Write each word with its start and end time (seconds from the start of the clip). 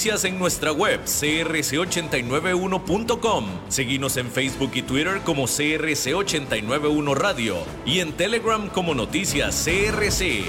noticias 0.00 0.24
en 0.24 0.38
nuestra 0.38 0.72
web 0.72 0.98
crc891.com. 1.04 3.44
Seguimos 3.68 4.16
en 4.16 4.30
Facebook 4.30 4.70
y 4.72 4.80
Twitter 4.80 5.20
como 5.26 5.46
CRC891 5.46 7.14
Radio 7.14 7.58
y 7.84 8.00
en 8.00 8.14
Telegram 8.14 8.70
como 8.70 8.94
Noticias 8.94 9.62
CRC. 9.62 10.46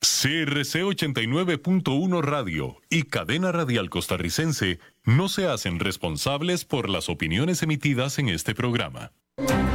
CRC 0.00 0.84
89.1 0.84 2.22
Radio 2.22 2.80
y 2.88 3.02
Cadena 3.02 3.52
Radial 3.52 3.90
Costarricense 3.90 4.78
no 5.04 5.28
se 5.28 5.48
hacen 5.48 5.80
responsables 5.80 6.64
por 6.64 6.88
las 6.88 7.10
opiniones 7.10 7.62
emitidas 7.62 8.18
en 8.18 8.30
este 8.30 8.54
programa. 8.54 9.12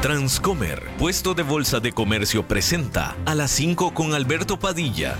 Transcomer, 0.01 0.81
puesto 0.97 1.35
de 1.35 1.43
bolsa 1.43 1.79
de 1.79 1.91
comercio, 1.91 2.47
presenta 2.47 3.15
a 3.27 3.35
las 3.35 3.51
5 3.51 3.93
con 3.93 4.15
Alberto 4.15 4.57
Padilla. 4.57 5.19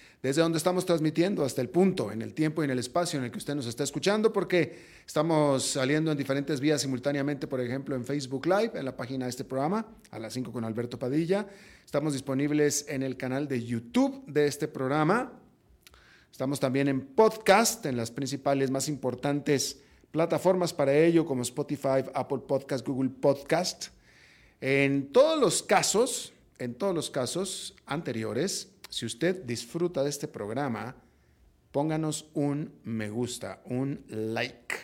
desde 0.21 0.41
donde 0.41 0.59
estamos 0.59 0.85
transmitiendo 0.85 1.43
hasta 1.43 1.61
el 1.61 1.69
punto, 1.69 2.11
en 2.11 2.21
el 2.21 2.33
tiempo 2.33 2.61
y 2.61 2.65
en 2.65 2.71
el 2.71 2.79
espacio 2.79 3.17
en 3.17 3.25
el 3.25 3.31
que 3.31 3.39
usted 3.39 3.55
nos 3.55 3.65
está 3.65 3.83
escuchando, 3.83 4.31
porque 4.31 4.77
estamos 5.05 5.63
saliendo 5.63 6.11
en 6.11 6.17
diferentes 6.17 6.59
vías 6.59 6.81
simultáneamente, 6.81 7.47
por 7.47 7.59
ejemplo, 7.59 7.95
en 7.95 8.05
Facebook 8.05 8.45
Live, 8.45 8.71
en 8.75 8.85
la 8.85 8.95
página 8.95 9.25
de 9.25 9.31
este 9.31 9.43
programa, 9.43 9.87
a 10.11 10.19
las 10.19 10.33
5 10.33 10.51
con 10.51 10.63
Alberto 10.63 10.99
Padilla. 10.99 11.47
Estamos 11.83 12.13
disponibles 12.13 12.85
en 12.87 13.01
el 13.01 13.17
canal 13.17 13.47
de 13.47 13.63
YouTube 13.63 14.23
de 14.27 14.45
este 14.45 14.67
programa. 14.67 15.33
Estamos 16.31 16.59
también 16.59 16.87
en 16.87 17.01
podcast, 17.01 17.85
en 17.87 17.97
las 17.97 18.11
principales 18.11 18.69
más 18.69 18.87
importantes 18.89 19.81
plataformas 20.11 20.73
para 20.73 20.93
ello 20.93 21.25
como 21.25 21.41
Spotify, 21.41 22.03
Apple 22.13 22.39
Podcast, 22.47 22.87
Google 22.87 23.09
Podcast. 23.09 23.87
En 24.59 25.11
todos 25.11 25.39
los 25.39 25.63
casos, 25.63 26.33
en 26.59 26.75
todos 26.75 26.93
los 26.93 27.09
casos 27.09 27.75
anteriores, 27.87 28.70
si 28.91 29.05
usted 29.05 29.43
disfruta 29.45 30.03
de 30.03 30.09
este 30.09 30.27
programa, 30.27 30.97
pónganos 31.71 32.29
un 32.33 32.73
me 32.83 33.09
gusta, 33.09 33.61
un 33.63 34.03
like, 34.09 34.75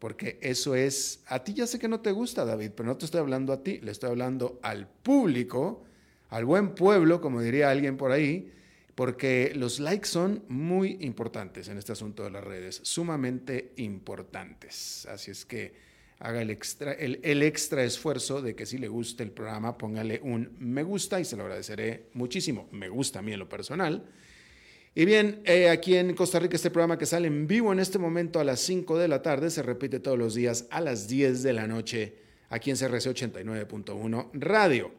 porque 0.00 0.40
eso 0.42 0.74
es, 0.74 1.22
a 1.28 1.44
ti 1.44 1.54
ya 1.54 1.68
sé 1.68 1.78
que 1.78 1.86
no 1.86 2.00
te 2.00 2.10
gusta, 2.10 2.44
David, 2.44 2.72
pero 2.76 2.88
no 2.88 2.96
te 2.96 3.04
estoy 3.04 3.20
hablando 3.20 3.52
a 3.52 3.62
ti, 3.62 3.78
le 3.78 3.92
estoy 3.92 4.10
hablando 4.10 4.58
al 4.62 4.88
público, 4.88 5.84
al 6.30 6.44
buen 6.44 6.74
pueblo, 6.74 7.20
como 7.20 7.40
diría 7.40 7.70
alguien 7.70 7.96
por 7.96 8.10
ahí, 8.10 8.52
porque 8.96 9.52
los 9.54 9.78
likes 9.78 10.08
son 10.08 10.42
muy 10.48 10.98
importantes 11.00 11.68
en 11.68 11.78
este 11.78 11.92
asunto 11.92 12.24
de 12.24 12.30
las 12.30 12.42
redes, 12.42 12.80
sumamente 12.82 13.74
importantes. 13.76 15.06
Así 15.06 15.30
es 15.30 15.44
que 15.44 15.72
haga 16.18 16.42
el 16.42 16.50
extra, 16.50 16.92
el, 16.92 17.42
extra 17.42 17.84
esfuerzo 17.84 18.40
de 18.40 18.54
que 18.54 18.66
si 18.66 18.78
le 18.78 18.88
guste 18.88 19.22
el 19.22 19.30
programa, 19.30 19.76
póngale 19.76 20.20
un 20.22 20.56
me 20.58 20.82
gusta 20.82 21.20
y 21.20 21.24
se 21.24 21.36
lo 21.36 21.42
agradeceré 21.42 22.06
muchísimo. 22.14 22.68
Me 22.72 22.88
gusta 22.88 23.18
a 23.18 23.22
mí 23.22 23.32
en 23.32 23.38
lo 23.38 23.48
personal. 23.48 24.04
Y 24.94 25.04
bien, 25.04 25.42
eh, 25.44 25.68
aquí 25.68 25.94
en 25.94 26.14
Costa 26.14 26.38
Rica 26.38 26.56
este 26.56 26.70
programa 26.70 26.96
que 26.96 27.04
sale 27.04 27.28
en 27.28 27.46
vivo 27.46 27.72
en 27.72 27.80
este 27.80 27.98
momento 27.98 28.40
a 28.40 28.44
las 28.44 28.60
5 28.60 28.98
de 28.98 29.08
la 29.08 29.20
tarde 29.20 29.50
se 29.50 29.62
repite 29.62 30.00
todos 30.00 30.18
los 30.18 30.34
días 30.34 30.66
a 30.70 30.80
las 30.80 31.06
10 31.06 31.42
de 31.42 31.52
la 31.52 31.66
noche 31.66 32.14
aquí 32.48 32.70
en 32.70 32.76
CRC 32.76 33.10
89.1 33.10 34.30
Radio. 34.32 34.92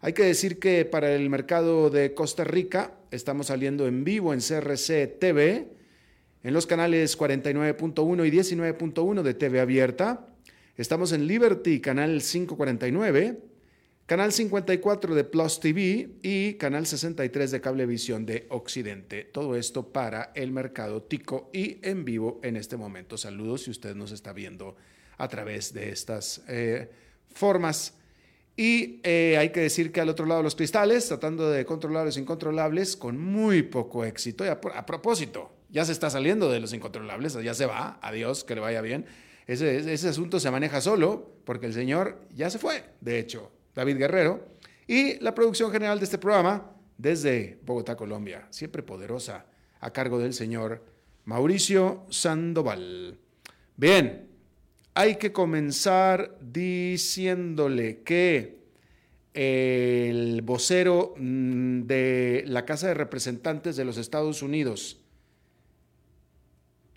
Hay 0.00 0.14
que 0.14 0.24
decir 0.24 0.58
que 0.58 0.84
para 0.84 1.14
el 1.14 1.28
mercado 1.28 1.90
de 1.90 2.14
Costa 2.14 2.44
Rica 2.44 2.94
estamos 3.10 3.48
saliendo 3.48 3.86
en 3.86 4.04
vivo 4.04 4.32
en 4.32 4.40
CRC 4.40 5.06
TV, 5.06 5.68
en 6.42 6.54
los 6.54 6.66
canales 6.66 7.16
49.1 7.16 8.26
y 8.26 8.30
19.1 8.30 9.22
de 9.22 9.34
TV 9.34 9.60
Abierta. 9.60 10.31
Estamos 10.78 11.12
en 11.12 11.26
Liberty, 11.26 11.82
canal 11.82 12.22
549, 12.22 13.38
canal 14.06 14.32
54 14.32 15.14
de 15.14 15.24
Plus 15.24 15.60
TV 15.60 16.08
y 16.22 16.54
canal 16.54 16.86
63 16.86 17.50
de 17.50 17.60
Cablevisión 17.60 18.24
de 18.24 18.46
Occidente. 18.48 19.24
Todo 19.24 19.54
esto 19.56 19.92
para 19.92 20.32
el 20.34 20.50
mercado 20.50 21.02
tico 21.02 21.50
y 21.52 21.78
en 21.86 22.06
vivo 22.06 22.40
en 22.42 22.56
este 22.56 22.78
momento. 22.78 23.18
Saludos 23.18 23.64
si 23.64 23.70
usted 23.70 23.94
nos 23.94 24.12
está 24.12 24.32
viendo 24.32 24.74
a 25.18 25.28
través 25.28 25.74
de 25.74 25.90
estas 25.90 26.42
eh, 26.48 26.90
formas. 27.28 27.92
Y 28.56 29.00
eh, 29.02 29.36
hay 29.38 29.50
que 29.50 29.60
decir 29.60 29.92
que 29.92 30.00
al 30.00 30.08
otro 30.08 30.24
lado 30.24 30.42
los 30.42 30.54
cristales, 30.54 31.06
tratando 31.06 31.50
de 31.50 31.66
controlar 31.66 32.06
los 32.06 32.16
incontrolables 32.16 32.96
con 32.96 33.20
muy 33.20 33.62
poco 33.62 34.06
éxito. 34.06 34.42
Y 34.42 34.48
a, 34.48 34.58
propósito, 34.58 35.52
ya 35.68 35.84
se 35.84 35.92
está 35.92 36.08
saliendo 36.08 36.50
de 36.50 36.60
los 36.60 36.72
incontrolables, 36.72 37.34
ya 37.42 37.52
se 37.52 37.66
va, 37.66 37.98
adiós, 38.00 38.42
que 38.42 38.54
le 38.54 38.62
vaya 38.62 38.80
bien. 38.80 39.04
Ese, 39.46 39.92
ese 39.92 40.08
asunto 40.08 40.38
se 40.40 40.50
maneja 40.50 40.80
solo 40.80 41.32
porque 41.44 41.66
el 41.66 41.72
señor 41.72 42.20
ya 42.34 42.50
se 42.50 42.58
fue, 42.58 42.84
de 43.00 43.18
hecho, 43.18 43.50
David 43.74 43.98
Guerrero. 43.98 44.46
Y 44.86 45.18
la 45.20 45.34
producción 45.34 45.70
general 45.70 45.98
de 45.98 46.04
este 46.04 46.18
programa 46.18 46.70
desde 46.98 47.58
Bogotá, 47.64 47.96
Colombia, 47.96 48.46
siempre 48.50 48.82
poderosa, 48.82 49.46
a 49.80 49.92
cargo 49.92 50.18
del 50.18 50.32
señor 50.34 50.84
Mauricio 51.24 52.06
Sandoval. 52.10 53.18
Bien, 53.76 54.28
hay 54.94 55.16
que 55.16 55.32
comenzar 55.32 56.38
diciéndole 56.40 58.02
que 58.02 58.62
el 59.34 60.42
vocero 60.42 61.14
mm, 61.16 61.82
de 61.82 62.44
la 62.46 62.64
Casa 62.64 62.88
de 62.88 62.94
Representantes 62.94 63.76
de 63.76 63.84
los 63.84 63.96
Estados 63.96 64.42
Unidos, 64.42 65.01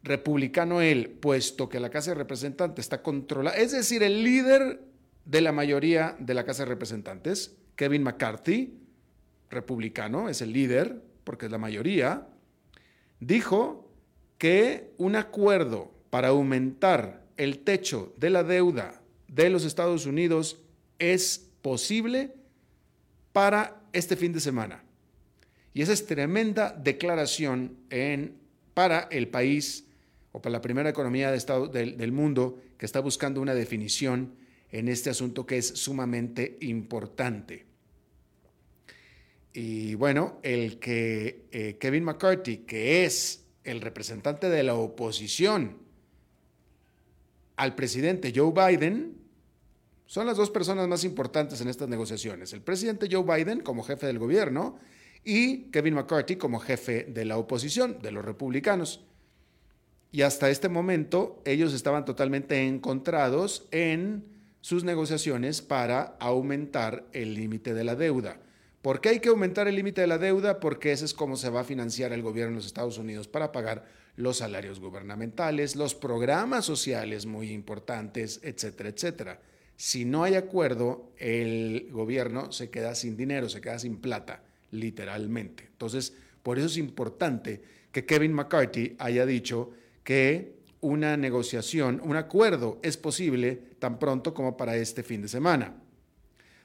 republicano 0.05 0.81
él, 0.81 1.09
puesto 1.09 1.67
que 1.67 1.79
la 1.79 1.89
Casa 1.89 2.11
de 2.11 2.16
Representantes 2.16 2.85
está 2.85 3.01
controlada, 3.01 3.57
es 3.57 3.71
decir, 3.71 4.03
el 4.03 4.23
líder 4.23 4.79
de 5.25 5.41
la 5.41 5.51
mayoría 5.51 6.16
de 6.19 6.35
la 6.35 6.45
Casa 6.45 6.63
de 6.63 6.69
Representantes, 6.69 7.55
Kevin 7.75 8.03
McCarthy, 8.03 8.77
republicano, 9.49 10.29
es 10.29 10.41
el 10.41 10.53
líder, 10.53 11.01
porque 11.23 11.47
es 11.47 11.51
la 11.51 11.57
mayoría, 11.57 12.27
dijo 13.19 13.89
que 14.38 14.93
un 14.97 15.16
acuerdo 15.16 15.91
para 16.11 16.27
aumentar 16.27 17.25
el 17.35 17.59
techo 17.59 18.13
de 18.17 18.29
la 18.29 18.43
deuda 18.43 19.01
de 19.27 19.49
los 19.49 19.66
Estados 19.66 20.05
Unidos 20.05 20.59
es 20.99 21.49
posible 21.63 22.35
para 23.33 23.81
este 23.91 24.16
fin 24.16 24.33
de 24.33 24.39
semana. 24.39 24.83
Y 25.73 25.81
esa 25.81 25.93
es 25.93 26.05
tremenda 26.05 26.72
declaración 26.72 27.75
para 28.75 29.07
el 29.11 29.29
país 29.29 29.84
o 30.35 30.41
para 30.41 30.51
la 30.51 30.62
primera 30.62 30.90
economía 30.90 31.31
de 31.31 31.38
estado, 31.38 31.68
del, 31.69 32.12
mundo 32.12 32.59
que 32.78 32.85
está 32.85 33.00
buscando 33.00 33.40
una 33.40 33.53
definición 33.53 34.35
en 34.69 34.90
este 34.90 35.09
asunto 35.09 35.46
que 35.46 35.57
es 35.57 35.66
sumamente 35.66 36.57
importante. 36.59 37.66
Y 39.53 39.96
bueno, 39.96 40.40
el 40.44 40.78
que 40.78 41.46
eh, 41.53 41.78
Kevin 41.79 42.03
McCarthy, 42.03 42.58
que 42.67 43.05
es 43.05 43.46
el 43.64 43.79
representante 43.79 44.49
de 44.49 44.64
la 44.64 44.76
oposición 44.76 45.78
al 47.55 47.73
presidente 47.73 48.34
Joe 48.35 48.52
Biden 48.52 49.16
son 50.05 50.28
las 50.28 50.35
dos 50.35 50.52
personas 50.52 50.85
más 50.90 51.05
importantes 51.05 51.61
en 51.61 51.70
estas 51.70 51.88
negociaciones. 51.88 52.52
El 52.52 52.61
presidente 52.61 53.08
Joe 53.09 53.23
Biden 53.23 53.61
como 53.61 53.84
jefe 53.84 54.05
del 54.05 54.20
gobierno 54.20 54.79
y 55.23 55.72
Kevin 55.72 55.93
McCarthy 55.93 56.35
como 56.35 56.59
jefe 56.59 57.05
de 57.05 57.23
la 57.23 57.38
oposición, 57.38 57.99
de 58.02 58.11
los 58.11 58.26
republicanos. 58.26 59.05
Y 60.16 60.22
hasta 60.22 60.50
este 60.50 60.70
momento 60.70 61.41
ellos 61.44 61.73
estaban 61.73 62.06
totalmente 62.06 62.66
encontrados 62.66 63.67
en 63.72 64.23
sus 64.62 64.85
negociaciones 64.85 65.62
para 65.62 66.16
aumentar 66.22 67.06
el 67.12 67.34
límite 67.34 67.73
de 67.73 67.84
la 67.84 67.97
deuda. 67.97 68.40
¿Por 68.82 69.02
qué 69.02 69.09
hay 69.09 69.20
que 69.20 69.28
aumentar 69.28 69.67
el 69.67 69.76
límite 69.76 70.00
de 70.00 70.08
la 70.08 70.17
deuda? 70.17 70.62
Porque 70.62 70.94
ese 70.94 71.03
es 71.03 71.14
como 71.14 71.35
se 71.35 71.50
va 71.50 71.59
a 71.59 71.64
financiar 71.66 72.14
el 72.14 72.22
gobierno 72.22 72.52
de 72.52 72.56
los 72.59 72.66
Estados 72.66 72.97
Unidos 72.97 73.28
para 73.28 73.52
pagar 73.52 73.88
los 74.16 74.38
salarios 74.38 74.79
gubernamentales, 74.79 75.76
los 75.76 75.96
programas 75.96 76.64
sociales 76.64 77.26
muy 77.26 77.52
importantes, 77.52 78.40
etcétera, 78.41 78.88
etcétera. 78.88 79.41
Si 79.76 80.06
no 80.06 80.23
hay 80.23 80.35
acuerdo, 80.35 81.12
el 81.17 81.90
gobierno 81.91 82.53
se 82.53 82.70
queda 82.70 82.96
sin 82.96 83.17
dinero, 83.17 83.50
se 83.50 83.59
queda 83.59 83.79
sin 83.79 83.97
plata, 83.97 84.44
literalmente. 84.72 85.66
Entonces, 85.70 86.14
por 86.41 86.58
eso 86.58 86.67
es 86.67 86.78
importante 86.78 87.62
que 87.91 88.06
Kevin 88.06 88.32
McCarthy 88.32 88.96
haya 88.97 89.26
dicho 89.26 89.72
que 90.05 90.55
una 90.79 91.17
negociación, 91.17 91.99
un 92.02 92.16
acuerdo 92.16 92.79
es 92.84 92.96
posible 92.96 93.55
tan 93.79 93.99
pronto 93.99 94.34
como 94.34 94.55
para 94.55 94.78
este 94.78 95.03
fin 95.03 95.23
de 95.23 95.28
semana. 95.28 95.75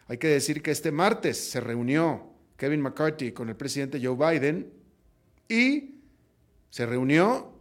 Hay 0.06 0.18
que 0.18 0.28
decir 0.28 0.62
que 0.62 0.70
este 0.70 0.92
martes 0.92 1.38
se 1.38 1.60
reunió 1.60 2.30
Kevin 2.56 2.82
McCarthy 2.82 3.32
con 3.32 3.48
el 3.48 3.56
presidente 3.56 3.98
Joe 4.00 4.14
Biden 4.16 4.70
y 5.48 5.94
se 6.68 6.84
reunió 6.84 7.52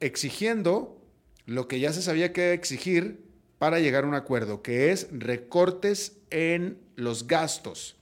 exigiendo 0.00 1.00
lo 1.46 1.68
que 1.68 1.78
ya 1.78 1.92
se 1.92 2.02
sabía 2.02 2.32
que 2.32 2.52
exigir 2.52 3.24
para 3.58 3.78
llegar 3.78 4.04
a 4.04 4.08
un 4.08 4.14
acuerdo, 4.14 4.62
que 4.62 4.90
es 4.90 5.08
recortes 5.12 6.18
en 6.30 6.78
los 6.96 7.28
gastos, 7.28 7.96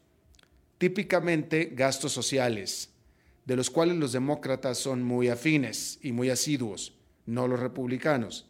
típicamente 0.78 1.72
gastos 1.74 2.12
sociales, 2.12 2.90
de 3.44 3.56
los 3.56 3.68
cuales 3.68 3.96
los 3.96 4.12
demócratas 4.12 4.78
son 4.78 5.02
muy 5.02 5.28
afines 5.28 5.98
y 6.00 6.12
muy 6.12 6.30
asiduos, 6.30 6.94
no 7.26 7.48
los 7.48 7.60
republicanos. 7.60 8.46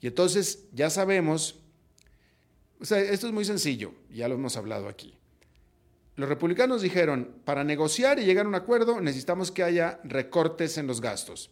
Y 0.00 0.08
entonces 0.08 0.64
ya 0.72 0.90
sabemos, 0.90 1.60
o 2.80 2.84
sea, 2.84 2.98
esto 2.98 3.26
es 3.26 3.32
muy 3.32 3.44
sencillo, 3.44 3.94
ya 4.10 4.28
lo 4.28 4.34
hemos 4.34 4.56
hablado 4.56 4.88
aquí. 4.88 5.14
Los 6.16 6.28
republicanos 6.28 6.82
dijeron, 6.82 7.36
para 7.44 7.64
negociar 7.64 8.18
y 8.18 8.24
llegar 8.24 8.44
a 8.44 8.48
un 8.48 8.54
acuerdo 8.54 9.00
necesitamos 9.00 9.50
que 9.50 9.62
haya 9.62 10.00
recortes 10.04 10.76
en 10.76 10.86
los 10.86 11.00
gastos. 11.00 11.50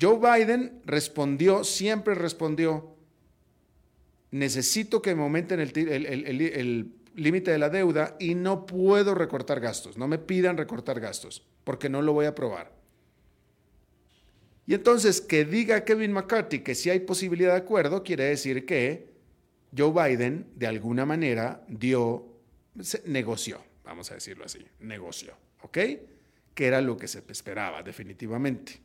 Joe 0.00 0.18
Biden 0.18 0.80
respondió, 0.84 1.64
siempre 1.64 2.14
respondió, 2.14 2.94
necesito 4.30 5.02
que 5.02 5.14
me 5.14 5.22
aumenten 5.22 5.58
el 5.60 6.92
límite 7.14 7.50
de 7.50 7.58
la 7.58 7.68
deuda 7.68 8.16
y 8.20 8.34
no 8.34 8.64
puedo 8.64 9.14
recortar 9.14 9.58
gastos. 9.58 9.96
No 9.96 10.06
me 10.06 10.18
pidan 10.18 10.56
recortar 10.56 11.00
gastos 11.00 11.44
porque 11.64 11.88
no 11.88 12.00
lo 12.00 12.12
voy 12.12 12.26
a 12.26 12.30
aprobar. 12.30 12.77
Y 14.68 14.74
entonces 14.74 15.22
que 15.22 15.46
diga 15.46 15.82
Kevin 15.82 16.12
McCarthy 16.12 16.58
que 16.58 16.74
si 16.74 16.90
hay 16.90 17.00
posibilidad 17.00 17.52
de 17.52 17.60
acuerdo, 17.60 18.02
quiere 18.02 18.24
decir 18.24 18.66
que 18.66 19.08
Joe 19.74 19.90
Biden 19.90 20.44
de 20.56 20.66
alguna 20.66 21.06
manera 21.06 21.64
dio, 21.68 22.36
negoció, 23.06 23.64
vamos 23.82 24.10
a 24.10 24.14
decirlo 24.16 24.44
así, 24.44 24.62
negoció, 24.80 25.32
¿ok? 25.62 25.78
Que 26.52 26.66
era 26.66 26.82
lo 26.82 26.98
que 26.98 27.08
se 27.08 27.24
esperaba 27.30 27.82
definitivamente. 27.82 28.78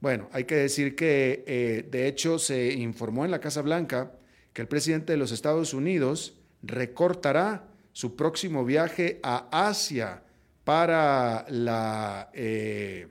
Bueno, 0.00 0.28
hay 0.32 0.42
que 0.42 0.56
decir 0.56 0.96
que 0.96 1.44
eh, 1.46 1.86
de 1.88 2.08
hecho 2.08 2.40
se 2.40 2.72
informó 2.72 3.24
en 3.24 3.30
la 3.30 3.38
Casa 3.38 3.62
Blanca 3.62 4.10
que 4.52 4.62
el 4.62 4.66
presidente 4.66 5.12
de 5.12 5.18
los 5.18 5.30
Estados 5.30 5.72
Unidos 5.72 6.36
recortará 6.64 7.68
su 7.92 8.16
próximo 8.16 8.64
viaje 8.64 9.20
a 9.22 9.68
Asia 9.68 10.24
para 10.64 11.46
la 11.48 12.28
eh, 12.34 13.06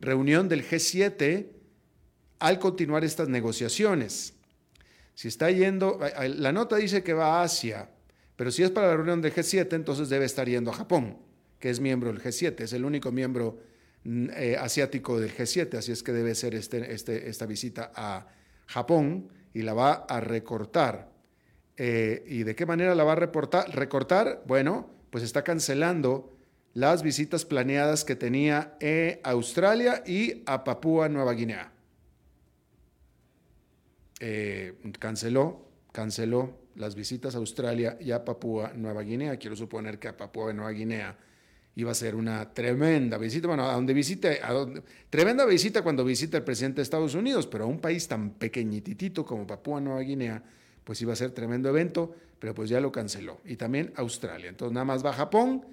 reunión 0.00 0.48
del 0.48 0.68
G7 0.68 1.46
al 2.38 2.58
continuar 2.58 3.04
estas 3.04 3.28
negociaciones. 3.28 4.34
Si 5.14 5.28
está 5.28 5.50
yendo, 5.50 6.00
la 6.18 6.52
nota 6.52 6.76
dice 6.76 7.02
que 7.02 7.12
va 7.12 7.40
a 7.40 7.42
Asia, 7.42 7.90
pero 8.36 8.50
si 8.50 8.62
es 8.62 8.70
para 8.70 8.88
la 8.88 8.96
reunión 8.96 9.20
del 9.20 9.34
G7, 9.34 9.74
entonces 9.74 10.08
debe 10.08 10.24
estar 10.24 10.48
yendo 10.48 10.70
a 10.70 10.74
Japón, 10.74 11.18
que 11.58 11.68
es 11.68 11.80
miembro 11.80 12.12
del 12.12 12.22
G7, 12.22 12.60
es 12.60 12.72
el 12.72 12.84
único 12.84 13.12
miembro 13.12 13.58
Mm, 14.04 14.28
eh, 14.34 14.56
asiático 14.56 15.20
del 15.20 15.30
G7, 15.30 15.76
así 15.76 15.92
es 15.92 16.02
que 16.02 16.12
debe 16.12 16.34
ser 16.34 16.54
este, 16.54 16.94
este, 16.94 17.28
esta 17.28 17.44
visita 17.44 17.92
a 17.94 18.28
Japón 18.66 19.28
y 19.52 19.60
la 19.60 19.74
va 19.74 19.92
a 19.92 20.20
recortar. 20.20 21.10
Eh, 21.76 22.24
¿Y 22.26 22.44
de 22.44 22.54
qué 22.54 22.64
manera 22.64 22.94
la 22.94 23.04
va 23.04 23.12
a 23.12 23.16
reportar, 23.16 23.68
recortar? 23.74 24.42
Bueno, 24.46 24.90
pues 25.10 25.22
está 25.22 25.44
cancelando 25.44 26.38
las 26.74 27.02
visitas 27.02 27.44
planeadas 27.44 28.04
que 28.04 28.16
tenía 28.16 28.76
a 29.22 29.30
Australia 29.30 30.02
y 30.06 30.42
a 30.46 30.64
Papúa 30.64 31.08
Nueva 31.08 31.32
Guinea. 31.32 31.72
Eh, 34.20 34.74
canceló, 34.98 35.66
canceló 35.92 36.58
las 36.76 36.94
visitas 36.94 37.34
a 37.34 37.38
Australia 37.38 37.96
y 38.00 38.12
a 38.12 38.24
Papúa 38.24 38.72
Nueva 38.74 39.02
Guinea. 39.02 39.36
Quiero 39.36 39.56
suponer 39.56 39.98
que 39.98 40.08
a 40.08 40.16
Papúa 40.16 40.52
Nueva 40.52 40.70
Guinea 40.70 41.16
iba 41.76 41.90
a 41.90 41.94
ser 41.94 42.14
una 42.14 42.52
tremenda 42.52 43.16
visita, 43.16 43.48
bueno, 43.48 43.68
a 43.68 43.74
donde 43.74 43.94
visite, 43.94 44.40
a 44.42 44.66
tremenda 45.08 45.44
visita 45.46 45.82
cuando 45.82 46.04
visita 46.04 46.36
el 46.36 46.44
presidente 46.44 46.76
de 46.76 46.82
Estados 46.82 47.14
Unidos, 47.14 47.46
pero 47.46 47.64
a 47.64 47.66
un 47.66 47.80
país 47.80 48.06
tan 48.06 48.30
pequeñitito 48.30 49.24
como 49.24 49.46
Papúa 49.46 49.80
Nueva 49.80 50.00
Guinea, 50.00 50.42
pues 50.84 51.00
iba 51.02 51.12
a 51.12 51.16
ser 51.16 51.30
tremendo 51.30 51.68
evento, 51.68 52.14
pero 52.38 52.54
pues 52.54 52.68
ya 52.70 52.80
lo 52.80 52.92
canceló. 52.92 53.40
Y 53.44 53.56
también 53.56 53.92
Australia. 53.96 54.48
Entonces 54.48 54.74
nada 54.74 54.84
más 54.84 55.04
va 55.04 55.10
a 55.10 55.14
Japón 55.14 55.64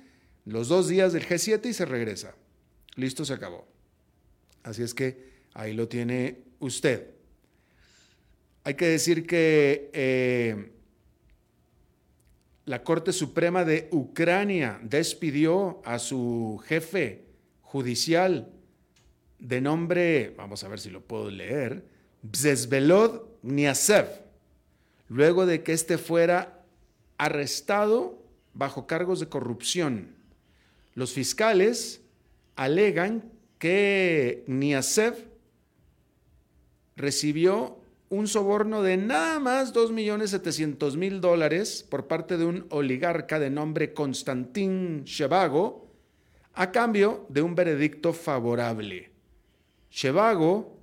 los 0.47 0.69
dos 0.69 0.87
días 0.87 1.11
del 1.11 1.27
G7 1.27 1.65
y 1.65 1.73
se 1.73 1.85
regresa. 1.85 2.33
Listo, 2.95 3.25
se 3.25 3.33
acabó. 3.33 3.67
Así 4.63 4.81
es 4.81 4.93
que 4.93 5.27
ahí 5.53 5.73
lo 5.73 5.87
tiene 5.87 6.39
usted. 6.59 7.11
Hay 8.63 8.75
que 8.75 8.87
decir 8.87 9.27
que 9.27 9.91
eh, 9.93 10.71
la 12.65 12.83
Corte 12.83 13.11
Suprema 13.11 13.65
de 13.65 13.89
Ucrania 13.91 14.79
despidió 14.83 15.81
a 15.85 15.99
su 15.99 16.61
jefe 16.65 17.25
judicial 17.61 18.51
de 19.39 19.61
nombre, 19.61 20.33
vamos 20.37 20.63
a 20.63 20.69
ver 20.69 20.79
si 20.79 20.89
lo 20.89 21.01
puedo 21.01 21.29
leer, 21.29 21.85
Bzesvelod 22.23 23.21
Niasev, 23.43 24.07
luego 25.09 25.45
de 25.45 25.61
que 25.63 25.73
éste 25.73 25.97
fuera 25.97 26.65
arrestado 27.17 28.23
bajo 28.53 28.87
cargos 28.87 29.19
de 29.19 29.27
corrupción. 29.29 30.16
Los 30.97 31.13
fiscales 31.13 32.01
alegan 32.55 33.31
que 33.59 34.43
Niasev 34.47 35.29
recibió 36.95 37.77
un 38.09 38.27
soborno 38.27 38.81
de 38.81 38.97
nada 38.97 39.39
más 39.39 39.75
2.700.000 39.75 41.19
dólares 41.19 41.85
por 41.87 42.07
parte 42.07 42.37
de 42.37 42.45
un 42.45 42.65
oligarca 42.71 43.37
de 43.37 43.51
nombre 43.51 43.93
Konstantin 43.93 45.03
Shevago 45.03 45.87
a 46.55 46.71
cambio 46.71 47.27
de 47.29 47.43
un 47.43 47.53
veredicto 47.53 48.11
favorable. 48.11 49.11
Shevago 49.91 50.79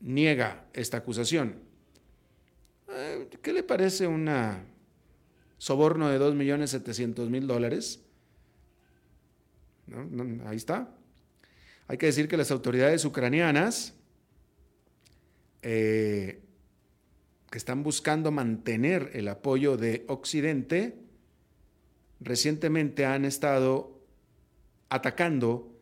niega 0.00 0.64
esta 0.72 0.96
acusación. 0.96 1.56
Eh, 2.88 3.28
¿Qué 3.42 3.52
le 3.52 3.62
parece 3.62 4.06
un 4.06 4.30
soborno 5.58 6.08
de 6.08 6.18
2.700.000 6.18 7.40
dólares? 7.44 8.00
Ahí 10.46 10.56
está. 10.56 10.88
Hay 11.86 11.98
que 11.98 12.06
decir 12.06 12.28
que 12.28 12.36
las 12.36 12.50
autoridades 12.50 13.04
ucranianas 13.04 13.94
eh, 15.62 16.40
que 17.50 17.58
están 17.58 17.82
buscando 17.82 18.32
mantener 18.32 19.10
el 19.14 19.28
apoyo 19.28 19.76
de 19.76 20.04
Occidente, 20.08 20.96
recientemente 22.20 23.06
han 23.06 23.24
estado 23.24 24.00
atacando 24.88 25.72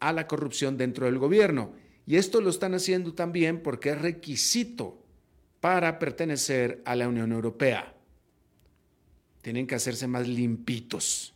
a 0.00 0.12
la 0.12 0.26
corrupción 0.26 0.78
dentro 0.78 1.06
del 1.06 1.18
gobierno. 1.18 1.74
Y 2.06 2.16
esto 2.16 2.40
lo 2.40 2.48
están 2.48 2.74
haciendo 2.74 3.12
también 3.12 3.62
porque 3.62 3.90
es 3.90 4.00
requisito 4.00 5.04
para 5.60 5.98
pertenecer 5.98 6.82
a 6.84 6.96
la 6.96 7.06
Unión 7.06 7.32
Europea. 7.32 7.94
Tienen 9.42 9.66
que 9.66 9.74
hacerse 9.74 10.06
más 10.06 10.26
limpitos. 10.26 11.33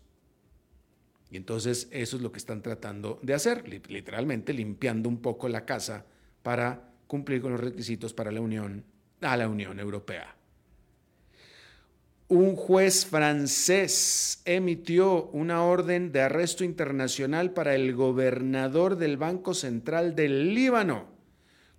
Y 1.30 1.36
entonces 1.36 1.88
eso 1.90 2.16
es 2.16 2.22
lo 2.22 2.32
que 2.32 2.38
están 2.38 2.62
tratando 2.62 3.18
de 3.22 3.34
hacer, 3.34 3.68
literalmente 3.68 4.52
limpiando 4.52 5.08
un 5.08 5.20
poco 5.20 5.48
la 5.48 5.64
casa 5.64 6.06
para 6.42 6.90
cumplir 7.06 7.42
con 7.42 7.52
los 7.52 7.60
requisitos 7.60 8.14
para 8.14 8.32
la 8.32 8.40
Unión, 8.40 8.84
a 9.20 9.36
la 9.36 9.48
Unión 9.48 9.78
Europea. 9.78 10.34
Un 12.28 12.56
juez 12.56 13.06
francés 13.06 14.42
emitió 14.44 15.28
una 15.28 15.62
orden 15.64 16.12
de 16.12 16.20
arresto 16.20 16.62
internacional 16.62 17.52
para 17.52 17.74
el 17.74 17.94
gobernador 17.94 18.96
del 18.96 19.16
Banco 19.16 19.54
Central 19.54 20.14
del 20.14 20.54
Líbano 20.54 21.18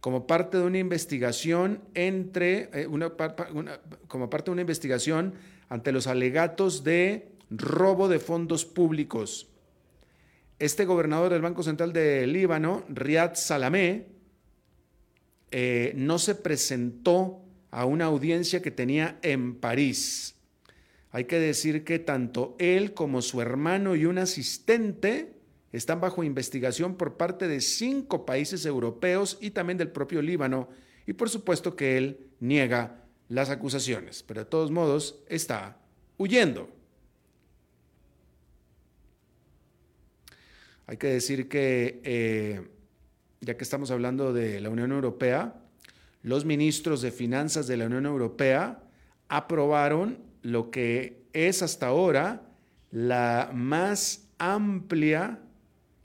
como 0.02 0.28
parte 0.28 0.58
de 0.58 0.64
una 0.64 0.80
investigación 0.80 1.82
entre 1.94 2.70
eh, 2.74 2.88
como 4.08 4.30
parte 4.30 4.46
de 4.46 4.52
una 4.52 4.62
investigación 4.62 5.34
ante 5.68 5.92
los 5.92 6.08
alegatos 6.08 6.84
de 6.84 7.32
robo 7.50 8.08
de 8.08 8.20
fondos 8.20 8.66
públicos. 8.66 9.50
Este 10.60 10.86
gobernador 10.86 11.32
del 11.32 11.42
Banco 11.42 11.64
Central 11.64 11.94
del 11.94 12.34
Líbano, 12.34 12.84
Riyad 12.90 13.36
Salamé, 13.36 14.08
eh, 15.52 15.94
no 15.96 16.20
se 16.20 16.36
presentó 16.36 17.42
a 17.72 17.86
una 17.86 18.06
audiencia 18.06 18.62
que 18.62 18.72
tenía 18.72 19.20
en 19.22 19.56
París. 19.56 20.36
Hay 21.12 21.26
que 21.26 21.40
decir 21.40 21.84
que 21.84 21.98
tanto 21.98 22.56
él 22.60 22.94
como 22.94 23.22
su 23.22 23.42
hermano 23.42 23.96
y 23.96 24.06
un 24.06 24.20
asistente 24.20 25.34
están 25.72 26.02
bajo 26.02 26.24
investigación 26.24 26.96
por 26.96 27.18
parte 27.18 27.48
de 27.48 27.62
cinco 27.62 28.26
países 28.26 28.66
europeos 28.66 29.38
y 29.42 29.52
también 29.52 29.78
del 29.78 29.92
propio 29.92 30.22
Líbano, 30.22 30.70
y 31.08 31.14
por 31.14 31.30
supuesto 31.30 31.76
que 31.76 31.98
él 31.98 32.28
niega 32.40 33.04
las 33.28 33.50
acusaciones, 33.50 34.24
pero 34.24 34.42
de 34.42 34.46
todos 34.46 34.72
modos 34.72 35.24
está 35.28 35.78
huyendo. 36.18 36.70
Hay 40.90 40.98
que 40.98 41.06
decir 41.06 41.48
que, 41.50 42.02
eh, 42.04 42.68
ya 43.42 43.56
que 43.56 43.64
estamos 43.64 43.92
hablando 43.92 44.34
de 44.34 44.60
la 44.60 44.72
Unión 44.72 44.92
Europea, 44.92 45.54
los 46.24 46.46
ministros 46.46 47.04
de 47.04 47.12
finanzas 47.12 47.68
de 47.68 47.78
la 47.78 47.86
Unión 47.86 48.08
Europea 48.08 48.82
aprobaron 49.28 50.18
lo 50.42 50.72
que 50.72 51.22
es 51.32 51.62
hasta 51.62 51.86
ahora 51.86 52.42
la 52.90 53.52
más 53.54 54.30
amplia 54.40 55.38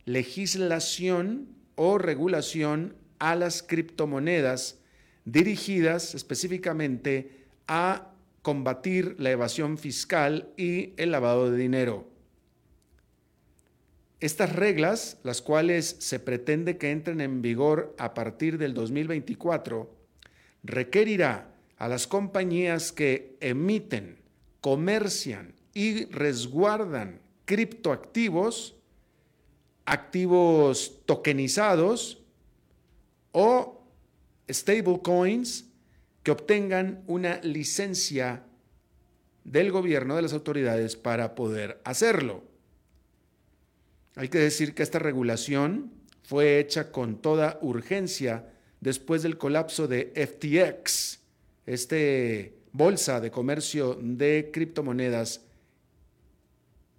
legislación 0.05 1.49
o 1.77 1.97
regulación 1.97 2.95
a 3.19 3.37
las 3.37 3.63
criptomonedas 3.63 4.81
dirigidas 5.25 6.15
específicamente 6.15 7.47
a 7.69 8.11
combatir 8.43 9.17
la 9.19 9.31
evasión 9.31 9.79
fiscal 9.79 10.51
y 10.59 10.93
el 10.99 11.11
lavado 11.11 11.51
de 11.51 11.57
dinero. 11.57 12.14
Estas 14.25 14.57
reglas, 14.57 15.19
las 15.23 15.43
cuales 15.43 15.97
se 15.99 16.19
pretende 16.19 16.79
que 16.79 16.91
entren 16.91 17.21
en 17.21 17.43
vigor 17.43 17.95
a 17.99 18.15
partir 18.15 18.57
del 18.57 18.73
2024, 18.73 19.95
requerirá 20.63 21.55
a 21.77 21.89
las 21.89 22.07
compañías 22.07 22.91
que 22.91 23.37
emiten, 23.41 24.23
comercian 24.63 25.53
y 25.75 26.07
resguardan 26.07 27.21
criptoactivos, 27.45 28.77
activos 29.85 31.03
tokenizados 31.05 32.23
o 33.33 33.85
stablecoins 34.51 35.67
que 36.23 36.31
obtengan 36.31 37.05
una 37.09 37.43
licencia 37.43 38.43
del 39.45 39.71
gobierno, 39.71 40.17
de 40.17 40.23
las 40.23 40.33
autoridades, 40.33 40.97
para 40.97 41.35
poder 41.35 41.79
hacerlo. 41.85 42.54
Hay 44.17 44.29
que 44.29 44.39
decir 44.39 44.75
que 44.75 44.83
esta 44.83 44.99
regulación 44.99 45.93
fue 46.23 46.59
hecha 46.59 46.93
con 46.93 47.21
toda 47.21 47.59
urgencia 47.63 48.53
después 48.81 49.23
del 49.23 49.39
colapso 49.39 49.89
de 49.89 50.13
FTX, 50.15 51.21
este 51.67 52.55
bolsa 52.73 53.21
de 53.21 53.31
comercio 53.31 53.99
de 54.01 54.51
criptomonedas, 54.53 55.43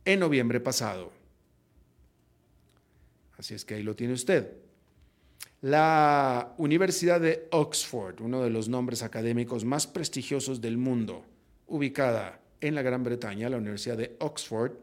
en 0.06 0.20
noviembre 0.20 0.60
pasado. 0.60 1.12
Así 3.38 3.54
es 3.54 3.66
que 3.66 3.76
ahí 3.76 3.84
lo 3.84 3.96
tiene 3.96 4.14
usted. 4.14 4.54
La 5.62 6.54
Universidad 6.58 7.20
de 7.20 7.48
Oxford, 7.52 8.22
uno 8.22 8.44
de 8.44 8.50
los 8.50 8.70
nombres 8.70 9.02
académicos 9.04 9.66
más 9.66 9.88
prestigiosos 9.88 10.62
del 10.62 10.78
mundo, 10.78 11.26
ubicada 11.68 12.40
en 12.62 12.76
la 12.76 12.82
Gran 12.82 13.04
Bretaña, 13.04 13.50
la 13.50 13.58
Universidad 13.58 13.98
de 13.98 14.16
Oxford, 14.20 14.74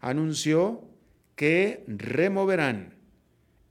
anunció 0.00 0.91
que 1.36 1.84
removerán 1.86 2.94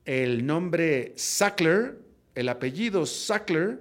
el 0.04 0.44
nombre 0.46 1.12
Sackler, 1.16 1.98
el 2.34 2.48
apellido 2.48 3.06
Sackler, 3.06 3.80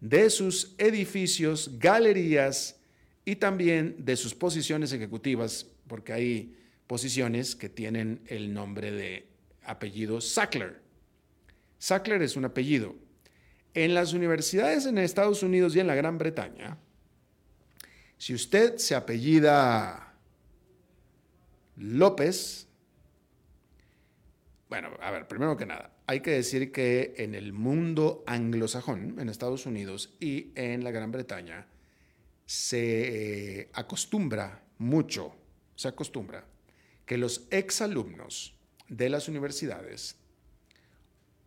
de 0.00 0.30
sus 0.30 0.74
edificios, 0.78 1.78
galerías 1.78 2.80
y 3.24 3.36
también 3.36 3.96
de 3.98 4.16
sus 4.16 4.34
posiciones 4.34 4.92
ejecutivas, 4.92 5.66
porque 5.86 6.12
hay 6.12 6.56
posiciones 6.88 7.54
que 7.54 7.68
tienen 7.68 8.20
el 8.26 8.52
nombre 8.52 8.90
de 8.90 9.28
apellido 9.64 10.20
Sackler. 10.20 10.80
Sackler 11.78 12.22
es 12.22 12.36
un 12.36 12.44
apellido. 12.44 12.96
En 13.74 13.94
las 13.94 14.12
universidades 14.12 14.86
en 14.86 14.98
Estados 14.98 15.42
Unidos 15.42 15.74
y 15.74 15.80
en 15.80 15.86
la 15.86 15.94
Gran 15.94 16.18
Bretaña, 16.18 16.76
si 18.18 18.34
usted 18.34 18.76
se 18.76 18.94
apellida 18.94 20.14
López, 21.76 22.68
bueno, 24.72 24.88
a 25.02 25.10
ver, 25.10 25.28
primero 25.28 25.54
que 25.54 25.66
nada, 25.66 25.92
hay 26.06 26.20
que 26.20 26.30
decir 26.30 26.72
que 26.72 27.12
en 27.18 27.34
el 27.34 27.52
mundo 27.52 28.24
anglosajón, 28.26 29.20
en 29.20 29.28
Estados 29.28 29.66
Unidos 29.66 30.16
y 30.18 30.50
en 30.54 30.82
la 30.82 30.90
Gran 30.90 31.12
Bretaña, 31.12 31.66
se 32.46 33.58
eh, 33.60 33.68
acostumbra 33.74 34.64
mucho, 34.78 35.36
se 35.74 35.88
acostumbra 35.88 36.46
que 37.04 37.18
los 37.18 37.48
exalumnos 37.50 38.54
de 38.88 39.10
las 39.10 39.28
universidades 39.28 40.16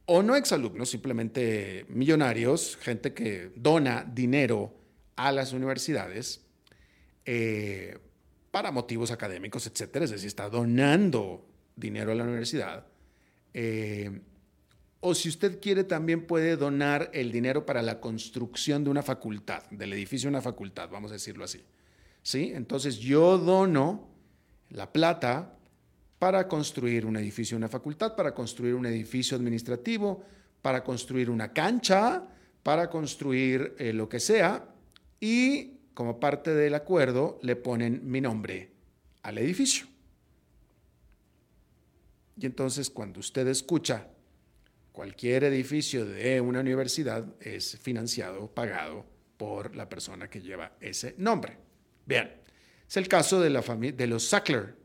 o 0.06 0.22
no 0.22 0.36
exalumnos, 0.36 0.92
simplemente 0.92 1.88
millonarios, 1.90 2.78
gente 2.80 3.16
que 3.16 3.52
dona 3.56 4.04
dinero 4.04 4.72
a 5.16 5.32
las 5.32 5.52
universidades 5.52 6.46
eh, 7.26 7.98
para 8.52 8.72
motivos 8.72 9.10
académicos, 9.10 9.66
etcétera, 9.66 10.06
es 10.06 10.12
decir, 10.12 10.28
está 10.28 10.48
donando 10.48 11.50
dinero 11.76 12.12
a 12.12 12.16
la 12.16 12.24
universidad. 12.24 12.86
Eh, 13.58 14.12
o 15.00 15.16
si 15.16 15.30
usted 15.30 15.62
quiere, 15.62 15.86
también 15.86 16.28
puede 16.28 16.58
donar 16.58 17.10
el 17.14 17.32
dinero 17.32 17.66
para 17.66 17.82
la 17.82 18.02
construcción 18.02 18.84
de 18.84 18.90
una 18.90 19.02
facultad, 19.02 19.64
del 19.72 19.94
edificio 19.94 20.28
de 20.28 20.32
una 20.32 20.42
facultad, 20.42 20.90
vamos 20.90 21.12
a 21.12 21.14
decirlo 21.14 21.46
así. 21.46 21.64
¿Sí? 22.22 22.52
Entonces 22.54 22.98
yo 22.98 23.38
dono 23.38 24.10
la 24.72 24.92
plata 24.92 25.58
para 26.20 26.50
construir 26.50 27.06
un 27.06 27.16
edificio, 27.16 27.56
una 27.56 27.70
facultad, 27.70 28.16
para 28.16 28.34
construir 28.34 28.76
un 28.76 28.88
edificio 28.88 29.38
administrativo, 29.38 30.22
para 30.62 30.84
construir 30.84 31.30
una 31.30 31.54
cancha, 31.54 32.28
para 32.62 32.90
construir 32.90 33.74
eh, 33.80 33.94
lo 33.94 34.10
que 34.10 34.20
sea, 34.20 34.68
y 35.22 35.78
como 35.94 36.20
parte 36.20 36.54
del 36.54 36.74
acuerdo 36.74 37.40
le 37.42 37.56
ponen 37.56 38.02
mi 38.04 38.20
nombre 38.20 38.72
al 39.24 39.38
edificio. 39.38 39.95
Y 42.38 42.46
entonces 42.46 42.90
cuando 42.90 43.20
usted 43.20 43.48
escucha 43.48 44.08
cualquier 44.92 45.44
edificio 45.46 46.06
de 46.06 46.40
una 46.42 46.62
universidad 46.62 47.26
es 47.40 47.78
financiado, 47.80 48.48
pagado 48.54 49.06
por 49.38 49.76
la 49.76 49.90
persona 49.90 50.30
que 50.30 50.42
lleva 50.42 50.74
ese 50.80 51.16
nombre. 51.18 51.58
Bien, 52.06 52.32
es 52.88 52.98
el 52.98 53.08
caso 53.08 53.42
de, 53.42 53.50
la 53.50 53.62
de 53.62 54.08
los 54.08 54.28
Sackler, 54.30 54.76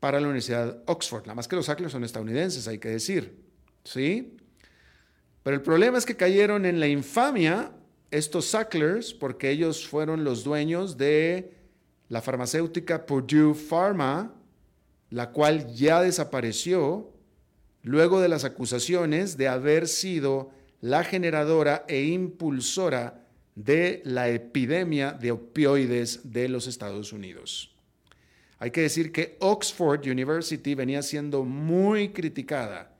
para 0.00 0.20
la 0.20 0.26
Universidad 0.26 0.82
Oxford. 0.86 1.22
Nada 1.22 1.34
más 1.34 1.48
que 1.48 1.56
los 1.56 1.66
Sackler 1.66 1.90
son 1.90 2.04
estadounidenses, 2.04 2.68
hay 2.68 2.78
que 2.78 2.88
decir. 2.88 3.36
¿Sí? 3.84 4.36
Pero 5.42 5.56
el 5.56 5.62
problema 5.62 5.98
es 5.98 6.06
que 6.06 6.16
cayeron 6.16 6.66
en 6.66 6.78
la 6.78 6.88
infamia 6.88 7.72
estos 8.10 8.46
Sacklers 8.46 9.14
porque 9.14 9.50
ellos 9.50 9.86
fueron 9.86 10.24
los 10.24 10.44
dueños 10.44 10.96
de 10.96 11.54
la 12.08 12.22
farmacéutica 12.22 13.06
Purdue 13.06 13.54
Pharma, 13.54 14.34
la 15.10 15.30
cual 15.30 15.72
ya 15.74 16.02
desapareció 16.02 17.12
luego 17.82 18.20
de 18.20 18.28
las 18.28 18.44
acusaciones 18.44 19.36
de 19.36 19.48
haber 19.48 19.88
sido 19.88 20.50
la 20.80 21.04
generadora 21.04 21.84
e 21.88 22.04
impulsora 22.04 23.26
de 23.54 24.02
la 24.04 24.28
epidemia 24.28 25.12
de 25.12 25.32
opioides 25.32 26.32
de 26.32 26.48
los 26.48 26.66
Estados 26.66 27.12
Unidos. 27.12 27.74
Hay 28.60 28.70
que 28.70 28.82
decir 28.82 29.12
que 29.12 29.36
Oxford 29.40 30.06
University 30.06 30.74
venía 30.74 31.02
siendo 31.02 31.44
muy 31.44 32.10
criticada 32.10 32.96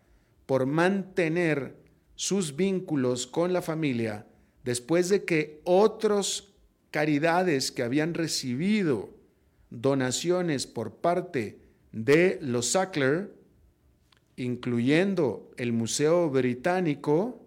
por 0.46 0.66
mantener 0.66 1.76
sus 2.14 2.56
vínculos 2.56 3.26
con 3.26 3.52
la 3.52 3.62
familia 3.62 4.26
después 4.64 5.08
de 5.08 5.24
que 5.24 5.60
otros 5.64 6.54
caridades 6.90 7.70
que 7.70 7.82
habían 7.82 8.14
recibido 8.14 9.10
donaciones 9.70 10.66
por 10.66 10.96
parte 10.96 11.67
de 12.04 12.38
los 12.40 12.70
Sackler, 12.70 13.34
incluyendo 14.36 15.50
el 15.56 15.72
Museo 15.72 16.30
Británico, 16.30 17.44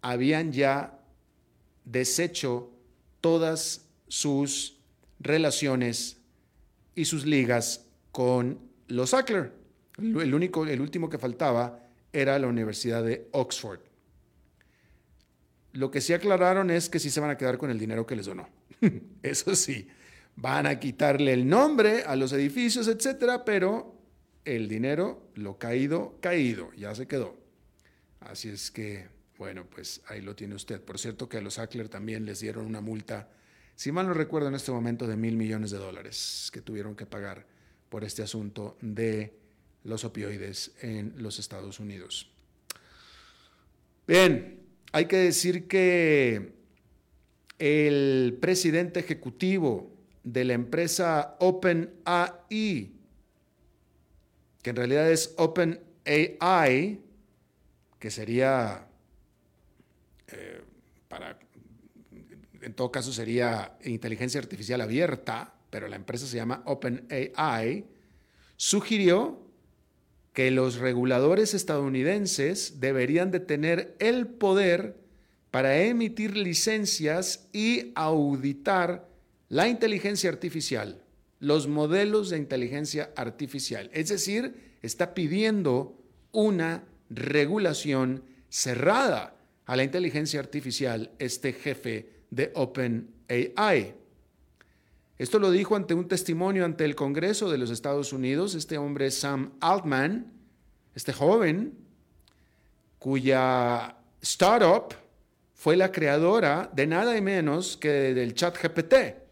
habían 0.00 0.52
ya 0.52 1.00
deshecho 1.84 2.70
todas 3.20 3.86
sus 4.06 4.78
relaciones 5.18 6.18
y 6.94 7.06
sus 7.06 7.26
ligas 7.26 7.86
con 8.12 8.60
los 8.86 9.10
Sackler. 9.10 9.52
El, 9.98 10.32
único, 10.32 10.66
el 10.66 10.80
último 10.80 11.10
que 11.10 11.18
faltaba 11.18 11.82
era 12.12 12.38
la 12.38 12.46
Universidad 12.46 13.02
de 13.02 13.28
Oxford. 13.32 13.80
Lo 15.72 15.90
que 15.90 16.00
sí 16.00 16.12
aclararon 16.12 16.70
es 16.70 16.88
que 16.88 17.00
sí 17.00 17.10
se 17.10 17.20
van 17.20 17.30
a 17.30 17.36
quedar 17.36 17.58
con 17.58 17.70
el 17.70 17.78
dinero 17.78 18.06
que 18.06 18.14
les 18.14 18.26
donó. 18.26 18.48
Eso 19.22 19.56
sí, 19.56 19.88
van 20.36 20.66
a 20.66 20.78
quitarle 20.78 21.32
el 21.32 21.48
nombre 21.48 22.04
a 22.04 22.14
los 22.16 22.32
edificios, 22.32 22.88
etcétera, 22.88 23.44
pero 23.44 23.94
el 24.44 24.68
dinero, 24.68 25.30
lo 25.34 25.58
caído, 25.58 26.18
caído, 26.20 26.72
ya 26.74 26.94
se 26.94 27.06
quedó. 27.06 27.36
Así 28.20 28.48
es 28.48 28.70
que, 28.70 29.08
bueno, 29.38 29.66
pues 29.66 30.02
ahí 30.08 30.20
lo 30.20 30.36
tiene 30.36 30.54
usted. 30.54 30.80
Por 30.80 30.98
cierto 30.98 31.28
que 31.28 31.38
a 31.38 31.40
los 31.40 31.54
Sackler 31.54 31.88
también 31.88 32.24
les 32.24 32.40
dieron 32.40 32.66
una 32.66 32.80
multa 32.80 33.28
si 33.76 33.92
mal 33.92 34.06
no 34.06 34.14
recuerdo 34.14 34.48
en 34.48 34.54
este 34.54 34.72
momento, 34.72 35.06
de 35.06 35.16
mil 35.16 35.36
millones 35.36 35.70
de 35.70 35.76
dólares 35.76 36.50
que 36.52 36.62
tuvieron 36.62 36.96
que 36.96 37.04
pagar 37.04 37.46
por 37.90 38.04
este 38.04 38.22
asunto 38.22 38.78
de 38.80 39.38
los 39.84 40.04
opioides 40.04 40.72
en 40.80 41.12
los 41.18 41.38
Estados 41.38 41.78
Unidos. 41.78 42.30
Bien, 44.08 44.60
hay 44.92 45.04
que 45.04 45.18
decir 45.18 45.68
que 45.68 46.54
el 47.58 48.38
presidente 48.40 48.98
ejecutivo 49.00 49.94
de 50.26 50.44
la 50.44 50.54
empresa 50.54 51.36
OpenAI, 51.38 52.90
que 54.60 54.70
en 54.70 54.76
realidad 54.76 55.08
es 55.08 55.32
OpenAI, 55.38 57.00
que 58.00 58.10
sería, 58.10 58.88
eh, 60.26 60.62
para, 61.06 61.38
en 62.60 62.74
todo 62.74 62.90
caso 62.90 63.12
sería 63.12 63.78
inteligencia 63.84 64.40
artificial 64.40 64.80
abierta, 64.80 65.54
pero 65.70 65.86
la 65.86 65.94
empresa 65.94 66.26
se 66.26 66.36
llama 66.36 66.62
OpenAI, 66.64 67.86
sugirió 68.56 69.40
que 70.32 70.50
los 70.50 70.78
reguladores 70.78 71.54
estadounidenses 71.54 72.80
deberían 72.80 73.30
de 73.30 73.38
tener 73.38 73.94
el 74.00 74.26
poder 74.26 74.96
para 75.52 75.78
emitir 75.78 76.36
licencias 76.36 77.48
y 77.52 77.92
auditar 77.94 79.15
la 79.48 79.68
inteligencia 79.68 80.30
artificial, 80.30 81.02
los 81.38 81.68
modelos 81.68 82.30
de 82.30 82.38
inteligencia 82.38 83.10
artificial. 83.16 83.90
Es 83.92 84.08
decir, 84.08 84.76
está 84.82 85.14
pidiendo 85.14 85.96
una 86.32 86.84
regulación 87.10 88.24
cerrada 88.48 89.36
a 89.66 89.76
la 89.76 89.84
inteligencia 89.84 90.40
artificial 90.40 91.10
este 91.18 91.52
jefe 91.52 92.10
de 92.30 92.52
OpenAI. 92.54 93.94
Esto 95.18 95.38
lo 95.38 95.50
dijo 95.50 95.76
ante 95.76 95.94
un 95.94 96.08
testimonio 96.08 96.64
ante 96.64 96.84
el 96.84 96.94
Congreso 96.94 97.50
de 97.50 97.58
los 97.58 97.70
Estados 97.70 98.12
Unidos, 98.12 98.54
este 98.54 98.76
hombre 98.76 99.10
Sam 99.10 99.52
Altman, 99.60 100.32
este 100.94 101.12
joven, 101.12 101.72
cuya 102.98 103.96
startup 104.20 104.94
fue 105.54 105.76
la 105.76 105.90
creadora 105.90 106.70
de 106.74 106.86
nada 106.86 107.16
y 107.16 107.22
menos 107.22 107.76
que 107.76 107.88
del 107.88 108.34
chat 108.34 108.56
GPT 108.60 109.25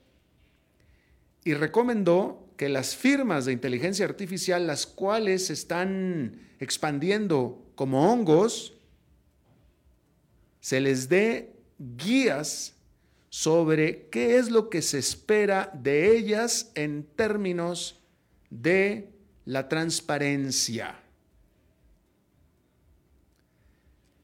y 1.44 1.54
recomendó 1.54 2.48
que 2.56 2.68
las 2.68 2.96
firmas 2.96 3.44
de 3.44 3.52
inteligencia 3.52 4.06
artificial, 4.06 4.66
las 4.66 4.86
cuales 4.86 5.46
se 5.46 5.52
están 5.52 6.40
expandiendo 6.58 7.62
como 7.74 8.10
hongos, 8.10 8.74
se 10.60 10.80
les 10.80 11.08
dé 11.08 11.52
guías 11.78 12.74
sobre 13.28 14.08
qué 14.08 14.38
es 14.38 14.50
lo 14.50 14.70
que 14.70 14.80
se 14.80 14.98
espera 14.98 15.70
de 15.74 16.16
ellas 16.16 16.70
en 16.74 17.04
términos 17.04 18.00
de 18.48 19.10
la 19.44 19.68
transparencia. 19.68 21.00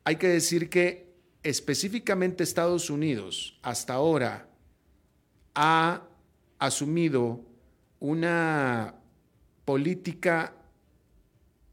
Hay 0.05 0.17
que 0.17 0.29
decir 0.29 0.71
que 0.71 1.13
específicamente 1.43 2.45
Estados 2.45 2.89
Unidos 2.89 3.59
hasta 3.63 3.95
ahora 3.95 4.49
ha 5.55 6.03
asumido 6.61 7.45
una 7.99 8.95
política 9.65 10.55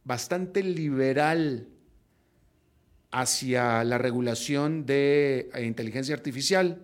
bastante 0.04 0.64
liberal 0.64 1.68
hacia 3.12 3.84
la 3.84 4.00
regulación 4.00 4.86
de 4.88 5.50
inteligencia 5.64 6.16
artificial 6.16 6.82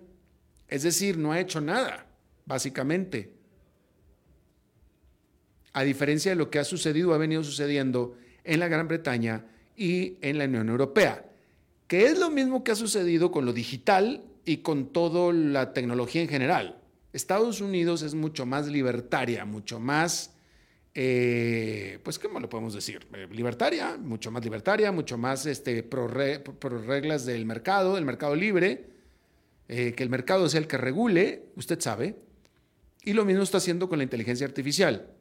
es 0.74 0.82
decir, 0.82 1.20
no 1.20 1.32
ha 1.32 1.40
hecho 1.40 1.62
nada, 1.62 2.08
básicamente. 2.48 3.32
A 5.72 5.84
diferencia 5.84 6.32
de 6.32 6.36
lo 6.36 6.50
que 6.50 6.58
ha 6.58 6.64
sucedido, 6.64 7.14
ha 7.14 7.20
venido 7.20 7.44
sucediendo 7.44 8.18
en 8.44 8.60
la 8.60 8.68
Gran 8.68 8.88
Bretaña 8.88 9.46
y 9.78 10.18
en 10.22 10.40
la 10.40 10.46
Unión 10.46 10.70
Europea, 10.70 11.30
que 11.86 12.06
es 12.06 12.18
lo 12.18 12.32
mismo 12.32 12.64
que 12.64 12.72
ha 12.72 12.76
sucedido 12.76 13.30
con 13.30 13.46
lo 13.46 13.54
digital 13.54 14.24
y 14.46 14.58
con 14.58 14.92
toda 14.92 15.32
la 15.32 15.74
tecnología 15.74 16.24
en 16.24 16.30
general. 16.30 16.80
Estados 17.14 17.62
Unidos 17.62 18.02
es 18.02 18.16
mucho 18.16 18.46
más 18.48 18.68
libertaria, 18.68 19.46
mucho 19.46 19.80
más, 19.80 20.34
eh, 20.96 22.00
pues, 22.04 22.18
¿cómo 22.18 22.40
lo 22.40 22.50
podemos 22.50 22.74
decir? 22.74 23.08
Eh, 23.14 23.28
libertaria, 23.32 23.98
mucho 23.98 24.32
más 24.32 24.44
libertaria, 24.44 24.92
mucho 24.92 25.18
más 25.18 25.46
este, 25.46 25.84
pro 25.84 26.08
reglas 26.08 27.26
del 27.26 27.46
mercado, 27.46 27.96
del 27.96 28.06
mercado 28.06 28.36
libre 28.36 28.90
eh, 29.70 29.94
que 29.94 30.04
el 30.04 30.10
mercado 30.10 30.50
sea 30.50 30.60
el 30.60 30.68
que 30.68 30.78
regule, 30.78 31.46
usted 31.56 31.80
sabe, 31.80 32.18
y 33.04 33.14
lo 33.14 33.26
mismo 33.26 33.44
está 33.44 33.60
haciendo 33.60 33.88
con 33.88 34.00
la 34.00 34.04
inteligencia 34.04 34.48
artificial. 34.48 35.14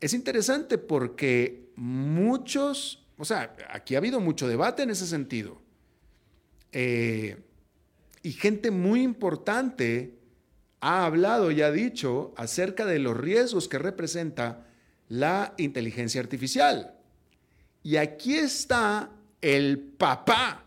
Es 0.00 0.14
interesante 0.14 0.78
porque 0.78 1.70
muchos, 1.74 3.06
o 3.18 3.24
sea, 3.24 3.54
aquí 3.68 3.96
ha 3.96 3.98
habido 3.98 4.20
mucho 4.20 4.48
debate 4.48 4.84
en 4.84 4.90
ese 4.90 5.06
sentido, 5.06 5.60
y 6.72 8.32
gente 8.32 8.70
muy 8.70 9.02
importante 9.02 10.21
ha 10.82 11.06
hablado 11.06 11.52
y 11.52 11.62
ha 11.62 11.70
dicho 11.70 12.34
acerca 12.36 12.84
de 12.84 12.98
los 12.98 13.16
riesgos 13.16 13.68
que 13.68 13.78
representa 13.78 14.66
la 15.08 15.54
inteligencia 15.56 16.20
artificial. 16.20 16.94
Y 17.84 17.96
aquí 17.96 18.34
está 18.34 19.10
el 19.40 19.78
papá 19.78 20.66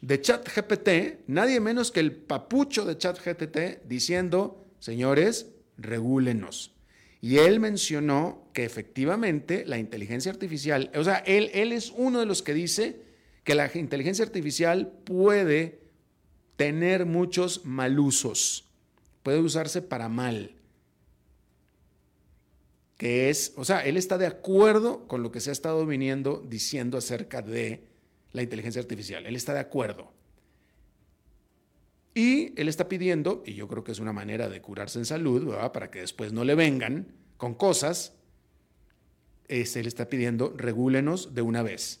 de 0.00 0.20
ChatGPT, 0.20 1.28
nadie 1.28 1.60
menos 1.60 1.92
que 1.92 2.00
el 2.00 2.12
papucho 2.12 2.86
de 2.86 2.96
ChatGPT 2.96 3.84
diciendo, 3.86 4.66
señores, 4.78 5.48
regúlenos. 5.76 6.74
Y 7.20 7.36
él 7.36 7.60
mencionó 7.60 8.48
que 8.54 8.64
efectivamente 8.64 9.64
la 9.66 9.78
inteligencia 9.78 10.32
artificial, 10.32 10.90
o 10.94 11.04
sea, 11.04 11.18
él, 11.18 11.50
él 11.52 11.72
es 11.72 11.92
uno 11.94 12.20
de 12.20 12.26
los 12.26 12.42
que 12.42 12.54
dice 12.54 13.02
que 13.44 13.54
la 13.54 13.70
inteligencia 13.74 14.24
artificial 14.24 14.90
puede 15.04 15.82
tener 16.56 17.04
muchos 17.04 17.64
malusos, 17.64 18.71
puede 19.22 19.38
usarse 19.38 19.82
para 19.82 20.08
mal. 20.08 20.56
Que 22.96 23.30
es, 23.30 23.52
o 23.56 23.64
sea, 23.64 23.84
él 23.84 23.96
está 23.96 24.18
de 24.18 24.26
acuerdo 24.26 25.08
con 25.08 25.22
lo 25.22 25.32
que 25.32 25.40
se 25.40 25.50
ha 25.50 25.52
estado 25.52 25.84
viniendo 25.86 26.44
diciendo 26.46 26.98
acerca 26.98 27.42
de 27.42 27.84
la 28.32 28.42
inteligencia 28.42 28.80
artificial. 28.80 29.26
Él 29.26 29.36
está 29.36 29.54
de 29.54 29.60
acuerdo. 29.60 30.12
Y 32.14 32.58
él 32.60 32.68
está 32.68 32.88
pidiendo, 32.88 33.42
y 33.46 33.54
yo 33.54 33.68
creo 33.68 33.84
que 33.84 33.92
es 33.92 33.98
una 33.98 34.12
manera 34.12 34.48
de 34.48 34.60
curarse 34.60 34.98
en 34.98 35.06
salud, 35.06 35.54
para 35.72 35.90
que 35.90 36.00
después 36.00 36.32
no 36.32 36.44
le 36.44 36.54
vengan 36.54 37.06
con 37.38 37.54
cosas, 37.54 38.14
él 39.48 39.86
está 39.86 40.08
pidiendo, 40.08 40.52
regúlenos 40.56 41.34
de 41.34 41.42
una 41.42 41.62
vez. 41.62 42.00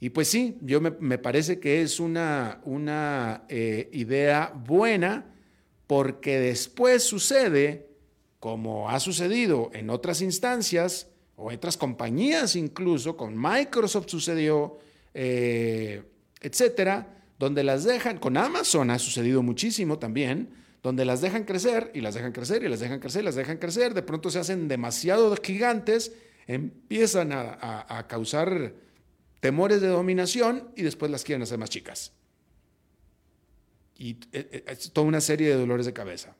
Y 0.00 0.10
pues 0.10 0.28
sí, 0.28 0.58
yo 0.60 0.80
me, 0.80 1.18
parece 1.18 1.60
que 1.60 1.82
es 1.82 1.98
una, 1.98 2.60
una 2.64 3.44
eh, 3.48 3.88
idea 3.92 4.52
buena 4.54 5.33
porque 5.86 6.38
después 6.38 7.02
sucede, 7.02 7.88
como 8.40 8.90
ha 8.90 9.00
sucedido 9.00 9.70
en 9.74 9.90
otras 9.90 10.22
instancias 10.22 11.08
o 11.36 11.52
otras 11.52 11.76
compañías 11.76 12.56
incluso, 12.56 13.16
con 13.16 13.34
Microsoft 13.36 14.08
sucedió, 14.08 14.78
eh, 15.12 16.02
etcétera, 16.40 17.14
donde 17.38 17.64
las 17.64 17.84
dejan, 17.84 18.18
con 18.18 18.36
Amazon 18.36 18.90
ha 18.90 18.98
sucedido 18.98 19.42
muchísimo 19.42 19.98
también, 19.98 20.50
donde 20.82 21.04
las 21.04 21.20
dejan 21.20 21.44
crecer 21.44 21.90
y 21.94 22.00
las 22.02 22.14
dejan 22.14 22.32
crecer 22.32 22.62
y 22.62 22.68
las 22.68 22.80
dejan 22.80 23.00
crecer 23.00 23.22
y 23.22 23.24
las 23.24 23.34
dejan 23.34 23.56
crecer, 23.56 23.94
de 23.94 24.02
pronto 24.02 24.30
se 24.30 24.38
hacen 24.38 24.68
demasiado 24.68 25.34
gigantes, 25.42 26.12
empiezan 26.46 27.32
a, 27.32 28.06
causar 28.08 28.74
temores 29.40 29.80
de 29.80 29.88
dominación 29.88 30.68
y 30.76 30.82
después 30.82 31.10
las 31.10 31.24
quieren 31.24 31.42
hacer 31.42 31.58
más 31.58 31.70
chicas. 31.70 32.12
Y 33.96 34.12
eh, 34.32 34.48
eh, 34.52 34.64
es 34.66 34.92
toda 34.92 35.06
una 35.06 35.20
serie 35.20 35.48
de 35.48 35.56
dolores 35.56 35.86
de 35.86 35.92
cabeza. 35.92 36.36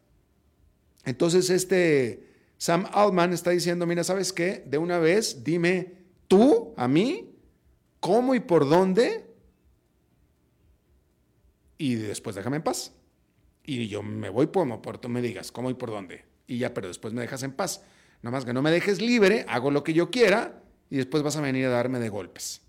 Entonces 1.04 1.50
este 1.50 2.34
Sam 2.58 2.86
Altman 2.92 3.32
está 3.32 3.50
diciendo, 3.50 3.86
mira, 3.86 4.04
¿sabes 4.04 4.32
qué? 4.32 4.64
De 4.66 4.78
una 4.78 4.98
vez, 4.98 5.44
dime 5.44 5.92
tú 6.28 6.72
a 6.76 6.88
mí 6.88 7.30
cómo 8.00 8.34
y 8.34 8.40
por 8.40 8.68
dónde, 8.68 9.26
y 11.78 11.94
después 11.94 12.36
déjame 12.36 12.56
en 12.56 12.62
paz. 12.62 12.92
Y 13.64 13.88
yo 13.88 14.02
me 14.02 14.28
voy 14.28 14.46
por, 14.46 14.80
por 14.82 14.98
tú 14.98 15.08
me 15.08 15.22
digas 15.22 15.50
cómo 15.50 15.70
y 15.70 15.74
por 15.74 15.90
dónde. 15.90 16.24
Y 16.46 16.58
ya, 16.58 16.74
pero 16.74 16.88
después 16.88 17.14
me 17.14 17.22
dejas 17.22 17.42
en 17.42 17.52
paz. 17.52 17.82
Nada 18.22 18.36
más 18.36 18.44
que 18.44 18.52
no 18.52 18.62
me 18.62 18.70
dejes 18.70 19.00
libre, 19.00 19.44
hago 19.48 19.70
lo 19.70 19.84
que 19.84 19.92
yo 19.92 20.10
quiera 20.10 20.62
y 20.90 20.96
después 20.96 21.22
vas 21.22 21.36
a 21.36 21.40
venir 21.40 21.66
a 21.66 21.70
darme 21.70 21.98
de 21.98 22.08
golpes. 22.08 22.62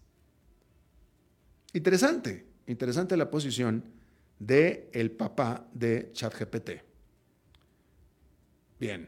Interesante, 1.74 2.45
interesante 2.67 3.15
la 3.15 3.30
posición 3.30 3.84
de 4.39 4.89
el 4.93 5.12
papá 5.12 5.67
de 5.74 6.12
ChatGPT. 6.13 6.71
Bien. 8.80 9.08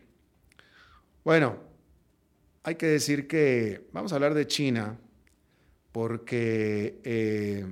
Bueno, 1.23 1.57
hay 2.63 2.75
que 2.75 2.87
decir 2.87 3.27
que 3.27 3.87
vamos 3.91 4.11
a 4.11 4.15
hablar 4.15 4.33
de 4.33 4.47
China 4.47 4.97
porque 5.91 6.99
eh, 7.03 7.65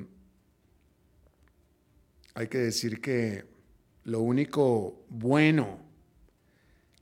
hay 2.34 2.48
que 2.48 2.58
decir 2.58 3.00
que 3.02 3.46
lo 4.04 4.20
único 4.20 5.06
bueno 5.10 5.80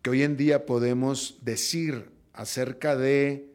que 0.02 0.10
hoy 0.10 0.24
en 0.24 0.38
día 0.38 0.66
podemos 0.66 1.40
decir 1.42 2.12
acerca 2.34 2.96
de 2.96 3.50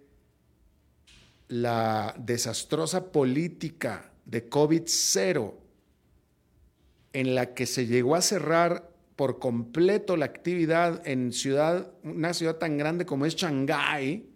la 1.48 2.14
desastrosa 2.18 3.12
política 3.12 4.12
de 4.24 4.48
COVID-0 4.48 5.54
en 7.18 7.34
la 7.34 7.52
que 7.52 7.66
se 7.66 7.86
llegó 7.86 8.14
a 8.14 8.22
cerrar 8.22 8.92
por 9.16 9.40
completo 9.40 10.16
la 10.16 10.26
actividad 10.26 11.04
en 11.04 11.32
ciudad, 11.32 11.92
una 12.04 12.32
ciudad 12.32 12.58
tan 12.58 12.78
grande 12.78 13.04
como 13.06 13.26
es 13.26 13.34
Shanghái, 13.34 14.30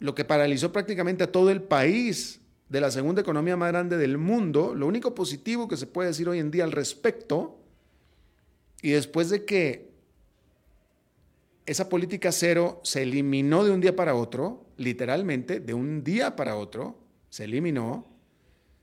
lo 0.00 0.14
que 0.14 0.26
paralizó 0.26 0.70
prácticamente 0.70 1.24
a 1.24 1.32
todo 1.32 1.48
el 1.48 1.62
país 1.62 2.42
de 2.68 2.82
la 2.82 2.90
segunda 2.90 3.22
economía 3.22 3.56
más 3.56 3.70
grande 3.72 3.96
del 3.96 4.18
mundo, 4.18 4.74
lo 4.74 4.86
único 4.86 5.14
positivo 5.14 5.66
que 5.66 5.78
se 5.78 5.86
puede 5.86 6.08
decir 6.08 6.28
hoy 6.28 6.40
en 6.40 6.50
día 6.50 6.64
al 6.64 6.72
respecto, 6.72 7.58
y 8.82 8.90
después 8.90 9.30
de 9.30 9.46
que 9.46 9.88
esa 11.64 11.88
política 11.88 12.32
cero 12.32 12.82
se 12.84 13.02
eliminó 13.02 13.64
de 13.64 13.70
un 13.70 13.80
día 13.80 13.96
para 13.96 14.14
otro, 14.14 14.66
literalmente, 14.76 15.60
de 15.60 15.72
un 15.72 16.04
día 16.04 16.36
para 16.36 16.56
otro, 16.56 16.98
se 17.30 17.44
eliminó, 17.44 18.06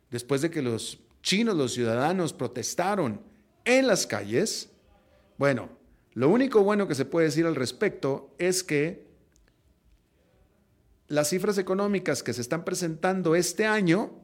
después 0.10 0.42
de 0.42 0.50
que 0.50 0.64
los 0.64 1.05
chinos, 1.26 1.56
los 1.56 1.74
ciudadanos, 1.74 2.34
protestaron 2.34 3.20
en 3.66 3.88
las 3.88 4.06
calles, 4.06 4.70
bueno, 5.40 5.70
lo 6.14 6.30
único 6.30 6.64
bueno 6.64 6.88
que 6.88 6.94
se 6.94 7.04
puede 7.04 7.26
decir 7.26 7.48
al 7.48 7.56
respecto 7.56 8.36
es 8.38 8.64
que 8.64 9.08
las 11.08 11.30
cifras 11.30 11.58
económicas 11.58 12.22
que 12.22 12.32
se 12.32 12.42
están 12.42 12.64
presentando 12.64 13.36
este 13.36 13.66
año 13.66 14.22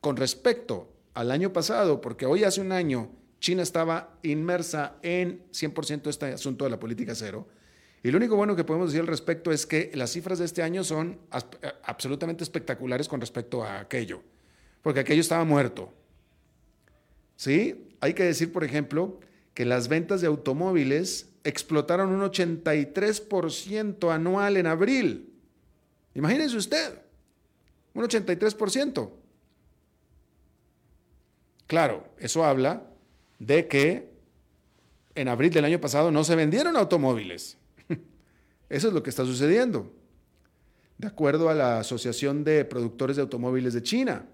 con 0.00 0.16
respecto 0.16 0.92
al 1.14 1.32
año 1.32 1.52
pasado, 1.52 2.00
porque 2.00 2.26
hoy 2.26 2.44
hace 2.44 2.60
un 2.60 2.70
año 2.70 3.10
China 3.40 3.64
estaba 3.64 4.16
inmersa 4.22 4.98
en 5.02 5.44
100% 5.50 6.08
este 6.08 6.26
asunto 6.26 6.64
de 6.64 6.70
la 6.70 6.78
política 6.78 7.16
cero, 7.16 7.48
y 8.04 8.12
lo 8.12 8.18
único 8.18 8.36
bueno 8.36 8.54
que 8.54 8.62
podemos 8.62 8.90
decir 8.90 9.00
al 9.00 9.08
respecto 9.08 9.50
es 9.50 9.66
que 9.66 9.90
las 9.94 10.12
cifras 10.12 10.38
de 10.38 10.44
este 10.44 10.62
año 10.62 10.84
son 10.84 11.18
absolutamente 11.82 12.44
espectaculares 12.44 13.08
con 13.08 13.20
respecto 13.20 13.64
a 13.64 13.80
aquello, 13.80 14.22
porque 14.80 15.00
aquello 15.00 15.22
estaba 15.22 15.44
muerto. 15.44 15.92
¿Sí? 17.36 17.88
Hay 18.00 18.14
que 18.14 18.24
decir, 18.24 18.52
por 18.52 18.64
ejemplo, 18.64 19.20
que 19.54 19.64
las 19.64 19.88
ventas 19.88 20.20
de 20.20 20.26
automóviles 20.26 21.30
explotaron 21.44 22.10
un 22.10 22.20
83% 22.20 24.12
anual 24.12 24.56
en 24.56 24.66
abril. 24.66 25.32
Imagínense 26.14 26.56
usted, 26.56 27.00
un 27.94 28.04
83%. 28.04 29.10
Claro, 31.66 32.08
eso 32.18 32.44
habla 32.44 32.82
de 33.38 33.66
que 33.66 34.10
en 35.14 35.28
abril 35.28 35.50
del 35.50 35.64
año 35.64 35.80
pasado 35.80 36.10
no 36.10 36.22
se 36.24 36.36
vendieron 36.36 36.76
automóviles. 36.76 37.56
Eso 38.68 38.88
es 38.88 38.94
lo 38.94 39.02
que 39.02 39.10
está 39.10 39.24
sucediendo. 39.24 39.92
De 40.98 41.08
acuerdo 41.08 41.48
a 41.48 41.54
la 41.54 41.80
Asociación 41.80 42.44
de 42.44 42.64
Productores 42.64 43.16
de 43.16 43.22
Automóviles 43.22 43.74
de 43.74 43.82
China. 43.82 44.26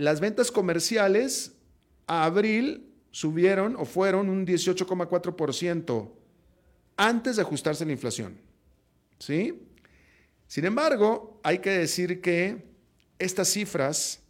Las 0.00 0.18
ventas 0.18 0.50
comerciales 0.50 1.52
a 2.06 2.24
abril 2.24 2.90
subieron 3.10 3.76
o 3.76 3.84
fueron 3.84 4.30
un 4.30 4.46
18,4% 4.46 6.10
antes 6.96 7.36
de 7.36 7.42
ajustarse 7.42 7.84
la 7.84 7.92
inflación. 7.92 8.38
¿sí? 9.18 9.60
Sin 10.46 10.64
embargo, 10.64 11.38
hay 11.42 11.58
que 11.58 11.68
decir 11.68 12.22
que 12.22 12.64
estas 13.18 13.48
cifras, 13.48 14.20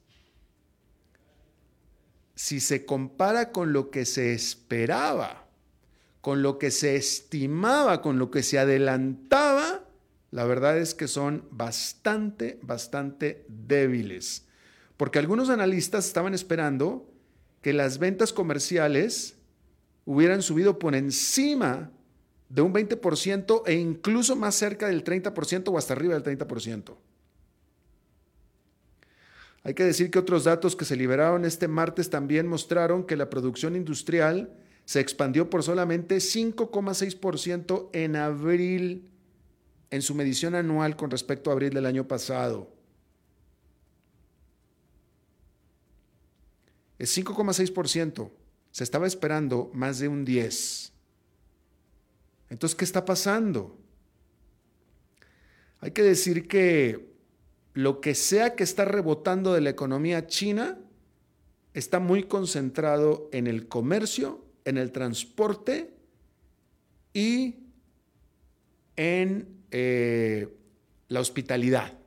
si 2.34 2.58
se 2.58 2.84
compara 2.84 3.52
con 3.52 3.72
lo 3.72 3.92
que 3.92 4.06
se 4.06 4.32
esperaba, 4.32 5.46
con 6.20 6.42
lo 6.42 6.58
que 6.58 6.72
se 6.72 6.96
estimaba, 6.96 8.02
con 8.02 8.18
lo 8.18 8.32
que 8.32 8.42
se 8.42 8.58
adelantaba, 8.58 9.84
la 10.32 10.44
verdad 10.46 10.78
es 10.78 10.96
que 10.96 11.06
son 11.06 11.46
bastante, 11.52 12.58
bastante 12.60 13.46
débiles. 13.46 14.49
Porque 15.00 15.18
algunos 15.18 15.48
analistas 15.48 16.06
estaban 16.06 16.34
esperando 16.34 17.10
que 17.62 17.72
las 17.72 17.98
ventas 17.98 18.34
comerciales 18.34 19.34
hubieran 20.04 20.42
subido 20.42 20.78
por 20.78 20.94
encima 20.94 21.90
de 22.50 22.60
un 22.60 22.74
20% 22.74 23.62
e 23.64 23.76
incluso 23.76 24.36
más 24.36 24.56
cerca 24.56 24.88
del 24.88 25.02
30% 25.02 25.68
o 25.72 25.78
hasta 25.78 25.94
arriba 25.94 26.12
del 26.12 26.38
30%. 26.38 26.98
Hay 29.62 29.72
que 29.72 29.84
decir 29.84 30.10
que 30.10 30.18
otros 30.18 30.44
datos 30.44 30.76
que 30.76 30.84
se 30.84 30.96
liberaron 30.96 31.46
este 31.46 31.66
martes 31.66 32.10
también 32.10 32.46
mostraron 32.46 33.06
que 33.06 33.16
la 33.16 33.30
producción 33.30 33.76
industrial 33.76 34.52
se 34.84 35.00
expandió 35.00 35.48
por 35.48 35.62
solamente 35.62 36.18
5,6% 36.18 37.88
en 37.94 38.16
abril 38.16 39.08
en 39.90 40.02
su 40.02 40.14
medición 40.14 40.54
anual 40.54 40.94
con 40.96 41.10
respecto 41.10 41.48
a 41.48 41.54
abril 41.54 41.70
del 41.70 41.86
año 41.86 42.06
pasado. 42.06 42.79
Es 47.00 47.16
5,6%. 47.16 48.30
Se 48.72 48.84
estaba 48.84 49.06
esperando 49.06 49.70
más 49.72 50.00
de 50.00 50.08
un 50.08 50.26
10%. 50.26 50.92
Entonces, 52.50 52.76
¿qué 52.76 52.84
está 52.84 53.06
pasando? 53.06 53.78
Hay 55.80 55.92
que 55.92 56.02
decir 56.02 56.46
que 56.46 57.08
lo 57.72 58.02
que 58.02 58.14
sea 58.14 58.54
que 58.54 58.64
está 58.64 58.84
rebotando 58.84 59.54
de 59.54 59.62
la 59.62 59.70
economía 59.70 60.26
china 60.26 60.78
está 61.72 62.00
muy 62.00 62.24
concentrado 62.24 63.30
en 63.32 63.46
el 63.46 63.66
comercio, 63.66 64.44
en 64.66 64.76
el 64.76 64.92
transporte 64.92 65.94
y 67.14 67.60
en 68.96 69.48
eh, 69.70 70.54
la 71.08 71.20
hospitalidad. 71.20 71.99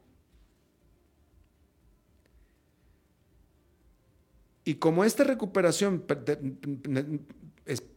Y 4.65 4.75
como 4.75 5.03
esta 5.03 5.23
recuperación 5.23 6.05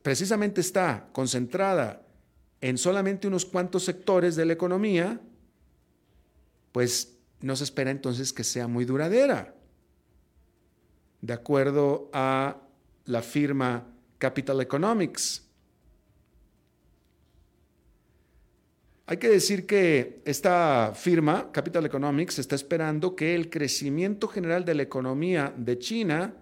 precisamente 0.02 0.60
está 0.60 1.08
concentrada 1.12 2.02
en 2.60 2.78
solamente 2.78 3.28
unos 3.28 3.44
cuantos 3.44 3.84
sectores 3.84 4.34
de 4.34 4.46
la 4.46 4.52
economía, 4.54 5.20
pues 6.72 7.16
no 7.40 7.54
se 7.54 7.64
espera 7.64 7.90
entonces 7.90 8.32
que 8.32 8.44
sea 8.44 8.66
muy 8.66 8.84
duradera. 8.84 9.54
De 11.20 11.32
acuerdo 11.32 12.10
a 12.12 12.62
la 13.04 13.22
firma 13.22 13.86
Capital 14.18 14.60
Economics. 14.60 15.42
Hay 19.06 19.18
que 19.18 19.28
decir 19.28 19.66
que 19.66 20.20
esta 20.24 20.92
firma, 20.94 21.52
Capital 21.52 21.86
Economics, 21.86 22.40
está 22.40 22.56
esperando 22.56 23.14
que 23.14 23.36
el 23.36 23.50
crecimiento 23.50 24.26
general 24.26 24.64
de 24.64 24.74
la 24.74 24.82
economía 24.82 25.54
de 25.56 25.78
China 25.78 26.34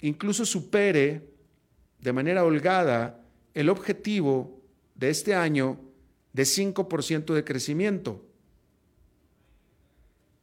incluso 0.00 0.44
supere 0.44 1.28
de 2.00 2.12
manera 2.12 2.44
holgada 2.44 3.24
el 3.54 3.68
objetivo 3.68 4.60
de 4.94 5.10
este 5.10 5.34
año 5.34 5.80
de 6.32 6.42
5% 6.44 7.34
de 7.34 7.44
crecimiento. 7.44 8.24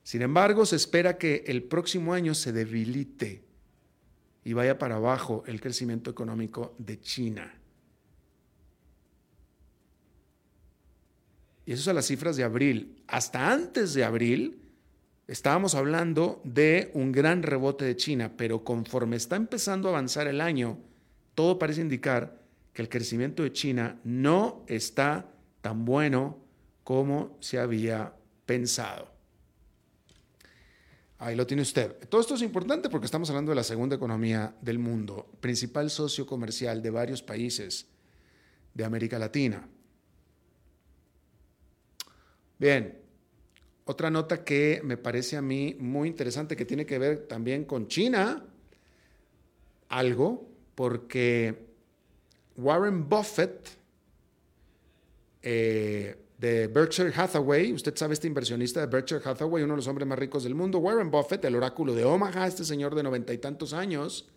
Sin 0.04 0.22
embargo, 0.22 0.66
se 0.66 0.76
espera 0.76 1.18
que 1.18 1.44
el 1.48 1.64
próximo 1.64 2.14
año 2.14 2.36
se 2.36 2.52
debilite 2.52 3.44
y 4.44 4.54
vaya 4.54 4.78
para 4.78 4.98
abajo 4.98 5.44
el 5.48 5.60
crecimiento 5.60 6.12
económico 6.12 6.76
de 6.78 7.00
China. 7.00 7.54
Y 11.66 11.72
eso 11.72 11.84
son 11.84 11.96
las 11.96 12.06
cifras 12.06 12.38
de 12.38 12.44
abril. 12.44 13.02
Hasta 13.08 13.52
antes 13.52 13.94
de 13.96 14.04
abril 14.04 14.65
estábamos 15.28 15.76
hablando 15.76 16.42
de 16.44 16.92
un 16.94 17.12
gran 17.12 17.44
rebote 17.44 17.86
de 17.86 17.96
China, 17.96 18.34
pero 18.38 18.64
conforme 18.64 19.16
está 19.16 19.36
empezando 19.36 19.88
a 19.88 19.92
avanzar 19.92 20.28
el 20.28 20.42
año, 20.42 20.78
todo 21.34 21.60
parece 21.60 21.82
indicar 21.82 22.40
que 22.74 22.82
el 22.82 22.90
crecimiento 22.90 23.44
de 23.44 23.54
China 23.54 24.00
no 24.04 24.64
está 24.68 25.32
tan 25.62 25.86
bueno 25.86 26.38
como 26.84 27.38
se 27.40 27.60
había 27.60 28.14
pensado. 28.46 29.16
Ahí 31.18 31.36
lo 31.36 31.48
tiene 31.48 31.64
usted. 31.64 32.08
Todo 32.10 32.22
esto 32.22 32.36
es 32.36 32.42
importante 32.42 32.90
porque 32.90 33.06
estamos 33.06 33.30
hablando 33.30 33.52
de 33.52 33.56
la 33.56 33.64
segunda 33.64 33.96
economía 33.96 34.56
del 34.62 34.80
mundo, 34.80 35.32
principal 35.40 35.90
socio 35.90 36.26
comercial 36.26 36.82
de 36.82 36.90
varios 36.90 37.24
países 37.24 37.88
de 38.74 38.84
América 38.84 39.18
Latina. 39.18 39.68
Bien, 42.60 43.05
otra 43.86 44.10
nota 44.10 44.44
que 44.44 44.82
me 44.84 44.98
parece 44.98 45.38
a 45.38 45.42
mí 45.42 45.76
muy 45.80 46.08
interesante 46.10 46.56
que 46.56 46.66
tiene 46.66 46.86
que 46.86 46.98
ver 46.98 47.28
también 47.28 47.66
con 47.66 47.88
China, 47.88 48.44
algo, 49.90 50.50
porque 50.74 51.56
Warren 52.58 53.08
Buffett 53.08 53.70
eh, 55.44 56.18
de 56.40 56.68
Berkshire 56.68 57.14
Hathaway, 57.16 57.72
usted 57.72 57.96
sabe 57.96 58.16
este 58.16 58.28
inversionista 58.28 58.80
de 58.80 58.88
Berkshire 58.88 59.22
Hathaway, 59.24 59.64
uno 59.64 59.74
de 59.74 59.78
los 59.78 59.88
hombres 59.88 60.08
más 60.08 60.18
ricos 60.18 60.44
del 60.44 60.56
mundo, 60.56 60.80
Warren 60.80 61.12
Buffett, 61.12 61.46
el 61.46 61.56
oráculo 61.56 61.94
de 61.94 62.04
Omaha, 62.04 62.48
este 62.48 62.66
señor 62.66 62.96
de 62.96 63.04
noventa 63.04 63.34
y 63.34 63.38
tantos 63.38 63.74
años, 63.74 64.28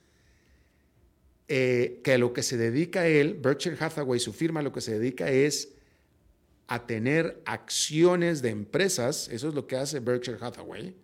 eh, 1.49 2.03
que 2.05 2.13
a 2.13 2.19
lo 2.19 2.35
que 2.35 2.43
se 2.43 2.59
dedica 2.59 3.07
él, 3.07 3.39
Berkshire 3.41 3.79
Hathaway, 3.81 4.21
su 4.21 4.35
firma, 4.35 4.61
lo 4.61 4.73
que 4.73 4.83
se 4.83 4.99
dedica 4.99 5.31
es 5.31 5.78
a 6.69 6.87
tener 6.87 7.43
acciones 7.45 8.41
de 8.43 8.51
empresas, 8.51 9.29
eso 9.29 9.49
es 9.49 9.55
lo 9.55 9.67
que 9.67 9.77
hace 9.77 10.01
Berkshire 10.01 10.39
Hathaway, 10.41 10.95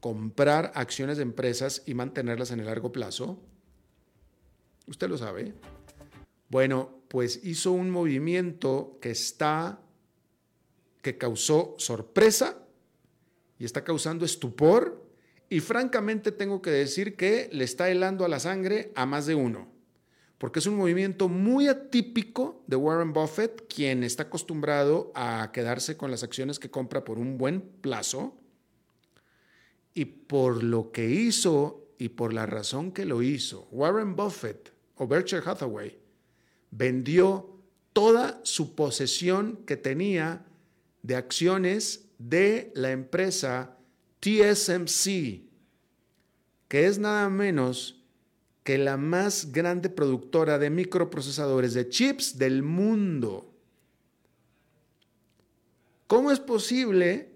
comprar 0.00 0.72
acciones 0.74 1.16
de 1.16 1.22
empresas 1.22 1.82
y 1.86 1.94
mantenerlas 1.94 2.50
en 2.50 2.60
el 2.60 2.66
largo 2.66 2.92
plazo 2.92 3.40
Usted 4.86 5.08
lo 5.08 5.18
sabe. 5.18 5.52
Bueno, 6.48 7.02
pues 7.08 7.40
hizo 7.44 7.72
un 7.72 7.90
movimiento 7.90 8.98
que 9.00 9.10
está, 9.10 9.80
que 11.02 11.18
causó 11.18 11.74
sorpresa 11.78 12.58
y 13.58 13.64
está 13.64 13.82
causando 13.82 14.24
estupor 14.24 15.04
y 15.48 15.60
francamente 15.60 16.30
tengo 16.30 16.62
que 16.62 16.70
decir 16.70 17.16
que 17.16 17.48
le 17.52 17.64
está 17.64 17.90
helando 17.90 18.24
a 18.24 18.28
la 18.28 18.38
sangre 18.38 18.92
a 18.94 19.06
más 19.06 19.26
de 19.26 19.34
uno, 19.34 19.68
porque 20.38 20.58
es 20.58 20.66
un 20.66 20.76
movimiento 20.76 21.28
muy 21.28 21.68
atípico 21.68 22.62
de 22.66 22.76
Warren 22.76 23.12
Buffett, 23.12 23.66
quien 23.72 24.04
está 24.04 24.24
acostumbrado 24.24 25.12
a 25.14 25.50
quedarse 25.52 25.96
con 25.96 26.10
las 26.10 26.22
acciones 26.22 26.58
que 26.58 26.70
compra 26.70 27.04
por 27.04 27.18
un 27.18 27.38
buen 27.38 27.60
plazo 27.60 28.36
y 29.94 30.04
por 30.04 30.62
lo 30.62 30.92
que 30.92 31.08
hizo 31.08 31.88
y 31.98 32.10
por 32.10 32.34
la 32.34 32.44
razón 32.44 32.92
que 32.92 33.06
lo 33.06 33.22
hizo. 33.22 33.66
Warren 33.70 34.14
Buffett 34.14 34.72
o 34.96 35.06
Berkshire 35.06 35.42
Hathaway 35.44 35.98
vendió 36.70 37.56
toda 37.94 38.40
su 38.42 38.74
posesión 38.74 39.64
que 39.64 39.78
tenía 39.78 40.44
de 41.02 41.16
acciones 41.16 42.10
de 42.18 42.70
la 42.74 42.90
empresa 42.90 43.78
TSMC, 44.20 45.44
que 46.68 46.86
es 46.86 46.98
nada 46.98 47.30
menos 47.30 47.95
que 48.66 48.78
la 48.78 48.96
más 48.96 49.52
grande 49.52 49.88
productora 49.88 50.58
de 50.58 50.70
microprocesadores 50.70 51.72
de 51.72 51.88
chips 51.88 52.36
del 52.36 52.64
mundo. 52.64 53.54
¿Cómo 56.08 56.32
es 56.32 56.40
posible 56.40 57.30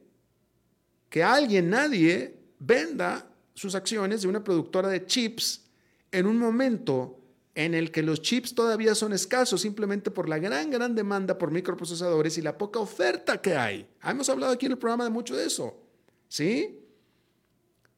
que 1.09 1.23
alguien, 1.23 1.71
nadie, 1.71 2.37
venda 2.59 3.31
sus 3.55 3.77
acciones 3.77 4.23
de 4.23 4.29
una 4.29 4.43
productora 4.43 4.89
de 4.89 5.07
chips 5.07 5.67
en 6.11 6.27
un 6.27 6.37
momento 6.37 7.21
en 7.55 7.75
el 7.75 7.93
que 7.93 8.03
los 8.03 8.23
chips 8.23 8.53
todavía 8.53 8.97
son 8.97 9.13
escasos 9.13 9.61
simplemente 9.61 10.11
por 10.11 10.29
la 10.29 10.41
gran, 10.41 10.69
gran 10.69 10.97
demanda 10.97 11.39
por 11.39 11.53
microprocesadores 11.53 12.39
y 12.39 12.43
la 12.43 12.59
poca 12.59 12.81
oferta 12.81 13.41
que 13.41 13.55
hay. 13.55 13.89
Hemos 14.03 14.29
hablado 14.29 14.53
aquí 14.53 14.67
en 14.67 14.73
el 14.73 14.79
programa 14.79 15.05
de 15.05 15.11
mucho 15.11 15.37
de 15.37 15.47
eso. 15.47 15.81
¿Sí? 16.27 16.77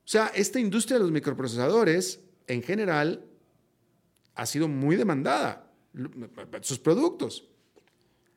O 0.04 0.08
sea, 0.08 0.26
esta 0.34 0.60
industria 0.60 0.98
de 0.98 1.04
los 1.04 1.12
microprocesadores 1.12 2.20
en 2.46 2.62
general 2.62 3.24
ha 4.34 4.46
sido 4.46 4.68
muy 4.68 4.96
demandada, 4.96 5.70
sus 6.62 6.78
productos. 6.78 7.48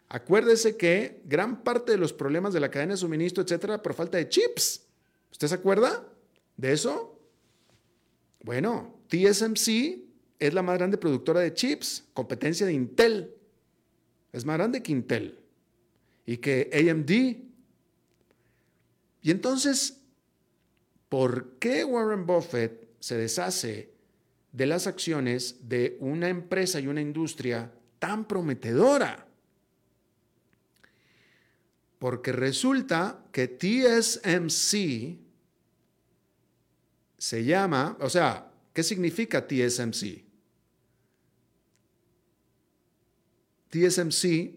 Acuérdese 0.07 0.77
que 0.77 1.21
gran 1.25 1.63
parte 1.63 1.93
de 1.93 1.97
los 1.97 2.13
problemas 2.13 2.53
de 2.53 2.59
la 2.59 2.69
cadena 2.69 2.93
de 2.93 2.97
suministro, 2.97 3.43
etcétera, 3.43 3.81
por 3.81 3.93
falta 3.93 4.17
de 4.17 4.29
chips. 4.29 4.85
¿Usted 5.31 5.47
se 5.47 5.55
acuerda 5.55 6.07
de 6.57 6.71
eso? 6.71 7.19
Bueno, 8.43 8.99
TSMC 9.07 10.03
es 10.39 10.53
la 10.53 10.61
más 10.61 10.77
grande 10.77 10.97
productora 10.97 11.39
de 11.39 11.53
chips, 11.53 12.05
competencia 12.13 12.65
de 12.65 12.73
Intel. 12.73 13.33
Es 14.31 14.45
más 14.45 14.57
grande 14.57 14.83
que 14.83 14.91
Intel 14.91 15.39
y 16.25 16.37
que 16.37 16.69
AMD. 16.71 17.11
Y 19.21 19.31
entonces, 19.31 20.01
¿por 21.09 21.57
qué 21.57 21.83
Warren 21.83 22.25
Buffett 22.27 22.89
se 22.99 23.17
deshace 23.17 23.94
de 24.55 24.65
las 24.65 24.87
acciones 24.87 25.67
de 25.67 25.97
una 25.99 26.29
empresa 26.29 26.79
y 26.79 26.87
una 26.87 27.01
industria 27.01 27.73
tan 27.99 28.25
prometedora? 28.25 29.27
Porque 31.99 32.31
resulta 32.31 33.25
que 33.33 33.49
TSMC 33.49 35.19
se 37.17 37.43
llama, 37.43 37.97
o 37.99 38.09
sea, 38.09 38.49
¿qué 38.71 38.81
significa 38.81 39.45
TSMC? 39.45 40.23
TSMC 43.69 44.55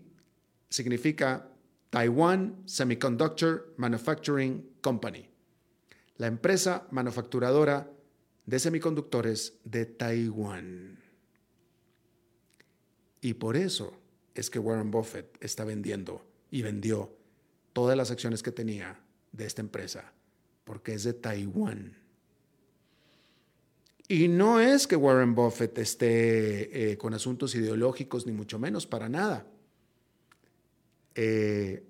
significa 0.68 1.50
Taiwan 1.90 2.62
Semiconductor 2.66 3.74
Manufacturing 3.78 4.76
Company, 4.80 5.28
la 6.18 6.28
empresa 6.28 6.86
manufacturadora 6.92 7.90
de 8.48 8.58
semiconductores 8.58 9.58
de 9.64 9.84
Taiwán. 9.84 10.98
Y 13.20 13.34
por 13.34 13.58
eso 13.58 13.92
es 14.34 14.48
que 14.48 14.58
Warren 14.58 14.90
Buffett 14.90 15.36
está 15.44 15.64
vendiendo 15.64 16.24
y 16.50 16.62
vendió 16.62 17.14
todas 17.74 17.94
las 17.94 18.10
acciones 18.10 18.42
que 18.42 18.50
tenía 18.50 18.98
de 19.32 19.44
esta 19.44 19.60
empresa, 19.60 20.14
porque 20.64 20.94
es 20.94 21.04
de 21.04 21.12
Taiwán. 21.12 21.98
Y 24.08 24.28
no 24.28 24.60
es 24.60 24.86
que 24.86 24.96
Warren 24.96 25.34
Buffett 25.34 25.76
esté 25.76 26.92
eh, 26.92 26.96
con 26.96 27.12
asuntos 27.12 27.54
ideológicos, 27.54 28.24
ni 28.24 28.32
mucho 28.32 28.58
menos, 28.58 28.86
para 28.86 29.10
nada. 29.10 29.46
Eh, 31.14 31.84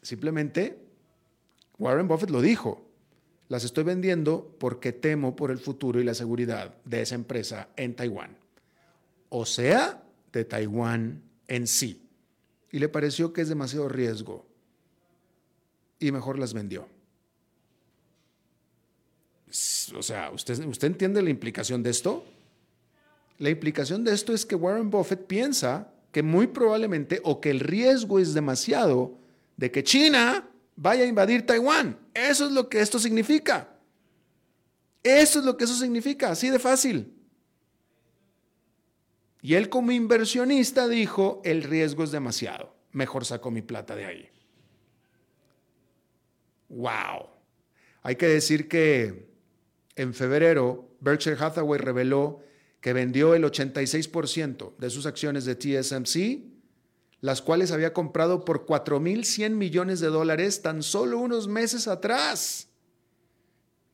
simplemente, 0.00 0.78
Warren 1.76 2.06
Buffett 2.06 2.30
lo 2.30 2.40
dijo, 2.40 2.85
las 3.48 3.64
estoy 3.64 3.84
vendiendo 3.84 4.54
porque 4.58 4.92
temo 4.92 5.36
por 5.36 5.50
el 5.50 5.58
futuro 5.58 6.00
y 6.00 6.04
la 6.04 6.14
seguridad 6.14 6.74
de 6.84 7.02
esa 7.02 7.14
empresa 7.14 7.68
en 7.76 7.94
Taiwán. 7.94 8.36
O 9.28 9.44
sea, 9.44 10.02
de 10.32 10.44
Taiwán 10.44 11.22
en 11.48 11.66
sí. 11.66 12.02
Y 12.72 12.78
le 12.78 12.88
pareció 12.88 13.32
que 13.32 13.42
es 13.42 13.48
demasiado 13.48 13.88
riesgo 13.88 14.46
y 15.98 16.12
mejor 16.12 16.38
las 16.38 16.52
vendió 16.52 16.88
o 19.96 20.02
sea, 20.02 20.30
¿usted, 20.30 20.64
¿usted 20.66 20.88
entiende 20.88 21.22
la 21.22 21.30
implicación 21.30 21.82
de 21.82 21.90
esto? 21.90 22.24
La 23.38 23.50
implicación 23.50 24.04
de 24.04 24.12
esto 24.12 24.32
es 24.32 24.44
que 24.44 24.54
Warren 24.54 24.90
Buffett 24.90 25.26
piensa 25.26 25.92
que 26.12 26.22
muy 26.22 26.46
probablemente 26.46 27.20
o 27.22 27.40
que 27.40 27.50
el 27.50 27.60
riesgo 27.60 28.18
es 28.18 28.34
demasiado 28.34 29.18
de 29.56 29.70
que 29.70 29.84
China 29.84 30.48
vaya 30.76 31.04
a 31.04 31.06
invadir 31.06 31.44
Taiwán. 31.44 31.98
Eso 32.14 32.46
es 32.46 32.52
lo 32.52 32.68
que 32.68 32.80
esto 32.80 32.98
significa. 32.98 33.68
Eso 35.02 35.38
es 35.38 35.44
lo 35.44 35.56
que 35.56 35.64
eso 35.64 35.74
significa, 35.74 36.30
así 36.30 36.50
de 36.50 36.58
fácil. 36.58 37.12
Y 39.40 39.54
él 39.54 39.68
como 39.68 39.92
inversionista 39.92 40.88
dijo, 40.88 41.40
el 41.44 41.62
riesgo 41.62 42.02
es 42.04 42.10
demasiado, 42.10 42.74
mejor 42.92 43.24
saco 43.24 43.50
mi 43.50 43.62
plata 43.62 43.94
de 43.94 44.04
ahí. 44.04 44.28
¡Wow! 46.68 47.28
Hay 48.02 48.16
que 48.16 48.26
decir 48.26 48.68
que 48.68 49.28
en 49.94 50.12
febrero, 50.12 50.90
Berkshire 51.00 51.36
Hathaway 51.38 51.80
reveló 51.80 52.42
que 52.80 52.92
vendió 52.92 53.34
el 53.34 53.44
86% 53.44 54.76
de 54.76 54.90
sus 54.90 55.06
acciones 55.06 55.44
de 55.44 55.54
TSMC, 55.54 56.45
las 57.26 57.42
cuales 57.42 57.72
había 57.72 57.92
comprado 57.92 58.44
por 58.44 58.66
4.100 58.66 59.50
millones 59.50 59.98
de 59.98 60.06
dólares 60.06 60.62
tan 60.62 60.84
solo 60.84 61.18
unos 61.18 61.48
meses 61.48 61.88
atrás. 61.88 62.68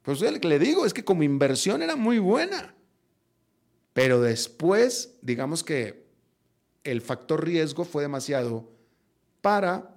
Pues 0.03 0.21
le 0.21 0.59
digo 0.59 0.85
es 0.85 0.93
que 0.93 1.03
como 1.03 1.23
inversión 1.23 1.81
era 1.81 1.97
muy 1.97 2.19
buena. 2.19 2.75
Pero 3.95 4.21
después, 4.21 5.15
digamos 5.23 5.65
que 5.65 6.05
el 6.85 7.01
factor 7.01 7.43
riesgo 7.43 7.87
fue 7.87 8.03
demasiado 8.03 8.71
para 9.41 9.97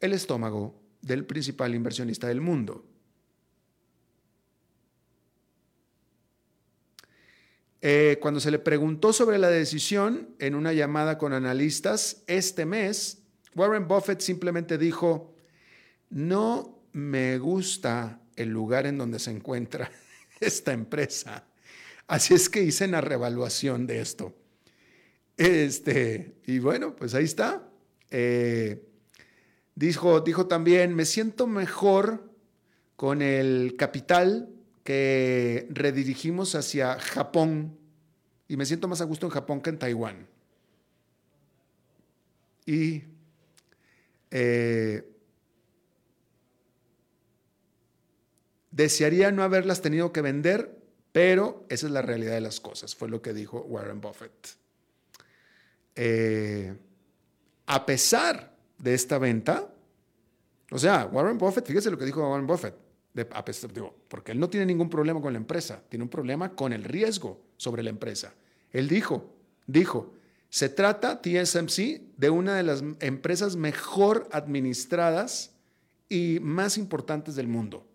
el 0.00 0.14
estómago 0.14 0.74
del 1.02 1.26
principal 1.26 1.74
inversionista 1.74 2.28
del 2.28 2.40
mundo. 2.40 2.86
Eh, 7.86 8.16
cuando 8.18 8.40
se 8.40 8.50
le 8.50 8.58
preguntó 8.58 9.12
sobre 9.12 9.36
la 9.36 9.50
decisión 9.50 10.30
en 10.38 10.54
una 10.54 10.72
llamada 10.72 11.18
con 11.18 11.34
analistas 11.34 12.22
este 12.26 12.64
mes, 12.64 13.18
Warren 13.54 13.86
Buffett 13.86 14.22
simplemente 14.22 14.78
dijo, 14.78 15.34
no 16.08 16.82
me 16.92 17.36
gusta 17.36 18.22
el 18.36 18.48
lugar 18.48 18.86
en 18.86 18.96
donde 18.96 19.18
se 19.18 19.32
encuentra 19.32 19.90
esta 20.40 20.72
empresa. 20.72 21.44
Así 22.06 22.32
es 22.32 22.48
que 22.48 22.62
hice 22.62 22.86
una 22.86 23.02
revaluación 23.02 23.86
de 23.86 24.00
esto. 24.00 24.34
Este, 25.36 26.36
y 26.46 26.60
bueno, 26.60 26.96
pues 26.96 27.12
ahí 27.12 27.24
está. 27.24 27.68
Eh, 28.10 28.82
dijo, 29.74 30.22
dijo 30.22 30.46
también, 30.46 30.94
me 30.94 31.04
siento 31.04 31.46
mejor 31.46 32.32
con 32.96 33.20
el 33.20 33.74
capital 33.76 34.53
que 34.84 35.66
redirigimos 35.70 36.54
hacia 36.54 36.98
Japón 37.00 37.76
y 38.46 38.56
me 38.56 38.66
siento 38.66 38.86
más 38.86 39.00
a 39.00 39.04
gusto 39.04 39.26
en 39.26 39.32
Japón 39.32 39.60
que 39.60 39.70
en 39.70 39.78
Taiwán. 39.78 40.28
Y 42.66 43.02
eh, 44.30 45.10
desearía 48.70 49.30
no 49.30 49.42
haberlas 49.42 49.80
tenido 49.80 50.12
que 50.12 50.20
vender, 50.20 50.78
pero 51.12 51.64
esa 51.68 51.86
es 51.86 51.92
la 51.92 52.02
realidad 52.02 52.32
de 52.32 52.40
las 52.40 52.60
cosas, 52.60 52.94
fue 52.94 53.08
lo 53.08 53.22
que 53.22 53.32
dijo 53.32 53.60
Warren 53.62 54.00
Buffett. 54.00 54.48
Eh, 55.94 56.76
a 57.66 57.86
pesar 57.86 58.54
de 58.78 58.94
esta 58.94 59.18
venta, 59.18 59.72
o 60.70 60.78
sea, 60.78 61.06
Warren 61.06 61.38
Buffett, 61.38 61.66
fíjese 61.66 61.90
lo 61.90 61.96
que 61.96 62.04
dijo 62.04 62.28
Warren 62.28 62.46
Buffett, 62.46 62.83
porque 64.08 64.32
él 64.32 64.40
no 64.40 64.50
tiene 64.50 64.66
ningún 64.66 64.90
problema 64.90 65.20
con 65.20 65.32
la 65.32 65.38
empresa, 65.38 65.82
tiene 65.88 66.02
un 66.02 66.08
problema 66.08 66.54
con 66.54 66.72
el 66.72 66.82
riesgo 66.82 67.40
sobre 67.56 67.82
la 67.82 67.90
empresa. 67.90 68.34
Él 68.72 68.88
dijo, 68.88 69.32
dijo, 69.66 70.14
se 70.48 70.68
trata, 70.68 71.20
TSMC, 71.22 72.16
de 72.16 72.30
una 72.30 72.56
de 72.56 72.62
las 72.64 72.82
empresas 73.00 73.56
mejor 73.56 74.28
administradas 74.32 75.54
y 76.08 76.38
más 76.40 76.76
importantes 76.76 77.36
del 77.36 77.48
mundo. 77.48 77.86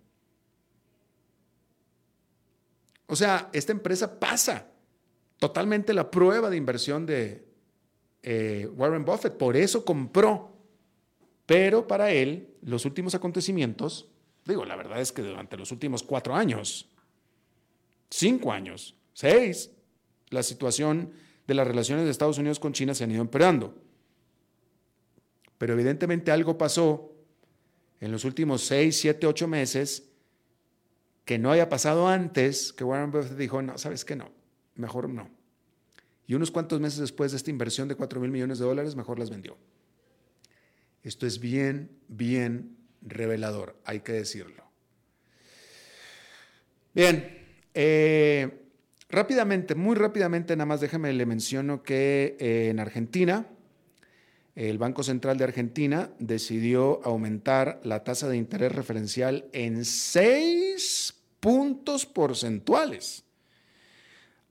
O 3.07 3.15
sea, 3.15 3.49
esta 3.53 3.71
empresa 3.71 4.19
pasa 4.19 4.67
totalmente 5.37 5.93
la 5.93 6.11
prueba 6.11 6.49
de 6.49 6.57
inversión 6.57 7.05
de 7.05 7.45
eh, 8.23 8.69
Warren 8.75 9.03
Buffett, 9.05 9.37
por 9.37 9.57
eso 9.57 9.83
compró. 9.83 10.53
Pero 11.45 11.87
para 11.87 12.11
él, 12.11 12.53
los 12.61 12.85
últimos 12.85 13.15
acontecimientos, 13.15 14.11
digo, 14.45 14.65
la 14.65 14.75
verdad 14.75 14.99
es 15.01 15.11
que 15.11 15.21
durante 15.21 15.57
los 15.57 15.71
últimos 15.71 16.03
cuatro 16.03 16.35
años, 16.35 16.89
cinco 18.09 18.51
años, 18.51 18.95
seis, 19.13 19.71
la 20.29 20.43
situación 20.43 21.11
de 21.47 21.53
las 21.53 21.67
relaciones 21.67 22.05
de 22.05 22.11
Estados 22.11 22.37
Unidos 22.37 22.59
con 22.59 22.73
China 22.73 22.93
se 22.93 23.03
han 23.03 23.11
ido 23.11 23.21
empeorando. 23.21 23.75
Pero 25.57 25.73
evidentemente 25.73 26.31
algo 26.31 26.57
pasó 26.57 27.11
en 27.99 28.11
los 28.11 28.23
últimos 28.23 28.61
seis, 28.61 28.99
siete, 28.99 29.27
ocho 29.27 29.47
meses 29.47 30.09
que 31.25 31.37
no 31.37 31.51
haya 31.51 31.69
pasado 31.69 32.07
antes, 32.07 32.73
que 32.73 32.83
Warren 32.83 33.11
Buffett 33.11 33.37
dijo, 33.37 33.61
no, 33.61 33.77
sabes 33.77 34.03
que 34.03 34.15
no, 34.15 34.31
mejor 34.75 35.09
no. 35.09 35.29
Y 36.25 36.33
unos 36.33 36.51
cuantos 36.51 36.79
meses 36.79 36.99
después 36.99 37.31
de 37.31 37.37
esta 37.37 37.49
inversión 37.49 37.87
de 37.87 37.95
4 37.95 38.19
mil 38.19 38.31
millones 38.31 38.59
de 38.59 38.65
dólares, 38.65 38.95
mejor 38.95 39.19
las 39.19 39.29
vendió. 39.29 39.57
Esto 41.03 41.25
es 41.25 41.39
bien, 41.39 41.89
bien 42.07 42.78
revelador, 43.01 43.75
hay 43.85 44.01
que 44.01 44.13
decirlo. 44.13 44.63
Bien, 46.93 47.37
eh, 47.73 48.49
rápidamente, 49.09 49.75
muy 49.75 49.95
rápidamente, 49.95 50.55
nada 50.55 50.65
más 50.65 50.81
déjame 50.81 51.13
le 51.13 51.25
menciono 51.25 51.83
que 51.83 52.35
eh, 52.39 52.69
en 52.69 52.79
Argentina, 52.79 53.47
el 54.55 54.77
Banco 54.77 55.03
Central 55.03 55.37
de 55.37 55.45
Argentina 55.45 56.09
decidió 56.19 56.99
aumentar 57.05 57.79
la 57.83 58.03
tasa 58.03 58.27
de 58.27 58.37
interés 58.37 58.73
referencial 58.73 59.45
en 59.53 59.85
seis 59.85 61.15
puntos 61.39 62.05
porcentuales. 62.05 63.23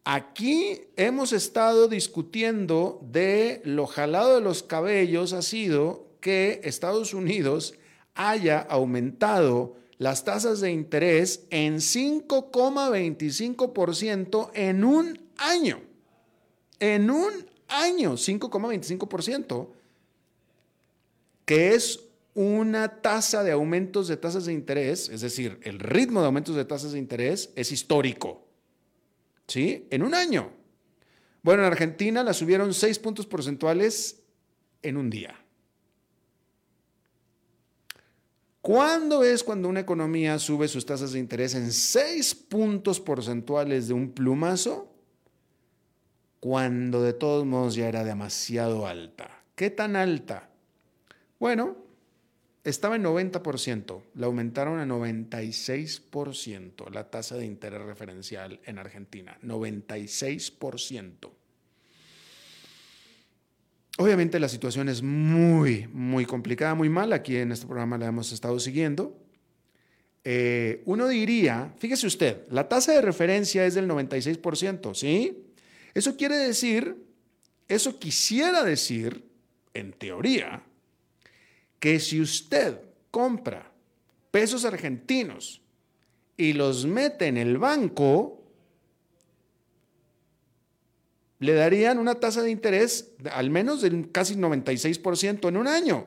Aquí 0.04 0.80
hemos 0.96 1.34
estado 1.34 1.86
discutiendo 1.86 3.00
de 3.02 3.60
lo 3.64 3.86
jalado 3.86 4.36
de 4.36 4.40
los 4.40 4.62
cabellos 4.62 5.34
ha 5.34 5.42
sido 5.42 6.08
que 6.22 6.62
Estados 6.64 7.12
Unidos 7.12 7.74
haya 8.18 8.60
aumentado 8.60 9.76
las 9.96 10.24
tasas 10.24 10.60
de 10.60 10.70
interés 10.70 11.46
en 11.50 11.76
5,25% 11.76 14.50
en 14.54 14.84
un 14.84 15.18
año. 15.38 15.80
En 16.80 17.10
un 17.10 17.32
año, 17.68 18.12
5,25% 18.14 19.70
que 21.44 21.74
es 21.74 22.04
una 22.34 23.00
tasa 23.00 23.42
de 23.42 23.50
aumentos 23.52 24.06
de 24.06 24.18
tasas 24.18 24.44
de 24.44 24.52
interés, 24.52 25.08
es 25.08 25.22
decir, 25.22 25.58
el 25.62 25.78
ritmo 25.78 26.20
de 26.20 26.26
aumentos 26.26 26.54
de 26.54 26.66
tasas 26.66 26.92
de 26.92 26.98
interés 26.98 27.50
es 27.56 27.72
histórico. 27.72 28.46
¿Sí? 29.46 29.86
En 29.90 30.02
un 30.02 30.14
año. 30.14 30.50
Bueno, 31.42 31.62
en 31.62 31.72
Argentina 31.72 32.22
la 32.22 32.34
subieron 32.34 32.74
seis 32.74 32.98
puntos 32.98 33.26
porcentuales 33.26 34.20
en 34.82 34.98
un 34.98 35.08
día. 35.08 35.37
¿Cuándo 38.68 39.24
es 39.24 39.44
cuando 39.44 39.70
una 39.70 39.80
economía 39.80 40.38
sube 40.38 40.68
sus 40.68 40.84
tasas 40.84 41.12
de 41.12 41.18
interés 41.18 41.54
en 41.54 41.72
seis 41.72 42.34
puntos 42.34 43.00
porcentuales 43.00 43.88
de 43.88 43.94
un 43.94 44.10
plumazo? 44.10 44.94
Cuando 46.38 47.02
de 47.02 47.14
todos 47.14 47.46
modos 47.46 47.76
ya 47.76 47.88
era 47.88 48.04
demasiado 48.04 48.86
alta. 48.86 49.42
¿Qué 49.54 49.70
tan 49.70 49.96
alta? 49.96 50.50
Bueno, 51.40 51.78
estaba 52.62 52.96
en 52.96 53.04
90%, 53.04 54.02
la 54.12 54.26
aumentaron 54.26 54.80
a 54.80 54.84
96% 54.84 56.90
la 56.90 57.08
tasa 57.08 57.38
de 57.38 57.46
interés 57.46 57.80
referencial 57.80 58.60
en 58.66 58.78
Argentina, 58.78 59.38
96%. 59.42 61.37
Obviamente 64.00 64.38
la 64.38 64.48
situación 64.48 64.88
es 64.88 65.02
muy, 65.02 65.88
muy 65.92 66.24
complicada, 66.24 66.76
muy 66.76 66.88
mal. 66.88 67.12
Aquí 67.12 67.36
en 67.36 67.50
este 67.50 67.66
programa 67.66 67.98
la 67.98 68.06
hemos 68.06 68.30
estado 68.30 68.60
siguiendo. 68.60 69.18
Eh, 70.22 70.82
uno 70.84 71.08
diría, 71.08 71.74
fíjese 71.78 72.06
usted, 72.06 72.42
la 72.48 72.68
tasa 72.68 72.92
de 72.92 73.02
referencia 73.02 73.66
es 73.66 73.74
del 73.74 73.88
96%, 73.88 74.94
¿sí? 74.94 75.46
Eso 75.94 76.16
quiere 76.16 76.36
decir, 76.36 76.94
eso 77.66 77.98
quisiera 77.98 78.62
decir, 78.62 79.24
en 79.74 79.92
teoría, 79.92 80.62
que 81.80 81.98
si 81.98 82.20
usted 82.20 82.78
compra 83.10 83.72
pesos 84.30 84.64
argentinos 84.64 85.60
y 86.36 86.52
los 86.52 86.86
mete 86.86 87.26
en 87.26 87.36
el 87.36 87.58
banco, 87.58 88.37
le 91.40 91.54
darían 91.54 91.98
una 91.98 92.16
tasa 92.16 92.42
de 92.42 92.50
interés 92.50 93.12
al 93.32 93.50
menos 93.50 93.82
del 93.82 94.10
casi 94.10 94.34
96% 94.34 95.48
en 95.48 95.56
un 95.56 95.68
año. 95.68 96.06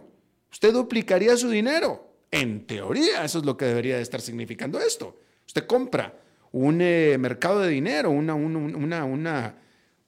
Usted 0.51 0.73
duplicaría 0.73 1.37
su 1.37 1.49
dinero. 1.49 2.09
En 2.31 2.65
teoría, 2.65 3.25
eso 3.25 3.39
es 3.39 3.45
lo 3.45 3.57
que 3.57 3.65
debería 3.65 3.97
de 3.97 4.01
estar 4.01 4.21
significando 4.21 4.79
esto. 4.79 5.17
Usted 5.47 5.65
compra 5.65 6.17
un 6.51 6.79
eh, 6.81 7.17
mercado 7.19 7.61
de 7.61 7.69
dinero, 7.69 8.09
una, 8.09 8.35
una, 8.35 9.55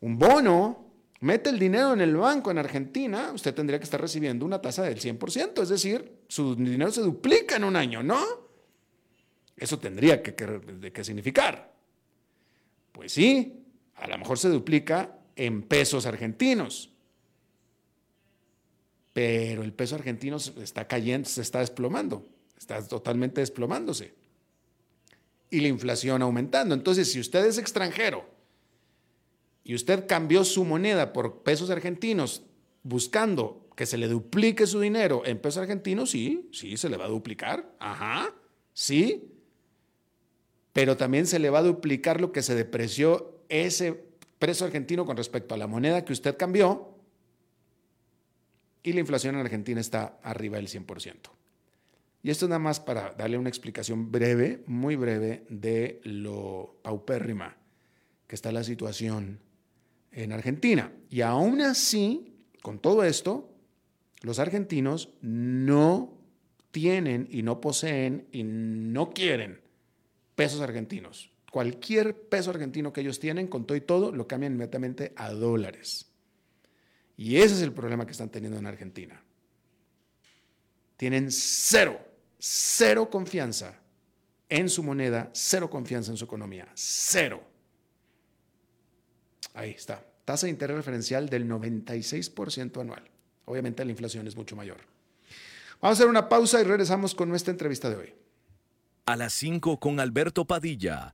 un 0.02 0.20
bono 0.20 0.84
mete 1.24 1.50
el 1.50 1.58
dinero 1.58 1.94
en 1.94 2.02
el 2.02 2.18
banco 2.18 2.52
en 2.52 2.58
Argentina, 2.58 3.32
usted 3.34 3.54
tendría 3.54 3.80
que 3.80 3.86
estar 3.86 4.00
recibiendo 4.00 4.46
una 4.46 4.62
tasa 4.62 4.84
del 4.84 5.00
100%, 5.00 5.64
es 5.64 5.70
decir, 5.70 6.24
su 6.28 6.54
dinero 6.54 6.92
se 6.92 7.00
duplica 7.00 7.56
en 7.56 7.64
un 7.64 7.78
año, 7.78 8.04
¿no? 8.04 8.22
Eso 9.56 9.80
tendría 9.80 10.22
que, 10.22 10.36
que, 10.36 11.04
significar. 11.06 11.72
Pues 12.92 13.14
sí, 13.14 13.63
a 14.04 14.08
lo 14.08 14.18
mejor 14.18 14.38
se 14.38 14.50
duplica 14.50 15.18
en 15.38 15.64
pesos 15.64 16.06
argentinos, 16.06 16.90
pero 19.14 19.64
el 19.64 19.72
peso 19.72 19.96
argentino 19.96 20.36
está 20.36 20.90
cayendo, 20.90 21.30
se 21.30 21.42
está 21.42 21.60
desplomando, 21.60 22.28
está 22.58 22.86
totalmente 22.86 23.40
desplomándose. 23.40 24.14
Y 25.50 25.62
la 25.62 25.70
inflación 25.70 26.22
aumentando. 26.22 26.76
Entonces, 26.76 27.14
si 27.14 27.22
usted 27.22 27.46
es 27.46 27.58
extranjero, 27.58 28.30
y 29.64 29.74
usted 29.74 30.06
cambió 30.06 30.44
su 30.44 30.66
moneda 30.66 31.14
por 31.14 31.44
pesos 31.44 31.70
argentinos 31.70 32.44
buscando 32.82 33.70
que 33.78 33.86
se 33.86 33.98
le 33.98 34.10
duplique 34.10 34.68
su 34.68 34.82
dinero 34.82 35.22
en 35.26 35.40
pesos 35.40 35.62
argentinos, 35.62 36.12
sí, 36.12 36.50
sí, 36.52 36.76
se 36.76 36.90
le 36.90 36.98
va 36.98 37.06
a 37.06 37.10
duplicar. 37.10 37.74
Ajá, 37.80 38.36
sí. 38.74 39.32
Pero 40.74 40.98
también 40.98 41.26
se 41.26 41.40
le 41.40 41.50
va 41.50 41.60
a 41.60 41.64
duplicar 41.64 42.20
lo 42.20 42.34
que 42.34 42.44
se 42.44 42.54
depreció 42.54 43.33
ese 43.62 43.94
peso 44.40 44.66
argentino 44.66 45.06
con 45.06 45.16
respecto 45.16 45.54
a 45.54 45.58
la 45.58 45.68
moneda 45.68 46.04
que 46.04 46.14
usted 46.14 46.36
cambió. 46.38 46.90
Y 48.82 48.94
la 48.94 49.00
inflación 49.00 49.36
en 49.36 49.42
Argentina 49.42 49.80
está 49.80 50.20
arriba 50.24 50.58
del 50.58 50.68
100%. 50.68 51.16
Y 52.24 52.30
esto 52.30 52.46
es 52.46 52.50
nada 52.50 52.60
más 52.60 52.80
para 52.80 53.12
darle 53.14 53.38
una 53.38 53.50
explicación 53.50 54.12
breve, 54.12 54.64
muy 54.66 54.96
breve, 54.96 55.46
de 55.50 56.02
lo 56.04 56.78
paupérrima 56.82 57.58
que 58.28 58.36
está 58.36 58.52
la 58.52 58.64
situación 58.64 59.40
en 60.12 60.32
Argentina. 60.32 60.92
Y 61.10 61.22
aún 61.22 61.62
así, 61.62 62.34
con 62.62 62.80
todo 62.80 63.04
esto, 63.04 63.54
los 64.22 64.40
argentinos 64.40 65.10
no 65.22 66.18
tienen 66.72 67.28
y 67.30 67.44
no 67.44 67.62
poseen 67.62 68.26
y 68.32 68.44
no 68.44 69.12
quieren 69.12 69.62
pesos 70.36 70.62
argentinos. 70.62 71.33
Cualquier 71.54 72.20
peso 72.30 72.50
argentino 72.50 72.92
que 72.92 73.02
ellos 73.02 73.20
tienen, 73.20 73.48
con 73.48 73.68
todo 73.68 73.78
y 73.78 73.82
todo, 73.82 74.12
lo 74.12 74.28
cambian 74.28 74.54
inmediatamente 74.54 75.14
a 75.16 75.30
dólares. 75.30 76.08
Y 77.16 77.38
ese 77.38 77.54
es 77.54 77.62
el 77.62 77.72
problema 77.72 78.08
que 78.08 78.12
están 78.12 78.30
teniendo 78.30 78.58
en 78.58 78.66
Argentina. 78.66 79.24
Tienen 80.98 81.30
cero, 81.30 82.04
cero 82.40 83.08
confianza 83.08 83.80
en 84.50 84.68
su 84.68 84.82
moneda, 84.82 85.30
cero 85.32 85.70
confianza 85.70 86.10
en 86.10 86.18
su 86.18 86.26
economía, 86.26 86.68
cero. 86.74 87.44
Ahí 89.54 89.70
está. 89.70 90.04
Tasa 90.26 90.48
de 90.48 90.54
interés 90.54 90.76
referencial 90.76 91.30
del 91.30 91.48
96% 91.48 92.82
anual. 92.82 93.04
Obviamente 93.46 93.86
la 93.86 93.92
inflación 93.92 94.26
es 94.26 94.36
mucho 94.36 94.56
mayor. 94.56 94.78
Vamos 95.80 96.00
a 96.00 96.02
hacer 96.02 96.08
una 96.08 96.30
pausa 96.30 96.60
y 96.60 96.64
regresamos 96.64 97.14
con 97.14 97.30
nuestra 97.30 97.52
entrevista 97.52 97.92
de 97.92 97.96
hoy. 97.98 98.16
A 99.06 99.16
las 99.16 99.34
5 99.34 99.80
con 99.80 100.00
Alberto 100.00 100.46
Padilla 100.46 101.14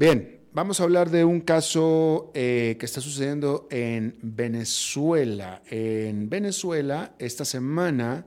Bien, 0.00 0.40
vamos 0.54 0.80
a 0.80 0.84
hablar 0.84 1.10
de 1.10 1.26
un 1.26 1.42
caso 1.42 2.30
eh, 2.32 2.76
que 2.80 2.86
está 2.86 3.02
sucediendo 3.02 3.68
en 3.70 4.16
Venezuela. 4.22 5.60
En 5.66 6.30
Venezuela, 6.30 7.14
esta 7.18 7.44
semana 7.44 8.24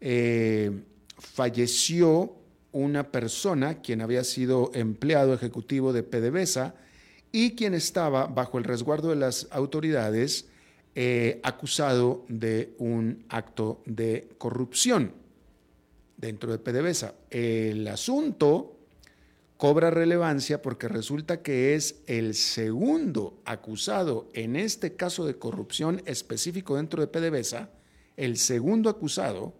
eh, 0.00 0.82
falleció 1.16 2.34
una 2.72 3.12
persona 3.12 3.82
quien 3.82 4.00
había 4.00 4.24
sido 4.24 4.72
empleado 4.74 5.32
ejecutivo 5.32 5.92
de 5.92 6.02
PDVSA 6.02 6.74
y 7.30 7.54
quien 7.54 7.74
estaba 7.74 8.26
bajo 8.26 8.58
el 8.58 8.64
resguardo 8.64 9.10
de 9.10 9.14
las 9.14 9.46
autoridades 9.52 10.48
eh, 10.96 11.38
acusado 11.44 12.24
de 12.26 12.74
un 12.78 13.26
acto 13.28 13.80
de 13.86 14.30
corrupción 14.38 15.12
dentro 16.16 16.50
de 16.50 16.58
PDVSA. 16.58 17.14
El 17.30 17.86
asunto 17.86 18.75
cobra 19.56 19.90
relevancia 19.90 20.60
porque 20.60 20.88
resulta 20.88 21.42
que 21.42 21.74
es 21.74 22.02
el 22.06 22.34
segundo 22.34 23.40
acusado 23.44 24.28
en 24.34 24.56
este 24.56 24.96
caso 24.96 25.24
de 25.24 25.38
corrupción 25.38 26.02
específico 26.04 26.76
dentro 26.76 27.00
de 27.00 27.08
PDVSA, 27.08 27.70
el 28.16 28.36
segundo 28.36 28.90
acusado 28.90 29.54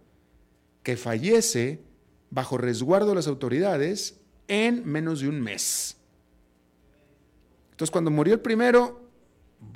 que 0.82 0.96
fallece 0.96 1.80
bajo 2.30 2.58
resguardo 2.58 3.08
de 3.08 3.14
las 3.14 3.26
autoridades 3.26 4.20
en 4.48 4.86
menos 4.86 5.20
de 5.20 5.28
un 5.28 5.40
mes. 5.40 5.96
Entonces, 7.70 7.90
cuando 7.90 8.10
murió 8.10 8.34
el 8.34 8.40
primero, 8.40 9.02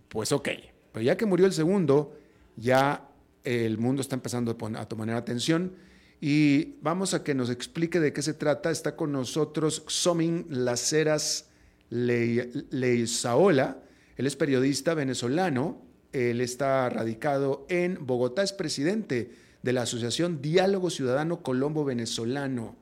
pues 0.09 0.33
ok, 0.33 0.49
pero 0.93 1.03
ya 1.03 1.17
que 1.17 1.27
murió 1.27 1.47
el 1.47 1.53
segundo, 1.53 2.17
ya 2.57 3.09
el 3.45 3.79
mundo 3.79 4.03
está 4.03 4.15
empezando 4.17 4.57
a 4.77 4.87
tomar 4.87 5.11
atención 5.11 5.75
y 6.21 6.77
vamos 6.83 7.15
a 7.15 7.25
que 7.25 7.35
nos 7.35 7.49
explique 7.49 7.99
de 7.99 8.13
qué 8.13 8.21
se 8.21 8.35
trata. 8.35 8.71
Está 8.71 8.95
con 8.95 9.11
nosotros 9.13 9.85
Xomin 9.87 10.45
Laceras 10.51 11.49
Leizaola. 11.89 13.79
Él 14.17 14.27
es 14.27 14.37
periodista 14.37 14.93
venezolano. 14.93 15.81
Él 16.13 16.43
está 16.43 16.91
radicado 16.91 17.65
en 17.71 18.05
Bogotá. 18.05 18.43
Es 18.43 18.53
presidente 18.53 19.33
de 19.63 19.73
la 19.73 19.83
Asociación 19.83 20.43
Diálogo 20.43 20.91
Ciudadano 20.91 21.43
Colombo 21.43 21.87
Venezolano. 21.87 22.77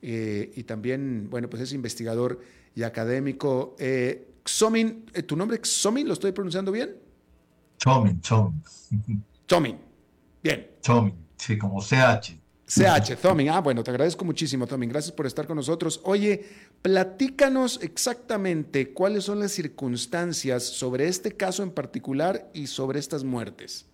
Eh, 0.00 0.52
y 0.54 0.62
también, 0.62 1.28
bueno, 1.28 1.50
pues 1.50 1.62
es 1.62 1.72
investigador 1.72 2.40
y 2.76 2.84
académico. 2.84 3.74
Eh, 3.80 4.28
Xomin, 4.44 5.06
eh, 5.12 5.24
¿tu 5.24 5.34
nombre 5.36 5.58
Xomin? 5.60 6.06
¿Lo 6.06 6.12
estoy 6.12 6.30
pronunciando 6.30 6.70
bien? 6.70 6.96
Xomin, 7.82 8.22
Xomin. 8.22 8.62
Xomin. 9.48 9.76
Bien. 10.40 10.70
Xomin, 10.82 11.14
sí, 11.36 11.58
como 11.58 11.80
CH. 11.80 12.45
CH, 12.66 13.16
Tommy. 13.22 13.48
Ah, 13.48 13.60
bueno, 13.60 13.84
te 13.84 13.92
agradezco 13.92 14.24
muchísimo, 14.24 14.66
Tommy. 14.66 14.88
Gracias 14.88 15.12
por 15.12 15.24
estar 15.24 15.46
con 15.46 15.56
nosotros. 15.56 16.00
Oye, 16.02 16.44
platícanos 16.82 17.78
exactamente 17.80 18.92
cuáles 18.92 19.24
son 19.24 19.38
las 19.38 19.52
circunstancias 19.52 20.64
sobre 20.64 21.06
este 21.06 21.32
caso 21.32 21.62
en 21.62 21.70
particular 21.70 22.50
y 22.52 22.66
sobre 22.66 22.98
estas 22.98 23.22
muertes. 23.22 23.86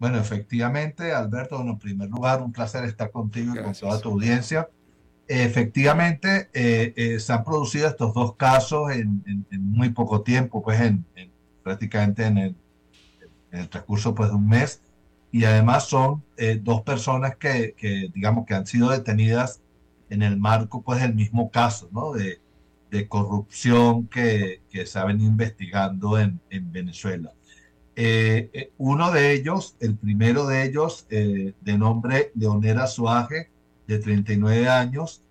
Bueno, 0.00 0.18
efectivamente, 0.18 1.12
Alberto, 1.12 1.60
en 1.60 1.78
primer 1.78 2.08
lugar, 2.08 2.42
un 2.42 2.52
placer 2.52 2.84
estar 2.84 3.10
contigo 3.12 3.54
y 3.54 3.62
con 3.62 3.72
toda 3.72 4.00
tu 4.00 4.10
audiencia. 4.10 4.68
Efectivamente, 5.28 6.48
eh, 6.52 6.92
eh, 6.96 7.20
se 7.20 7.32
han 7.32 7.44
producido 7.44 7.86
estos 7.86 8.14
dos 8.14 8.34
casos 8.34 8.90
en, 8.90 9.22
muy 9.50 9.90
poco 9.90 10.22
tiempo, 10.22 10.62
pues 10.62 10.80
en, 10.80 11.04
prácticamente 11.62 12.24
en 12.24 12.38
el, 12.38 12.56
en 13.52 13.60
el 13.60 13.68
transcurso 13.68 14.14
pues, 14.14 14.30
de 14.30 14.36
un 14.36 14.48
mes 14.48 14.80
y 15.30 15.44
además 15.44 15.86
son 15.88 16.24
eh, 16.36 16.58
dos 16.62 16.82
personas 16.82 17.36
que, 17.36 17.74
digamos, 18.14 18.46
que 18.46 18.54
han 18.54 18.66
sido 18.66 18.90
detenidas 18.90 19.60
en 20.08 20.22
el 20.22 20.38
marco, 20.38 20.82
pues, 20.82 21.02
del 21.02 21.14
mismo 21.14 21.50
caso, 21.50 21.88
¿no? 21.92 22.12
De, 22.12 22.40
corrupción 23.08 24.06
que, 24.06 24.62
se 24.86 24.98
ha 24.98 25.04
venido 25.04 25.28
investigando 25.28 26.18
en, 26.18 26.40
en 26.48 26.72
Venezuela. 26.72 27.32
Eh, 27.94 28.48
eh, 28.54 28.72
uno 28.78 29.12
de 29.12 29.32
ellos, 29.32 29.76
el 29.80 29.94
primero 29.96 30.46
de 30.46 30.64
ellos, 30.64 31.06
de 31.08 31.78
nombre 31.78 32.32
Leonera 32.34 32.86
Suaje, 32.86 33.50
de 33.86 33.98
39 33.98 34.68
años, 34.68 35.22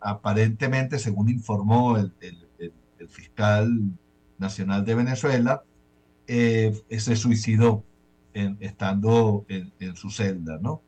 aparentemente, 0.00 0.98
según 0.98 1.28
informó 1.28 1.98
el, 1.98 2.12
fiscal 3.08 3.70
nacional 4.38 4.84
de 4.84 4.94
Venezuela, 4.94 5.62
se 6.26 7.16
suicidó 7.16 7.84
estando 8.60 9.44
en, 9.48 9.96
su 9.96 10.10
celda, 10.10 10.58
¿no? 10.60 10.82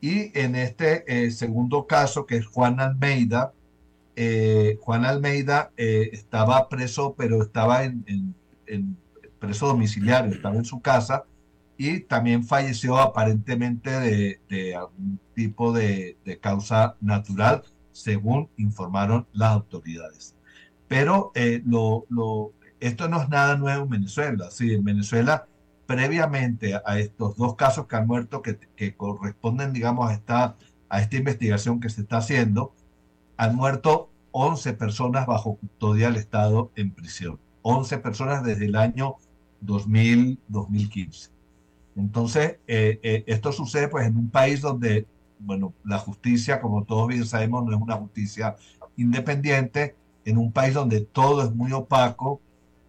Y 0.00 0.36
en 0.38 0.56
este 0.56 1.04
eh, 1.06 1.30
segundo 1.30 1.86
caso, 1.86 2.26
que 2.26 2.36
es 2.36 2.46
Juan 2.46 2.80
Almeida, 2.80 3.52
eh, 4.16 4.78
Juan 4.82 5.04
Almeida 5.04 5.70
eh, 5.76 6.10
estaba 6.12 6.68
preso, 6.68 7.14
pero 7.16 7.40
estaba 7.42 7.84
en, 7.84 8.34
preso 9.38 9.68
domiciliario, 9.68 10.32
estaba 10.32 10.56
en 10.56 10.64
su 10.64 10.80
casa 10.80 11.24
y 11.76 12.00
también 12.00 12.44
falleció 12.44 12.98
aparentemente 12.98 13.90
de, 14.48 14.74
algún 14.74 15.18
tipo 15.34 15.72
de, 15.72 16.16
causa 16.40 16.96
natural, 17.00 17.62
según 17.92 18.48
informaron 18.56 19.26
las 19.32 19.52
autoridades. 19.52 20.34
Pero 20.88 21.32
lo, 21.64 22.06
lo, 22.08 22.52
esto 22.80 23.08
no 23.08 23.22
es 23.22 23.28
nada 23.28 23.56
nuevo 23.56 23.84
en 23.84 23.90
Venezuela. 23.90 24.50
Sí, 24.50 24.74
en 24.74 24.84
Venezuela 24.84 25.46
previamente 25.92 26.80
a 26.86 26.98
estos 26.98 27.36
dos 27.36 27.54
casos 27.54 27.86
que 27.86 27.96
han 27.96 28.06
muerto, 28.06 28.40
que, 28.40 28.96
corresponden, 28.96 29.74
digamos, 29.74 30.08
a 30.08 30.14
esta, 30.14 30.56
a 30.88 31.00
esta 31.02 31.16
investigación 31.16 31.80
que 31.80 31.90
se 31.90 32.00
está 32.00 32.16
haciendo, 32.16 32.72
han 33.36 33.54
muerto 33.54 34.08
11 34.30 34.72
personas 34.72 35.26
bajo 35.26 35.56
custodia 35.56 36.06
del 36.06 36.16
Estado 36.16 36.70
en 36.76 36.92
prisión. 36.92 37.38
11 37.60 37.98
personas 37.98 38.42
desde 38.42 38.64
el 38.64 38.76
año 38.76 39.16
2000, 39.60 40.40
2015. 40.48 41.28
Entonces, 41.96 42.56
eh, 42.66 42.98
eh, 43.02 43.24
esto 43.26 43.52
sucede 43.52 43.88
pues 43.88 44.06
en 44.06 44.16
un 44.16 44.30
país 44.30 44.62
donde, 44.62 45.06
bueno, 45.40 45.74
la 45.84 45.98
justicia, 45.98 46.62
como 46.62 46.84
todos 46.84 47.06
bien 47.06 47.26
sabemos, 47.26 47.66
no 47.66 47.76
es 47.76 47.82
una 47.82 47.96
justicia 47.96 48.56
independiente, 48.96 49.94
en 50.24 50.38
un 50.38 50.52
país 50.52 50.72
donde 50.72 51.02
todo 51.02 51.42
es 51.42 51.54
muy 51.54 51.70
opaco, 51.72 52.40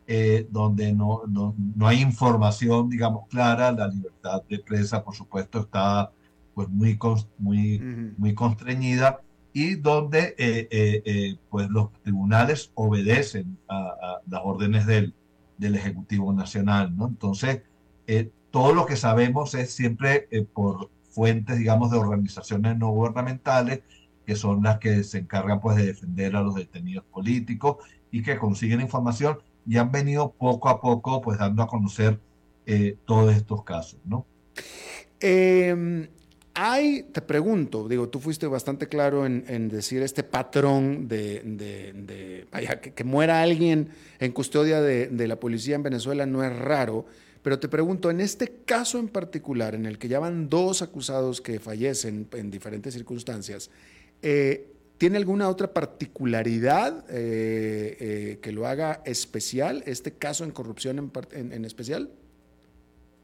eh, 0.06 0.48
donde 0.50 0.92
no, 0.94 1.22
no, 1.28 1.56
no, 1.76 1.88
hay 1.88 2.02
información, 2.02 2.90
digamos, 2.90 3.28
clara, 3.30 3.72
la 3.72 3.88
libertad 3.88 4.44
de 4.50 4.60
prensa, 4.60 5.04
por 5.04 5.16
supuesto, 5.16 5.62
está 5.62 6.12
pues 6.54 6.68
muy, 6.70 7.00
muy, 7.38 7.80
muy 8.18 8.34
constreñida 8.34 9.22
y 9.54 9.76
donde 9.76 10.36
eh, 10.38 10.68
eh, 10.70 11.38
pues 11.50 11.70
los 11.70 11.94
tribunales 12.02 12.72
obedecen 12.76 13.58
a, 13.70 14.20
las 14.28 14.42
órdenes 14.44 14.86
del, 14.86 15.14
del, 15.58 15.76
Ejecutivo 15.76 16.34
Nacional, 16.34 16.96
¿no? 16.96 17.08
Entonces, 17.08 17.62
todo 18.52 18.74
lo 18.74 18.86
que 18.86 18.98
sabemos 18.98 19.54
es 19.56 19.74
siempre 19.74 20.28
por 20.54 20.90
fuentes, 21.10 21.58
digamos, 21.58 21.92
de 21.92 21.98
organizaciones 21.98 22.78
no 22.78 22.90
gubernamentales, 22.90 23.82
que 24.26 24.36
son 24.36 24.64
las 24.64 24.80
que 24.80 25.04
se 25.04 25.20
encargan 25.20 25.60
pues 25.62 25.78
de 25.78 25.86
defender 25.88 26.36
a 26.36 26.42
los 26.42 26.56
detenidos 26.56 27.06
políticos 27.06 27.78
y 28.12 28.22
que 28.22 28.38
consiguen 28.38 28.82
información 28.82 29.40
y 29.68 29.78
han 29.78 29.92
venido 29.92 30.32
poco 30.32 30.70
a 30.70 30.82
poco 30.82 31.22
pues 31.22 31.38
dando 31.38 31.64
a 31.64 31.68
conocer 31.68 32.20
eh, 32.66 32.98
todos 33.06 33.36
estos 33.36 33.64
casos, 33.64 34.00
¿no? 34.06 34.26
Em, 35.20 36.08
hay, 36.54 37.04
te 37.04 37.22
pregunto, 37.22 37.88
digo, 37.88 38.10
tú 38.10 38.20
fuiste 38.20 38.46
bastante 38.46 38.88
claro 38.88 39.26
en, 39.26 39.70
decir 39.70 40.04
este 40.04 40.24
patrón 40.24 41.08
de, 41.08 42.46
que, 42.96 43.04
muera 43.04 43.42
alguien 43.42 43.90
en 44.20 44.32
custodia 44.32 44.82
de, 44.82 45.28
la 45.28 45.40
policía 45.40 45.76
en 45.76 45.84
Venezuela 45.84 46.26
no 46.26 46.44
es 46.44 46.56
raro, 46.56 47.06
pero 47.42 47.60
te 47.60 47.68
pregunto, 47.68 48.12
en 48.12 48.22
este 48.22 48.62
caso 48.66 49.00
en 49.00 49.08
particular, 49.08 49.76
en 49.76 49.86
el 49.86 49.98
que 49.98 50.08
ya 50.08 50.20
van 50.20 50.48
dos 50.48 50.82
acusados 50.82 51.42
que 51.42 51.60
fallecen 51.60 52.28
en 52.34 52.52
diferentes 52.52 52.94
circunstancias, 52.94 53.72
eh, 54.22 54.73
¿tiene 54.98 55.18
alguna 55.18 55.50
otra 55.50 55.74
particularidad 55.74 57.06
eh, 57.10 57.98
eh, 58.00 58.40
que 58.42 58.52
lo 58.52 58.68
haga 58.68 59.02
especial, 59.06 59.84
este 59.86 60.14
caso 60.14 60.44
en 60.44 60.52
corrupción 60.52 61.12
en 61.32 61.66
especial? 61.66 62.12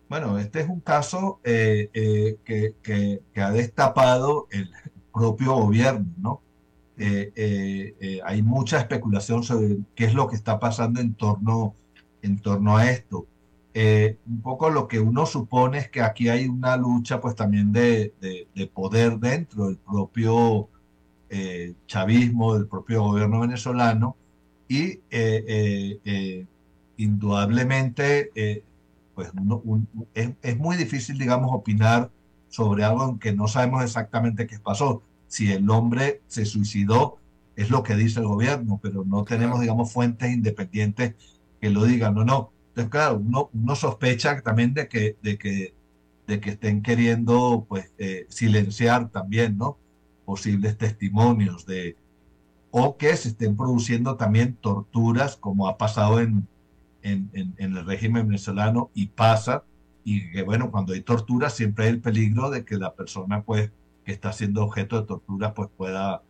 Bueno, 0.09 0.39
este 0.39 0.61
es 0.61 0.69
un 0.69 0.79
caso 0.79 1.39
eh, 1.43 1.91
eh, 1.93 2.37
que, 2.43 3.21
ha 3.39 3.51
destapado 3.51 4.47
el 4.49 4.71
propio 5.13 5.53
gobierno, 5.53 6.07
¿no? 6.17 6.41
Hay 8.25 8.41
mucha 8.41 8.79
especulación 8.79 9.43
sobre 9.43 9.77
qué 9.95 10.05
es 10.05 10.13
lo 10.15 10.27
que 10.27 10.35
está 10.35 10.59
pasando 10.59 10.99
en 10.99 11.13
torno, 11.13 11.75
en 12.23 12.39
torno 12.39 12.75
a 12.75 12.89
esto. 12.89 13.27
un 14.25 14.41
poco 14.41 14.71
lo 14.71 14.87
que 14.87 14.99
uno 14.99 15.27
supone 15.27 15.77
es 15.77 15.89
que 15.89 16.01
aquí 16.01 16.27
hay 16.27 16.47
una 16.47 16.75
lucha 16.75 17.21
pues 17.21 17.35
también 17.35 17.71
de, 17.71 18.13
de 18.19 18.67
poder 18.67 19.19
dentro 19.19 19.67
del 19.67 19.77
propio 19.77 20.69
chavismo, 21.85 22.55
del 22.55 22.67
propio 22.67 23.03
gobierno 23.03 23.39
venezolano 23.41 24.15
y 24.67 24.99
indudablemente 26.97 28.63
pues 29.19 29.31
es, 30.13 30.57
muy 30.57 30.77
difícil, 30.77 31.17
digamos, 31.17 31.49
opinar 31.53 32.09
sobre 32.47 32.85
algo 32.85 33.09
en 33.09 33.19
que 33.19 33.33
no 33.33 33.49
sabemos 33.49 33.83
exactamente 33.83 34.47
qué 34.47 34.59
pasó. 34.59 35.03
Si 35.27 35.51
el 35.51 35.69
hombre 35.69 36.21
se 36.27 36.45
suicidó, 36.45 37.17
es 37.57 37.69
lo 37.69 37.83
que 37.83 37.95
dice 37.95 38.21
el 38.21 38.27
gobierno, 38.27 38.79
pero 38.81 39.03
no 39.03 39.25
tenemos, 39.25 39.59
digamos, 39.59 39.91
fuentes 39.91 40.31
independientes 40.31 41.15
que 41.59 41.69
lo 41.69 41.83
digan. 41.83 42.15
No, 42.15 42.23
no. 42.23 42.53
Entonces, 42.69 42.89
claro, 42.89 43.21
uno, 43.53 43.75
sospecha 43.75 44.39
también 44.39 44.73
de 44.73 44.87
que, 44.87 45.17
de 45.21 45.37
que, 45.37 45.73
de 46.25 46.39
que 46.39 46.51
estén 46.51 46.81
queriendo, 46.81 47.65
pues, 47.67 47.91
eh, 47.97 48.25
silenciar 48.29 49.09
también, 49.09 49.57
¿no? 49.57 49.77
Posibles 50.29 50.77
testimonios 50.77 51.65
de, 51.65 51.97
o 52.69 52.97
que 52.97 53.17
se 53.17 53.29
estén 53.29 53.57
produciendo 53.57 54.15
también 54.15 54.53
torturas, 54.61 55.35
como 55.35 55.67
ha 55.67 55.75
pasado 55.75 56.19
en, 56.19 56.47
en, 57.01 57.55
el 57.57 57.83
régimen 57.83 58.27
venezolano 58.27 58.91
y 58.93 59.07
pasa, 59.07 59.63
y 60.03 60.31
que 60.31 60.43
bueno, 60.43 60.69
cuando 60.69 60.93
hay 60.93 61.01
tortura 61.01 61.49
siempre 61.49 61.85
hay 61.85 61.93
el 61.93 61.99
peligro 61.99 62.51
de 62.51 62.63
que 62.63 62.77
la 62.77 62.93
persona 62.93 63.41
pues 63.41 63.71
que 64.05 64.11
está 64.11 64.31
siendo 64.31 64.63
objeto 64.63 65.01
de 65.01 65.07
tortura 65.07 65.55
pues 65.55 65.69
pueda, 65.75 66.21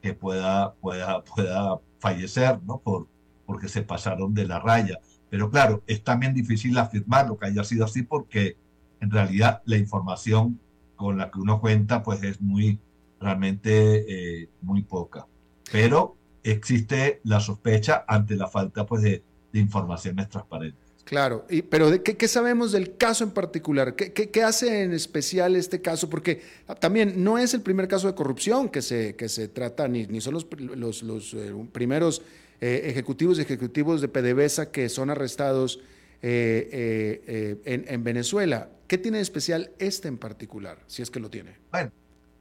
que 0.00 0.14
pueda, 0.14 0.74
pueda, 0.74 1.24
pueda 1.24 1.80
fallecer, 1.98 2.60
¿no? 2.62 2.78
Por, 2.78 3.08
porque 3.46 3.68
se 3.68 3.82
pasaron 3.82 4.32
de 4.32 4.46
la 4.46 4.60
raya. 4.60 5.00
Pero 5.28 5.50
claro, 5.50 5.82
es 5.88 6.04
también 6.04 6.34
difícil 6.34 6.78
afirmar 6.78 7.26
lo 7.26 7.36
que 7.36 7.46
haya 7.46 7.64
sido 7.64 7.84
así 7.84 8.04
porque 8.04 8.56
en 9.00 9.10
realidad 9.10 9.60
la 9.64 9.76
información 9.76 10.60
con 10.94 11.18
la 11.18 11.32
que 11.32 11.40
uno 11.40 11.60
cuenta 11.60 12.04
pues 12.04 12.22
es 12.22 12.40
muy, 12.40 12.78
realmente 13.24 14.42
eh, 14.42 14.48
muy 14.60 14.82
poca. 14.82 15.26
Pero 15.72 16.16
existe 16.42 17.20
la 17.24 17.40
sospecha 17.40 18.04
ante 18.06 18.36
la 18.36 18.48
falta 18.48 18.86
pues 18.86 19.02
de, 19.02 19.24
de 19.52 19.60
informaciones 19.60 20.28
transparentes. 20.28 20.84
Claro, 21.04 21.44
y, 21.50 21.62
pero 21.62 21.90
de 21.90 22.02
qué, 22.02 22.28
sabemos 22.28 22.72
del 22.72 22.96
caso 22.96 23.24
en 23.24 23.30
particular? 23.30 23.94
¿Qué, 23.94 24.12
¿Qué, 24.12 24.42
hace 24.42 24.82
en 24.82 24.92
especial 24.92 25.54
este 25.54 25.82
caso? 25.82 26.08
Porque 26.08 26.40
también 26.80 27.22
no 27.22 27.36
es 27.36 27.52
el 27.52 27.60
primer 27.60 27.88
caso 27.88 28.06
de 28.06 28.14
corrupción 28.14 28.70
que 28.70 28.80
se, 28.80 29.14
que 29.14 29.28
se 29.28 29.48
trata, 29.48 29.86
ni, 29.86 30.06
ni 30.06 30.22
son 30.22 30.32
los, 30.32 30.46
los, 30.58 31.02
los 31.02 31.34
eh, 31.34 31.52
primeros 31.72 32.22
eh, 32.60 32.82
ejecutivos 32.86 33.38
y 33.38 33.42
ejecutivos 33.42 34.00
de 34.00 34.08
PDVSA 34.08 34.70
que 34.70 34.88
son 34.88 35.10
arrestados 35.10 35.80
eh, 36.22 37.60
en, 37.66 37.84
en, 37.86 38.02
Venezuela. 38.02 38.70
¿Qué 38.86 38.96
tiene 38.96 39.18
de 39.18 39.22
especial 39.22 39.72
este 39.78 40.08
en 40.08 40.16
particular, 40.16 40.78
si 40.86 41.02
es 41.02 41.10
que 41.10 41.20
lo 41.20 41.28
tiene? 41.28 41.58
Bueno, 41.70 41.92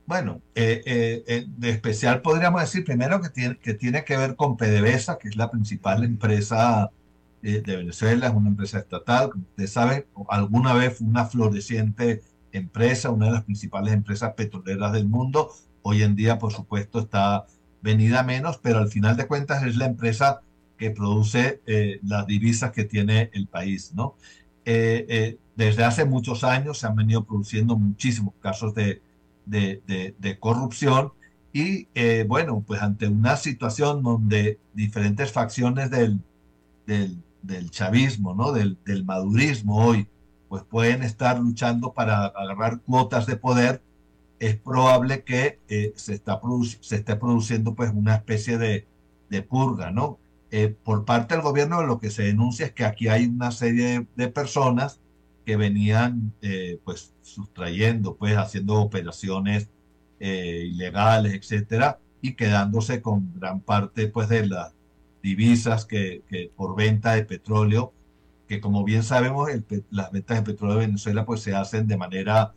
bueno 0.05 0.41
de 0.55 1.45
especial 1.61 2.21
podríamos 2.21 2.61
decir 2.61 2.83
primero 2.83 3.21
que 3.21 3.29
tiene, 3.29 3.57
que 3.57 3.73
tiene 3.73 4.03
que 4.03 4.17
ver 4.17 4.35
con 4.35 4.57
PDVSA, 4.57 5.17
que 5.17 5.29
es 5.29 5.35
la 5.35 5.49
principal 5.49 6.03
empresa 6.03 6.91
de 7.41 7.61
Venezuela, 7.61 8.27
es 8.27 8.33
una 8.33 8.49
empresa 8.49 8.79
estatal, 8.79 9.29
como 9.29 9.43
ustedes 9.43 9.71
saben, 9.71 10.05
alguna 10.29 10.73
vez 10.73 11.01
una 11.01 11.25
floreciente 11.25 12.21
empresa, 12.53 13.09
una 13.09 13.25
de 13.25 13.31
las 13.33 13.43
principales 13.43 13.93
empresas 13.93 14.33
petroleras 14.33 14.93
del 14.93 15.07
mundo, 15.07 15.51
hoy 15.81 16.03
en 16.03 16.15
día 16.15 16.39
por 16.39 16.53
supuesto 16.53 16.99
está 16.99 17.45
venida 17.81 18.23
menos, 18.23 18.57
pero 18.57 18.79
al 18.79 18.87
final 18.87 19.17
de 19.17 19.27
cuentas 19.27 19.63
es 19.63 19.75
la 19.75 19.85
empresa 19.85 20.41
que 20.77 20.89
produce 20.89 21.61
eh, 21.67 21.99
las 22.03 22.25
divisas 22.25 22.71
que 22.71 22.85
tiene 22.85 23.29
el 23.33 23.47
país, 23.47 23.93
¿no? 23.93 24.15
Eh, 24.65 25.05
eh, 25.09 25.37
desde 25.55 25.83
hace 25.83 26.05
muchos 26.05 26.43
años 26.43 26.79
se 26.79 26.87
han 26.87 26.95
venido 26.95 27.25
produciendo 27.25 27.77
muchísimos 27.77 28.33
casos 28.41 28.73
de, 28.73 29.01
de, 29.45 29.81
de, 30.19 30.39
corrupción 30.39 31.11
y 31.51 31.87
bueno, 32.25 32.63
pues 32.65 32.81
ante 32.81 33.07
una 33.07 33.35
situación 33.35 34.01
donde 34.01 34.59
diferentes 34.73 35.31
facciones 35.31 35.91
del, 35.91 36.19
del, 36.87 37.21
del 37.41 37.69
chavismo, 37.69 38.33
¿no? 38.33 38.51
Del, 38.51 38.77
del, 38.85 39.05
madurismo 39.05 39.85
hoy, 39.85 40.07
pues 40.49 40.63
pueden 40.63 41.03
estar 41.03 41.39
luchando 41.39 41.93
para 41.93 42.25
agarrar 42.25 42.79
cuotas 42.81 43.25
de 43.27 43.35
poder, 43.35 43.81
es 44.39 44.57
probable 44.57 45.23
que 45.23 45.59
eh, 45.67 45.93
se, 45.95 46.13
está 46.13 46.39
se 46.81 46.95
esté 46.95 47.15
produciendo 47.15 47.75
pues 47.75 47.91
una 47.93 48.15
especie 48.15 48.57
de, 48.57 48.87
de 49.29 49.41
purga, 49.41 49.91
¿no? 49.91 50.19
Eh, 50.51 50.75
por 50.83 51.05
parte 51.05 51.33
del 51.33 51.43
gobierno 51.43 51.81
lo 51.83 51.99
que 51.99 52.11
se 52.11 52.23
denuncia 52.23 52.67
es 52.67 52.73
que 52.73 52.85
aquí 52.85 53.07
hay 53.07 53.25
una 53.25 53.51
serie 53.51 54.05
de, 54.15 54.27
personas 54.27 54.99
que 55.45 55.57
venían 55.57 56.33
eh, 56.41 56.79
pues 56.83 57.13
sustrayendo, 57.21 58.15
pues 58.15 58.35
haciendo 58.37 58.75
operaciones 58.75 59.69
ilegales, 60.19 61.33
etcétera, 61.33 61.99
y 62.21 62.35
quedándose 62.35 63.01
con 63.01 63.33
gran 63.33 63.59
parte 63.59 64.07
pues 64.07 64.29
de 64.29 64.47
la 64.47 64.71
divisas 65.23 65.85
que, 65.85 66.51
por 66.55 66.75
venta 66.75 67.15
de 67.15 67.23
petróleo, 67.23 67.93
que 68.47 68.59
como 68.59 68.83
bien 68.83 69.03
sabemos, 69.03 69.49
las 69.89 70.11
ventas 70.11 70.37
de 70.37 70.43
petróleo 70.43 70.77
de 70.77 70.87
Venezuela 70.87 71.25
pues 71.25 71.41
se 71.41 71.55
hacen 71.55 71.87
de 71.87 71.97
manera 71.97 72.53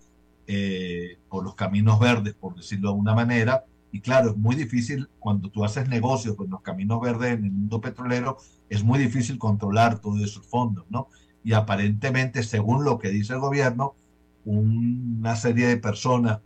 eh, 0.48 1.18
por 1.28 1.44
los 1.44 1.54
caminos 1.54 2.00
verdes, 2.00 2.34
por 2.34 2.56
decirlo 2.56 2.90
de 2.90 2.98
una 2.98 3.14
manera, 3.14 3.64
y 3.92 4.00
claro, 4.00 4.30
es 4.30 4.36
muy 4.36 4.56
difícil 4.56 5.08
cuando 5.20 5.48
tú 5.48 5.64
haces 5.64 5.88
negocios 5.88 6.34
con 6.34 6.50
los 6.50 6.60
caminos 6.60 7.00
verdes 7.00 7.38
en 7.38 7.44
el 7.44 7.52
mundo 7.52 7.80
petrolero, 7.80 8.36
es 8.68 8.82
muy 8.82 8.98
difícil 8.98 9.38
controlar 9.38 10.00
todos 10.00 10.20
esos 10.20 10.44
fondos, 10.44 10.84
¿no? 10.90 11.08
Y 11.46 11.52
aparentemente, 11.52 12.42
según 12.42 12.84
lo 12.84 12.98
que 12.98 13.08
dice 13.08 13.34
el 13.34 13.38
gobierno, 13.38 13.94
una 14.44 15.36
serie 15.36 15.68
de 15.68 15.76
personas 15.76 16.40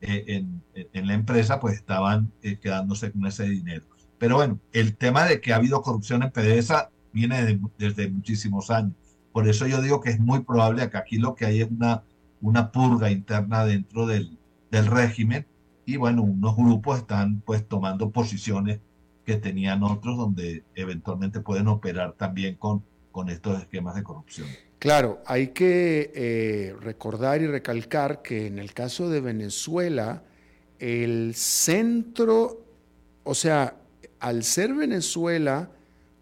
eh, 0.00 0.24
en, 0.28 0.62
en, 0.94 1.06
la 1.06 1.12
empresa 1.12 1.60
pues 1.60 1.74
estaban 1.74 2.32
eh, 2.40 2.56
quedándose 2.56 3.12
con 3.12 3.26
ese 3.26 3.44
dinero. 3.50 3.84
Pero 4.16 4.36
bueno, 4.36 4.58
el 4.72 4.96
tema 4.96 5.26
de 5.26 5.42
que 5.42 5.52
ha 5.52 5.56
habido 5.56 5.82
corrupción 5.82 6.22
en 6.22 6.30
PDVSA 6.30 6.88
viene 7.12 7.60
desde 7.76 8.08
muchísimos 8.08 8.70
años. 8.70 8.94
Por 9.30 9.46
eso 9.46 9.66
yo 9.66 9.82
digo 9.82 10.00
que 10.00 10.08
es 10.08 10.18
muy 10.18 10.40
probable 10.40 10.88
que 10.88 10.96
aquí 10.96 11.18
lo 11.18 11.34
que 11.34 11.44
hay 11.44 11.60
es 11.60 11.70
una, 11.70 12.04
una 12.40 12.72
purga 12.72 13.10
interna 13.10 13.66
dentro 13.66 14.06
del, 14.06 14.38
del 14.70 14.86
régimen 14.86 15.46
y 15.84 15.98
bueno, 15.98 16.22
unos 16.22 16.56
grupos 16.56 17.00
están 17.00 17.42
pues 17.42 17.68
tomando 17.68 18.10
posiciones 18.10 18.80
que 19.26 19.36
tenían 19.36 19.82
otros 19.82 20.16
donde 20.16 20.64
eventualmente 20.74 21.40
pueden 21.40 21.68
operar 21.68 22.14
también 22.14 22.54
con, 22.54 22.82
con 23.16 23.30
estos 23.30 23.62
esquemas 23.62 23.94
de 23.94 24.02
corrupción. 24.02 24.46
Claro, 24.78 25.22
hay 25.24 25.48
que 25.48 26.12
eh, 26.14 26.74
recordar 26.82 27.40
y 27.40 27.46
recalcar 27.46 28.20
que 28.20 28.46
en 28.46 28.58
el 28.58 28.74
caso 28.74 29.08
de 29.08 29.22
Venezuela, 29.22 30.22
el 30.80 31.34
centro, 31.34 32.60
o 33.24 33.34
sea, 33.34 33.74
al 34.20 34.44
ser 34.44 34.74
Venezuela 34.74 35.70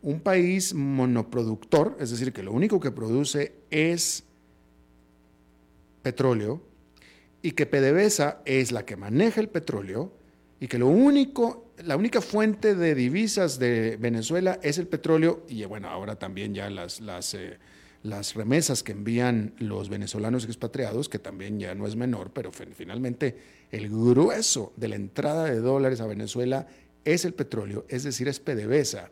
un 0.02 0.20
país 0.20 0.72
monoproductor, 0.72 1.96
es 1.98 2.12
decir, 2.12 2.32
que 2.32 2.44
lo 2.44 2.52
único 2.52 2.78
que 2.78 2.92
produce 2.92 3.54
es 3.72 4.22
petróleo, 6.02 6.62
y 7.42 7.50
que 7.50 7.66
PDVSA 7.66 8.40
es 8.44 8.70
la 8.70 8.86
que 8.86 8.94
maneja 8.94 9.40
el 9.40 9.48
petróleo, 9.48 10.12
y 10.64 10.66
que 10.66 10.78
lo 10.78 10.88
único, 10.88 11.74
la 11.84 11.94
única 11.94 12.22
fuente 12.22 12.74
de 12.74 12.94
divisas 12.94 13.58
de 13.58 13.98
Venezuela 14.00 14.58
es 14.62 14.78
el 14.78 14.86
petróleo, 14.86 15.44
y 15.46 15.62
bueno, 15.66 15.90
ahora 15.90 16.16
también 16.16 16.54
ya 16.54 16.70
las, 16.70 17.02
las, 17.02 17.34
eh, 17.34 17.58
las 18.02 18.32
remesas 18.32 18.82
que 18.82 18.92
envían 18.92 19.52
los 19.58 19.90
venezolanos 19.90 20.46
expatriados, 20.46 21.10
que 21.10 21.18
también 21.18 21.60
ya 21.60 21.74
no 21.74 21.86
es 21.86 21.96
menor, 21.96 22.30
pero 22.32 22.50
finalmente 22.50 23.36
el 23.72 23.90
grueso 23.90 24.72
de 24.76 24.88
la 24.88 24.96
entrada 24.96 25.44
de 25.44 25.60
dólares 25.60 26.00
a 26.00 26.06
Venezuela 26.06 26.66
es 27.04 27.26
el 27.26 27.34
petróleo, 27.34 27.84
es 27.90 28.02
decir, 28.02 28.26
es 28.26 28.40
PDVSA. 28.40 29.10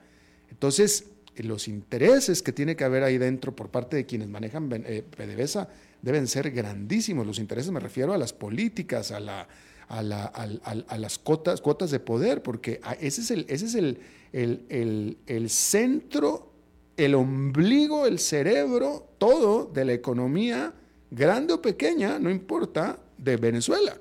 Entonces, 0.50 1.11
los 1.36 1.68
intereses 1.68 2.40
que 2.40 2.53
tiene 2.53 2.76
que 2.76 2.84
haber 2.84 3.03
ahí 3.03 3.18
dentro 3.18 3.55
por 3.55 3.68
parte 3.68 3.96
de 3.98 4.07
quienes 4.07 4.28
manejan 4.28 4.70
eh, 4.86 5.03
PDVSA 5.03 5.68
deben 6.00 6.28
ser 6.28 6.50
grandísimos. 6.50 7.26
Los 7.26 7.38
intereses 7.38 7.70
me 7.72 7.80
refiero 7.80 8.14
a 8.14 8.18
las 8.18 8.32
políticas, 8.32 9.12
a, 9.12 9.20
la, 9.20 9.46
a, 9.88 10.02
la, 10.02 10.24
a, 10.24 10.98
las 10.98 11.18
cuotas, 11.18 11.90
de 11.90 12.00
poder, 12.00 12.42
porque 12.42 12.80
ese 13.00 13.20
es, 13.20 13.30
el, 13.30 13.46
ese 13.48 13.66
es 13.66 13.74
el, 13.74 14.00
el, 14.32 15.18
el, 15.26 15.50
centro, 15.50 16.52
el 16.96 17.14
ombligo, 17.14 18.06
el 18.06 18.18
cerebro, 18.18 19.08
todo 19.18 19.66
de 19.66 19.84
la 19.84 19.92
economía, 19.92 20.74
grande 21.10 21.54
o 21.54 21.62
pequeña, 21.62 22.18
no 22.18 22.30
importa, 22.30 22.98
de 23.18 23.36
Venezuela. 23.36 23.96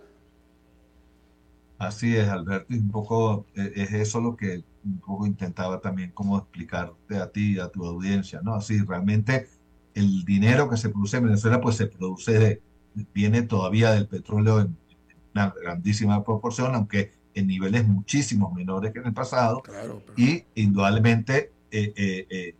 Así 1.77 2.15
es, 2.15 2.27
Alberto, 2.29 2.73
y 2.73 2.77
un 2.77 2.91
poco 2.91 3.45
eh, 3.55 3.73
es 3.75 3.93
eso 3.93 4.21
lo 4.21 4.35
que 4.35 4.63
un 4.83 4.99
poco 4.99 5.25
intentaba 5.25 5.79
también 5.79 6.11
como 6.11 6.37
explicarte 6.37 7.17
a 7.17 7.31
ti 7.31 7.55
y 7.55 7.59
a 7.59 7.69
tu 7.69 7.85
audiencia, 7.85 8.41
¿no? 8.43 8.55
Así, 8.55 8.79
realmente 8.81 9.47
el 9.93 10.23
dinero 10.23 10.69
que 10.69 10.77
se 10.77 10.89
produce 10.89 11.17
en 11.17 11.25
Venezuela, 11.25 11.59
pues 11.59 11.75
se 11.75 11.87
produce, 11.87 12.61
viene 13.13 13.41
todavía 13.43 13.91
del 13.91 14.07
petróleo 14.07 14.61
en, 14.61 14.77
una 15.33 15.53
grandísima 15.61 16.23
proporción, 16.23 16.75
aunque 16.75 17.11
en 17.33 17.47
niveles 17.47 17.87
muchísimo 17.87 18.51
menores 18.51 18.91
que 18.91 18.99
en 18.99 19.07
el 19.07 19.13
pasado. 19.13 19.63
Y 20.17 20.43
indudablemente 20.55 21.51
eh, 21.71 21.93
eh, 21.95 22.55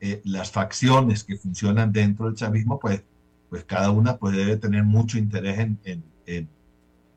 eh, 0.00 0.20
las 0.24 0.50
facciones 0.50 1.24
que 1.24 1.36
funcionan 1.36 1.92
dentro 1.92 2.26
del 2.26 2.34
chavismo, 2.34 2.78
pues, 2.78 3.02
pues 3.48 3.64
cada 3.64 3.90
una 3.90 4.16
pues 4.16 4.36
debe 4.36 4.56
tener 4.56 4.84
mucho 4.84 5.18
interés 5.18 5.58
en, 5.58 5.78
en, 5.84 6.48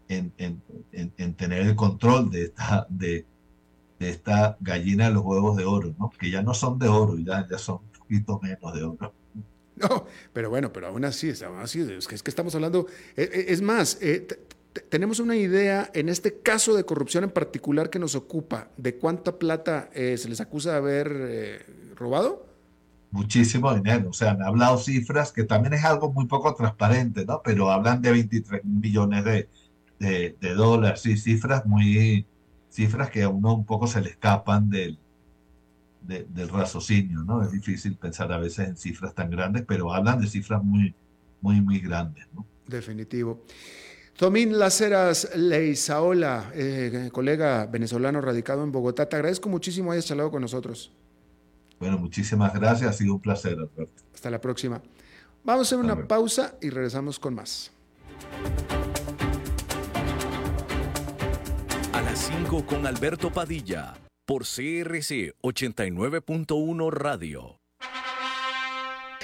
en, 0.09 0.61
en 0.91 1.33
tener 1.33 1.61
el 1.61 1.75
control 1.75 2.29
de 2.29 2.43
esta, 2.43 2.85
de, 2.89 3.25
de 3.99 4.09
esta 4.09 4.57
gallina 4.59 5.07
de 5.07 5.13
los 5.13 5.23
huevos 5.23 5.57
de 5.57 5.65
oro, 5.65 5.93
¿no? 5.97 6.09
que 6.09 6.29
ya 6.29 6.41
no 6.41 6.53
son 6.53 6.79
de 6.79 6.87
oro, 6.87 7.17
ya, 7.17 7.47
ya 7.49 7.57
son 7.57 7.77
un 7.77 7.99
poquito 7.99 8.39
menos 8.41 8.73
de 8.73 8.83
oro. 8.83 9.13
No, 9.75 10.07
pero 10.33 10.49
bueno, 10.49 10.73
pero 10.73 10.87
aún 10.87 11.05
así, 11.05 11.31
aún 11.45 11.59
así 11.59 11.81
es, 11.81 12.07
que, 12.07 12.15
es 12.15 12.23
que 12.23 12.31
estamos 12.31 12.55
hablando, 12.55 12.87
es 13.15 13.61
más, 13.61 13.99
tenemos 14.89 15.19
una 15.19 15.35
idea 15.35 15.89
en 15.93 16.09
este 16.09 16.39
caso 16.39 16.75
de 16.75 16.83
corrupción 16.83 17.23
en 17.23 17.31
particular 17.31 17.89
que 17.89 17.99
nos 17.99 18.15
ocupa, 18.15 18.69
de 18.77 18.95
cuánta 18.95 19.37
plata 19.37 19.89
se 19.93 20.29
les 20.29 20.41
acusa 20.41 20.71
de 20.71 20.77
haber 20.77 21.65
robado. 21.95 22.45
Muchísimo 23.11 23.73
dinero, 23.73 24.09
o 24.09 24.13
sea, 24.13 24.31
han 24.31 24.41
hablado 24.41 24.77
cifras 24.77 25.31
que 25.31 25.43
también 25.43 25.73
es 25.73 25.85
algo 25.85 26.11
muy 26.11 26.25
poco 26.25 26.53
transparente, 26.53 27.25
¿no? 27.25 27.41
Pero 27.43 27.71
hablan 27.71 28.01
de 28.01 28.11
23 28.11 28.65
millones 28.65 29.23
de, 29.23 29.49
de, 29.99 30.37
de 30.39 30.53
dólares, 30.53 31.05
y 31.05 31.17
cifras 31.17 31.65
muy, 31.65 32.25
cifras 32.69 33.09
que 33.09 33.23
a 33.23 33.29
uno 33.29 33.53
un 33.55 33.65
poco 33.65 33.87
se 33.87 34.01
le 34.01 34.09
escapan 34.09 34.69
del, 34.69 34.99
del 36.01 36.49
raciocinio, 36.49 37.23
¿no? 37.23 37.41
Es 37.43 37.51
difícil 37.51 37.95
pensar 37.95 38.31
a 38.31 38.37
veces 38.37 38.69
en 38.69 38.77
cifras 38.77 39.13
tan 39.13 39.29
grandes, 39.29 39.63
pero 39.67 39.93
hablan 39.93 40.21
de 40.21 40.27
cifras 40.27 40.63
muy, 40.63 40.93
muy, 41.41 41.61
muy 41.61 41.79
grandes, 41.79 42.27
¿no? 42.33 42.45
Definitivo. 42.67 43.43
Tomín 44.17 44.57
Laceras 44.57 45.29
Leizaola, 45.35 46.51
eh, 46.55 47.09
colega 47.13 47.67
venezolano 47.67 48.19
radicado 48.19 48.63
en 48.63 48.71
Bogotá, 48.71 49.07
te 49.07 49.15
agradezco 49.15 49.47
muchísimo 49.47 49.91
hayas 49.91 50.07
charlado 50.07 50.31
con 50.31 50.41
nosotros. 50.41 50.91
Bueno, 51.79 51.99
muchísimas 51.99 52.51
gracias, 52.51 52.89
ha 52.89 52.93
sido 52.93 53.13
un 53.13 53.21
placer, 53.21 53.53
Alberto. 53.53 54.03
Hasta 54.15 54.31
la 54.31 54.41
próxima. 54.41 54.81
Vamos 55.43 55.67
a 55.71 55.75
hacer 55.75 55.77
una 55.77 56.07
pausa 56.07 56.55
y 56.59 56.71
regresamos 56.71 57.19
con 57.19 57.35
más. 57.35 57.71
A 61.93 62.01
las 62.01 62.17
5 62.17 62.65
con 62.65 62.87
Alberto 62.87 63.31
Padilla 63.31 63.93
por 64.25 64.45
CRC 64.45 65.35
89.1 65.43 66.91
Radio. 66.91 67.56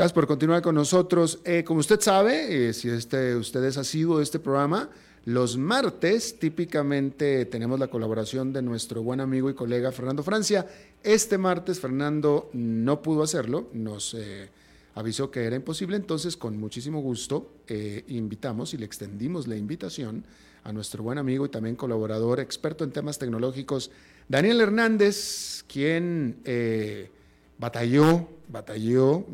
Gracias 0.00 0.14
por 0.14 0.26
continuar 0.26 0.62
con 0.62 0.76
nosotros. 0.76 1.40
Eh, 1.44 1.62
como 1.62 1.80
usted 1.80 2.00
sabe, 2.00 2.68
eh, 2.70 2.72
si 2.72 2.88
este, 2.88 3.36
usted 3.36 3.62
es 3.64 3.76
asiduo 3.76 4.16
de 4.16 4.22
este 4.24 4.38
programa, 4.38 4.88
los 5.26 5.58
martes 5.58 6.38
típicamente 6.38 7.44
tenemos 7.44 7.78
la 7.78 7.88
colaboración 7.88 8.50
de 8.50 8.62
nuestro 8.62 9.02
buen 9.02 9.20
amigo 9.20 9.50
y 9.50 9.54
colega 9.54 9.92
Fernando 9.92 10.22
Francia. 10.22 10.66
Este 11.02 11.36
martes 11.36 11.80
Fernando 11.80 12.48
no 12.54 13.02
pudo 13.02 13.22
hacerlo, 13.22 13.68
nos 13.74 14.14
eh, 14.14 14.48
avisó 14.94 15.30
que 15.30 15.44
era 15.44 15.56
imposible, 15.56 15.96
entonces 15.96 16.34
con 16.34 16.56
muchísimo 16.56 17.02
gusto 17.02 17.50
invitamos 18.08 18.72
y 18.72 18.78
le 18.78 18.86
extendimos 18.86 19.48
la 19.48 19.56
invitación 19.58 20.24
a 20.64 20.72
nuestro 20.72 21.02
buen 21.02 21.18
amigo 21.18 21.44
y 21.44 21.50
también 21.50 21.76
colaborador, 21.76 22.40
experto 22.40 22.84
en 22.84 22.90
temas 22.90 23.18
tecnológicos, 23.18 23.90
Daniel 24.30 24.62
Hernández, 24.62 25.62
quien 25.68 26.38
batalló, 27.60 28.26
batalló, 28.48 29.26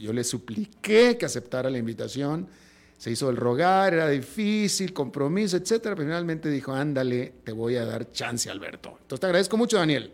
yo 0.00 0.12
le 0.12 0.24
supliqué 0.24 1.18
que 1.18 1.26
aceptara 1.26 1.68
la 1.68 1.76
invitación, 1.76 2.48
se 2.96 3.10
hizo 3.10 3.28
el 3.28 3.36
rogar, 3.36 3.92
era 3.92 4.08
difícil, 4.08 4.92
compromiso, 4.92 5.58
etcétera, 5.58 5.94
pero 5.94 6.08
finalmente 6.08 6.48
dijo, 6.48 6.72
ándale, 6.72 7.34
te 7.44 7.52
voy 7.52 7.76
a 7.76 7.84
dar 7.84 8.10
chance, 8.10 8.50
Alberto. 8.50 8.96
Entonces 9.02 9.20
te 9.20 9.26
agradezco 9.26 9.56
mucho, 9.56 9.76
Daniel. 9.76 10.10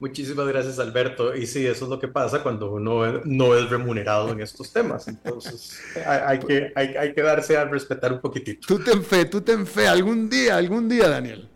Muchísimas 0.00 0.48
gracias, 0.48 0.80
Alberto. 0.80 1.36
Y 1.36 1.46
sí, 1.46 1.64
eso 1.64 1.84
es 1.84 1.90
lo 1.90 2.00
que 2.00 2.08
pasa 2.08 2.42
cuando 2.42 2.72
uno 2.72 3.20
no 3.24 3.56
es 3.56 3.70
remunerado 3.70 4.32
en 4.32 4.40
estos 4.40 4.72
temas. 4.72 5.06
Entonces, 5.06 5.78
hay, 6.06 6.40
que, 6.40 6.72
hay, 6.74 6.96
hay, 6.96 7.14
que 7.14 7.22
darse 7.22 7.56
a 7.56 7.66
respetar 7.66 8.12
un 8.12 8.20
poquitito. 8.20 8.66
Tú 8.66 8.82
ten 8.82 9.04
fe, 9.04 9.26
tú 9.26 9.42
ten 9.42 9.64
fe. 9.64 9.86
Algún 9.86 10.28
día, 10.28 10.56
algún 10.56 10.88
día, 10.88 11.08
Daniel. 11.08 11.48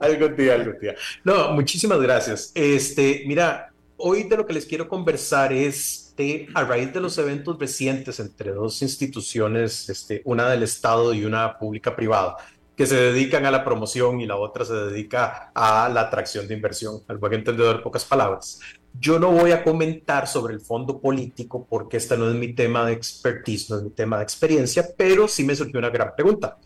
algún 0.00 0.34
día, 0.34 0.54
algún 0.54 0.80
día. 0.80 0.96
No, 1.22 1.52
muchísimas 1.52 2.00
gracias. 2.00 2.50
Este, 2.56 3.22
mira, 3.28 3.72
hoy 3.96 4.24
de 4.24 4.36
lo 4.36 4.46
que 4.46 4.52
les 4.52 4.66
quiero 4.66 4.88
conversar 4.88 5.52
es 5.52 6.14
de, 6.16 6.48
a 6.54 6.64
raíz 6.64 6.92
de 6.92 7.00
los 7.00 7.18
eventos 7.18 7.58
recientes 7.58 8.20
entre 8.20 8.52
dos 8.52 8.82
instituciones, 8.82 9.88
este, 9.88 10.22
una 10.24 10.48
del 10.48 10.62
Estado 10.62 11.12
y 11.14 11.24
una 11.24 11.58
pública 11.58 11.94
privada, 11.94 12.36
que 12.76 12.86
se 12.86 12.96
dedican 12.96 13.46
a 13.46 13.50
la 13.50 13.64
promoción 13.64 14.20
y 14.20 14.26
la 14.26 14.36
otra 14.36 14.64
se 14.64 14.74
dedica 14.74 15.50
a 15.54 15.88
la 15.88 16.02
atracción 16.02 16.46
de 16.46 16.54
inversión, 16.54 17.00
al 17.08 17.18
buen 17.18 17.34
entendedor, 17.34 17.82
pocas 17.82 18.04
palabras. 18.04 18.60
Yo 18.98 19.18
no 19.18 19.30
voy 19.30 19.52
a 19.52 19.62
comentar 19.62 20.26
sobre 20.26 20.54
el 20.54 20.60
fondo 20.60 21.00
político 21.00 21.66
porque 21.68 21.98
este 21.98 22.16
no 22.16 22.28
es 22.28 22.34
mi 22.34 22.54
tema 22.54 22.86
de 22.86 22.92
expertise, 22.92 23.70
no 23.70 23.76
es 23.78 23.82
mi 23.82 23.90
tema 23.90 24.18
de 24.18 24.22
experiencia, 24.22 24.86
pero 24.96 25.28
sí 25.28 25.44
me 25.44 25.56
surgió 25.56 25.78
una 25.78 25.90
gran 25.90 26.14
pregunta. 26.14 26.58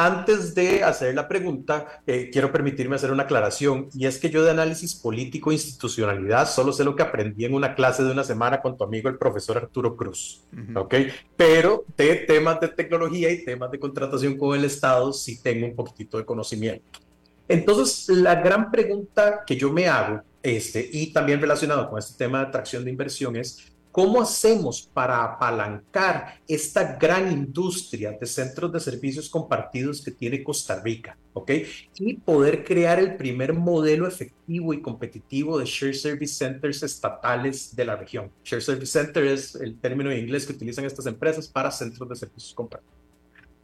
Antes 0.00 0.54
de 0.54 0.84
hacer 0.84 1.12
la 1.12 1.26
pregunta, 1.26 2.02
eh, 2.06 2.30
quiero 2.32 2.52
permitirme 2.52 2.94
hacer 2.94 3.10
una 3.10 3.24
aclaración, 3.24 3.88
y 3.92 4.06
es 4.06 4.18
que 4.18 4.30
yo 4.30 4.44
de 4.44 4.52
análisis 4.52 4.94
político 4.94 5.50
e 5.50 5.54
institucionalidad 5.54 6.48
solo 6.48 6.72
sé 6.72 6.84
lo 6.84 6.94
que 6.94 7.02
aprendí 7.02 7.44
en 7.44 7.52
una 7.52 7.74
clase 7.74 8.04
de 8.04 8.12
una 8.12 8.22
semana 8.22 8.60
con 8.62 8.76
tu 8.76 8.84
amigo 8.84 9.08
el 9.08 9.18
profesor 9.18 9.56
Arturo 9.56 9.96
Cruz, 9.96 10.44
¿ok? 10.76 10.94
Pero 11.36 11.84
de 11.96 12.14
temas 12.14 12.60
de 12.60 12.68
tecnología 12.68 13.28
y 13.28 13.44
temas 13.44 13.72
de 13.72 13.80
contratación 13.80 14.38
con 14.38 14.56
el 14.56 14.66
Estado 14.66 15.12
sí 15.12 15.42
tengo 15.42 15.66
un 15.66 15.74
poquitito 15.74 16.16
de 16.16 16.24
conocimiento. 16.24 17.00
Entonces, 17.48 18.08
la 18.16 18.36
gran 18.36 18.70
pregunta 18.70 19.42
que 19.44 19.56
yo 19.56 19.72
me 19.72 19.88
hago, 19.88 20.22
este, 20.40 20.88
y 20.92 21.12
también 21.12 21.40
relacionado 21.40 21.90
con 21.90 21.98
este 21.98 22.16
tema 22.16 22.38
de 22.38 22.46
atracción 22.46 22.84
de 22.84 22.90
inversión 22.92 23.34
es, 23.34 23.72
¿Cómo 23.98 24.22
hacemos 24.22 24.88
para 24.94 25.24
apalancar 25.24 26.40
esta 26.46 26.96
gran 26.96 27.32
industria 27.32 28.12
de 28.12 28.26
centros 28.26 28.72
de 28.72 28.78
servicios 28.78 29.28
compartidos 29.28 30.00
que 30.04 30.12
tiene 30.12 30.44
Costa 30.44 30.80
Rica? 30.80 31.18
¿Ok? 31.32 31.50
Y 31.98 32.14
poder 32.14 32.62
crear 32.62 33.00
el 33.00 33.16
primer 33.16 33.54
modelo 33.54 34.06
efectivo 34.06 34.72
y 34.72 34.80
competitivo 34.80 35.58
de 35.58 35.64
Share 35.64 35.96
Service 35.96 36.34
Centers 36.34 36.84
estatales 36.84 37.74
de 37.74 37.84
la 37.84 37.96
región. 37.96 38.30
Share 38.44 38.62
Service 38.62 38.92
Center 38.92 39.24
es 39.24 39.56
el 39.56 39.76
término 39.80 40.12
en 40.12 40.20
inglés 40.20 40.46
que 40.46 40.52
utilizan 40.52 40.84
estas 40.84 41.06
empresas 41.06 41.48
para 41.48 41.72
centros 41.72 42.08
de 42.08 42.14
servicios 42.14 42.54
compartidos. 42.54 42.94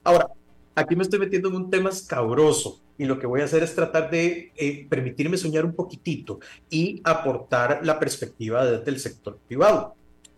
Ahora, 0.03 0.31
aquí 0.75 0.97
me 0.97 1.05
estoy 1.05 1.21
metiendo 1.21 1.49
en 1.49 1.55
un 1.55 1.71
tema 1.71 1.91
escabroso 1.91 2.83
y 2.99 3.05
lo 3.05 3.21
que 3.21 3.29
voy 3.29 3.43
a 3.43 3.45
hacer 3.45 3.63
es 3.63 3.73
tratar 3.73 4.11
de 4.11 4.53
eh, 4.57 4.85
permitirme 4.91 5.37
soñar 5.37 5.65
un 5.65 5.77
poquitito 5.77 6.41
y 6.69 7.01
aportar 7.05 7.87
la 7.87 8.01
perspectiva 8.01 8.67
desde 8.67 8.91
el 8.91 8.99
sector 8.99 9.39
privado. 9.47 9.95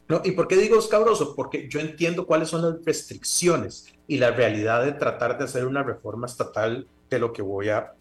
¿No? 0.09 0.23
¿Y 0.25 0.33
por 0.33 0.47
qué 0.47 0.57
digo 0.57 0.79
escabroso? 0.79 1.35
Porque 1.35 1.69
yo 1.69 1.81
entiendo 1.81 2.27
cuáles 2.27 2.49
son 2.49 2.63
las 2.63 2.85
restricciones 2.85 3.87
y 4.07 4.19
la 4.19 4.31
realidad 4.31 4.85
de 4.85 4.93
tratar 4.93 5.37
de 5.37 5.45
hacer 5.45 5.67
una 5.67 5.83
reforma 5.83 6.27
estatal 6.27 6.87
de 7.11 7.19
lo 7.19 7.33
que 7.33 7.43
voy 7.43 7.71
a 7.71 7.93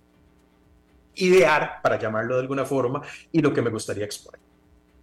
idear, 1.16 1.80
para 1.82 1.98
llamarlo 2.00 2.36
de 2.36 2.42
alguna 2.42 2.66
forma, 2.66 3.02
y 3.32 3.40
lo 3.40 3.54
que 3.54 3.62
me 3.62 3.72
gustaría 3.72 4.06
exponer. 4.06 4.40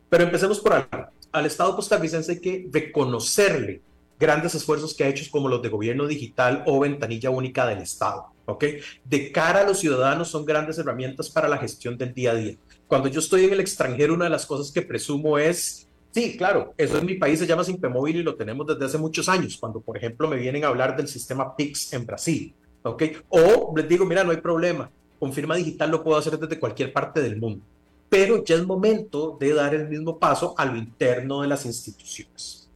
Pero 0.08 0.24
empecemos 0.24 0.60
por 0.60 0.74
algo. 0.74 1.08
Al 1.32 1.46
Estado 1.46 1.74
costarricense 1.74 2.32
hay 2.32 2.40
que 2.40 2.68
reconocerle 2.70 3.80
grandes 4.20 4.54
esfuerzos 4.54 4.94
que 4.94 5.04
ha 5.04 5.08
hecho 5.08 5.24
como 5.30 5.48
los 5.48 5.62
de 5.62 5.70
gobierno 5.70 6.06
digital 6.06 6.62
o 6.66 6.78
ventanilla 6.78 7.30
única 7.30 7.66
del 7.66 7.78
Estado. 7.78 8.32
¿ok? 8.46 8.64
De 9.04 9.32
cara 9.32 9.60
a 9.60 9.64
los 9.64 9.78
ciudadanos 9.80 10.28
son 10.28 10.44
grandes 10.44 10.78
herramientas 10.78 11.30
para 11.30 11.48
la 11.48 11.58
gestión 11.58 11.96
del 11.96 12.14
día 12.14 12.32
a 12.32 12.34
día. 12.34 12.56
Cuando 12.86 13.08
yo 13.08 13.20
estoy 13.20 13.44
en 13.44 13.52
el 13.54 13.60
extranjero, 13.60 14.14
una 14.14 14.24
de 14.24 14.30
las 14.30 14.46
cosas 14.46 14.70
que 14.70 14.82
presumo 14.82 15.38
es 15.38 15.88
Sí, 16.12 16.36
claro, 16.36 16.74
eso 16.76 16.98
en 16.98 17.06
mi 17.06 17.14
país 17.14 17.38
se 17.38 17.46
llama 17.46 17.64
Simpemóvil 17.64 18.16
y 18.16 18.22
lo 18.22 18.34
tenemos 18.34 18.66
desde 18.66 18.84
hace 18.84 18.98
muchos 18.98 19.30
años, 19.30 19.56
cuando 19.58 19.80
por 19.80 19.96
ejemplo 19.96 20.28
me 20.28 20.36
vienen 20.36 20.62
a 20.62 20.68
hablar 20.68 20.94
del 20.94 21.08
sistema 21.08 21.56
PIX 21.56 21.94
en 21.94 22.06
Brasil, 22.06 22.54
¿ok? 22.82 23.02
O 23.30 23.72
les 23.74 23.88
digo, 23.88 24.04
mira, 24.04 24.22
no 24.22 24.30
hay 24.30 24.36
problema, 24.36 24.90
con 25.18 25.32
firma 25.32 25.56
digital 25.56 25.90
lo 25.90 26.04
puedo 26.04 26.18
hacer 26.18 26.38
desde 26.38 26.60
cualquier 26.60 26.92
parte 26.92 27.22
del 27.22 27.40
mundo, 27.40 27.64
pero 28.10 28.44
ya 28.44 28.56
es 28.56 28.66
momento 28.66 29.38
de 29.40 29.54
dar 29.54 29.74
el 29.74 29.88
mismo 29.88 30.18
paso 30.18 30.54
a 30.58 30.66
lo 30.66 30.76
interno 30.76 31.40
de 31.40 31.48
las 31.48 31.64
instituciones. 31.64 32.68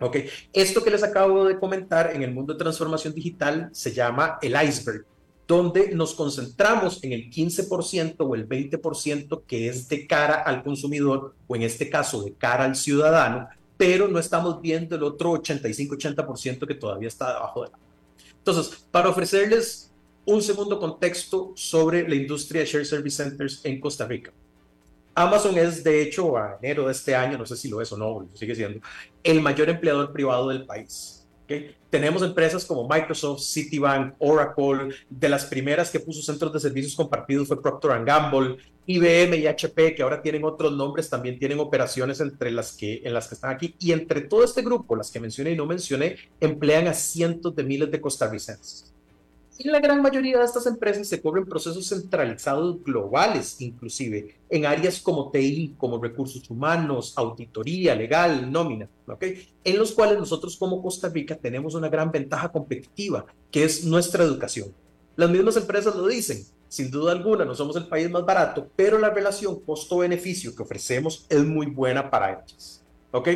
¿Ok? 0.00 0.16
Esto 0.52 0.84
que 0.84 0.90
les 0.90 1.02
acabo 1.02 1.46
de 1.46 1.58
comentar 1.58 2.14
en 2.14 2.22
el 2.22 2.34
mundo 2.34 2.52
de 2.52 2.58
transformación 2.58 3.14
digital 3.14 3.70
se 3.72 3.92
llama 3.92 4.38
el 4.42 4.54
iceberg 4.62 5.06
donde 5.46 5.94
nos 5.94 6.14
concentramos 6.14 7.02
en 7.04 7.12
el 7.12 7.30
15% 7.30 8.16
o 8.18 8.34
el 8.34 8.48
20% 8.48 9.42
que 9.46 9.68
es 9.68 9.88
de 9.88 10.06
cara 10.06 10.36
al 10.36 10.62
consumidor 10.62 11.34
o 11.46 11.56
en 11.56 11.62
este 11.62 11.90
caso 11.90 12.22
de 12.22 12.32
cara 12.32 12.64
al 12.64 12.76
ciudadano, 12.76 13.48
pero 13.76 14.08
no 14.08 14.18
estamos 14.18 14.60
viendo 14.60 14.96
el 14.96 15.02
otro 15.02 15.32
85-80% 15.32 16.66
que 16.66 16.74
todavía 16.74 17.08
está 17.08 17.34
debajo 17.34 17.64
de 17.64 17.70
la. 17.70 17.78
Entonces, 18.38 18.86
para 18.90 19.08
ofrecerles 19.08 19.90
un 20.26 20.42
segundo 20.42 20.78
contexto 20.78 21.52
sobre 21.54 22.08
la 22.08 22.14
industria 22.14 22.62
de 22.62 22.66
Share 22.66 22.86
Service 22.86 23.22
Centers 23.22 23.60
en 23.64 23.80
Costa 23.80 24.06
Rica. 24.06 24.32
Amazon 25.14 25.56
es, 25.58 25.84
de 25.84 26.02
hecho, 26.02 26.36
a 26.36 26.58
enero 26.60 26.86
de 26.86 26.92
este 26.92 27.14
año, 27.14 27.38
no 27.38 27.46
sé 27.46 27.56
si 27.56 27.68
lo 27.68 27.80
es 27.80 27.92
o 27.92 27.96
no, 27.96 28.28
sigue 28.34 28.54
siendo, 28.54 28.80
el 29.22 29.40
mayor 29.40 29.68
empleador 29.68 30.12
privado 30.12 30.48
del 30.48 30.66
país. 30.66 31.23
Tenemos 31.90 32.22
empresas 32.22 32.64
como 32.64 32.88
Microsoft, 32.88 33.42
Citibank, 33.42 34.14
Oracle, 34.18 34.94
de 35.08 35.28
las 35.28 35.44
primeras 35.44 35.90
que 35.90 36.00
puso 36.00 36.22
centros 36.22 36.52
de 36.52 36.60
servicios 36.60 36.94
compartidos 36.94 37.48
fue 37.48 37.62
Procter 37.62 38.04
Gamble, 38.04 38.56
IBM 38.86 39.36
y 39.36 39.46
HP, 39.46 39.94
que 39.94 40.02
ahora 40.02 40.22
tienen 40.22 40.44
otros 40.44 40.72
nombres, 40.72 41.08
también 41.08 41.38
tienen 41.38 41.60
operaciones 41.60 42.20
entre 42.20 42.50
las 42.50 42.72
que, 42.76 43.02
en 43.04 43.14
las 43.14 43.28
que 43.28 43.34
están 43.34 43.50
aquí. 43.50 43.74
Y 43.78 43.92
entre 43.92 44.22
todo 44.22 44.44
este 44.44 44.62
grupo, 44.62 44.96
las 44.96 45.10
que 45.10 45.20
mencioné 45.20 45.52
y 45.52 45.56
no 45.56 45.66
mencioné, 45.66 46.16
emplean 46.40 46.88
a 46.88 46.94
cientos 46.94 47.54
de 47.54 47.64
miles 47.64 47.90
de 47.90 48.00
costarricenses. 48.00 48.93
Y 49.56 49.68
la 49.68 49.78
gran 49.78 50.02
mayoría 50.02 50.38
de 50.38 50.44
estas 50.44 50.66
empresas 50.66 51.06
se 51.06 51.22
cobran 51.22 51.44
procesos 51.44 51.88
centralizados 51.88 52.82
globales, 52.82 53.60
inclusive 53.60 54.36
en 54.50 54.66
áreas 54.66 55.00
como 55.00 55.30
TI, 55.30 55.74
como 55.78 56.02
recursos 56.02 56.50
humanos, 56.50 57.12
auditoría, 57.16 57.94
legal, 57.94 58.50
nómina, 58.50 58.88
¿ok? 59.06 59.24
En 59.62 59.78
los 59.78 59.92
cuales 59.92 60.18
nosotros 60.18 60.56
como 60.56 60.82
Costa 60.82 61.08
Rica 61.08 61.36
tenemos 61.36 61.74
una 61.74 61.88
gran 61.88 62.10
ventaja 62.10 62.50
competitiva, 62.50 63.26
que 63.52 63.62
es 63.62 63.84
nuestra 63.84 64.24
educación. 64.24 64.74
Las 65.14 65.30
mismas 65.30 65.56
empresas 65.56 65.94
lo 65.94 66.08
dicen, 66.08 66.44
sin 66.66 66.90
duda 66.90 67.12
alguna, 67.12 67.44
no 67.44 67.54
somos 67.54 67.76
el 67.76 67.86
país 67.86 68.10
más 68.10 68.26
barato, 68.26 68.68
pero 68.74 68.98
la 68.98 69.10
relación 69.10 69.60
costo-beneficio 69.60 70.56
que 70.56 70.64
ofrecemos 70.64 71.26
es 71.28 71.44
muy 71.44 71.66
buena 71.66 72.10
para 72.10 72.32
ellas, 72.32 72.82
¿ok? 73.12 73.28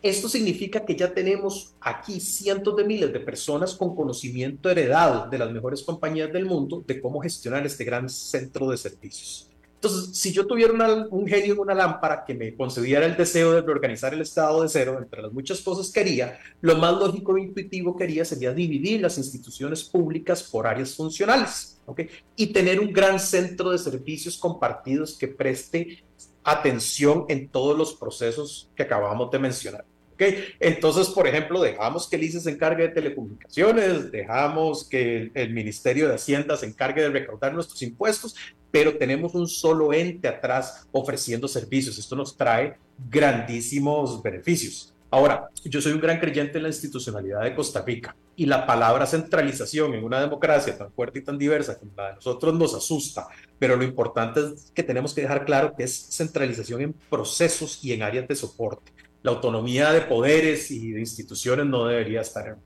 Esto 0.00 0.28
significa 0.28 0.84
que 0.84 0.94
ya 0.94 1.12
tenemos 1.12 1.74
aquí 1.80 2.20
cientos 2.20 2.76
de 2.76 2.84
miles 2.84 3.12
de 3.12 3.18
personas 3.18 3.74
con 3.74 3.96
conocimiento 3.96 4.70
heredado 4.70 5.28
de 5.28 5.38
las 5.38 5.50
mejores 5.50 5.82
compañías 5.82 6.32
del 6.32 6.46
mundo 6.46 6.84
de 6.86 7.00
cómo 7.00 7.20
gestionar 7.20 7.66
este 7.66 7.84
gran 7.84 8.08
centro 8.08 8.70
de 8.70 8.76
servicios. 8.76 9.48
Entonces, 9.74 10.16
si 10.16 10.32
yo 10.32 10.44
tuviera 10.44 10.72
un 11.10 11.26
genio 11.26 11.54
en 11.54 11.60
una 11.60 11.74
lámpara 11.74 12.24
que 12.24 12.34
me 12.34 12.54
concediera 12.56 13.06
el 13.06 13.16
deseo 13.16 13.52
de 13.52 13.60
reorganizar 13.60 14.12
el 14.12 14.20
estado 14.20 14.62
de 14.62 14.68
cero, 14.68 14.98
entre 15.00 15.22
las 15.22 15.32
muchas 15.32 15.60
cosas 15.60 15.92
que 15.92 16.00
haría, 16.00 16.38
lo 16.60 16.76
más 16.76 16.94
lógico 16.94 17.36
e 17.36 17.42
intuitivo 17.42 17.96
que 17.96 18.02
haría 18.02 18.24
sería 18.24 18.52
dividir 18.52 19.00
las 19.00 19.18
instituciones 19.18 19.84
públicas 19.84 20.42
por 20.42 20.66
áreas 20.66 20.96
funcionales, 20.96 21.80
¿ok? 21.86 22.02
Y 22.34 22.48
tener 22.48 22.80
un 22.80 22.92
gran 22.92 23.20
centro 23.20 23.70
de 23.70 23.78
servicios 23.78 24.36
compartidos 24.36 25.16
que 25.16 25.28
preste 25.28 26.04
atención 26.44 27.24
en 27.28 27.48
todos 27.48 27.76
los 27.76 27.94
procesos 27.94 28.70
que 28.74 28.82
acabamos 28.82 29.30
de 29.30 29.38
mencionar. 29.38 29.84
¿Okay? 30.14 30.46
Entonces, 30.58 31.08
por 31.10 31.28
ejemplo, 31.28 31.60
dejamos 31.60 32.08
que 32.08 32.16
el 32.16 32.24
ICE 32.24 32.40
se 32.40 32.50
encargue 32.50 32.84
de 32.84 32.88
telecomunicaciones, 32.88 34.10
dejamos 34.10 34.88
que 34.88 35.30
el 35.32 35.52
Ministerio 35.52 36.08
de 36.08 36.16
Hacienda 36.16 36.56
se 36.56 36.66
encargue 36.66 37.02
de 37.02 37.10
recaudar 37.10 37.54
nuestros 37.54 37.80
impuestos, 37.82 38.34
pero 38.70 38.96
tenemos 38.98 39.34
un 39.34 39.46
solo 39.46 39.92
ente 39.92 40.26
atrás 40.26 40.88
ofreciendo 40.90 41.46
servicios. 41.46 41.98
Esto 41.98 42.16
nos 42.16 42.36
trae 42.36 42.76
grandísimos 43.08 44.20
beneficios. 44.20 44.92
Ahora, 45.10 45.48
yo 45.64 45.80
soy 45.80 45.92
un 45.92 46.00
gran 46.00 46.20
creyente 46.20 46.58
en 46.58 46.64
la 46.64 46.68
institucionalidad 46.68 47.42
de 47.42 47.54
Costa 47.54 47.82
Rica 47.82 48.14
y 48.36 48.44
la 48.44 48.66
palabra 48.66 49.06
centralización 49.06 49.94
en 49.94 50.04
una 50.04 50.20
democracia 50.20 50.76
tan 50.76 50.92
fuerte 50.92 51.20
y 51.20 51.24
tan 51.24 51.38
diversa 51.38 51.78
como 51.78 51.92
la 51.96 52.08
de 52.08 52.14
nosotros 52.16 52.54
nos 52.54 52.74
asusta, 52.74 53.26
pero 53.58 53.74
lo 53.74 53.84
importante 53.84 54.40
es 54.40 54.70
que 54.74 54.82
tenemos 54.82 55.14
que 55.14 55.22
dejar 55.22 55.46
claro 55.46 55.74
que 55.74 55.84
es 55.84 56.08
centralización 56.10 56.82
en 56.82 56.92
procesos 56.92 57.82
y 57.82 57.94
en 57.94 58.02
áreas 58.02 58.28
de 58.28 58.36
soporte. 58.36 58.92
La 59.22 59.30
autonomía 59.30 59.92
de 59.92 60.02
poderes 60.02 60.70
y 60.70 60.92
de 60.92 61.00
instituciones 61.00 61.64
no 61.64 61.86
debería 61.86 62.20
estar 62.20 62.46
en... 62.46 62.56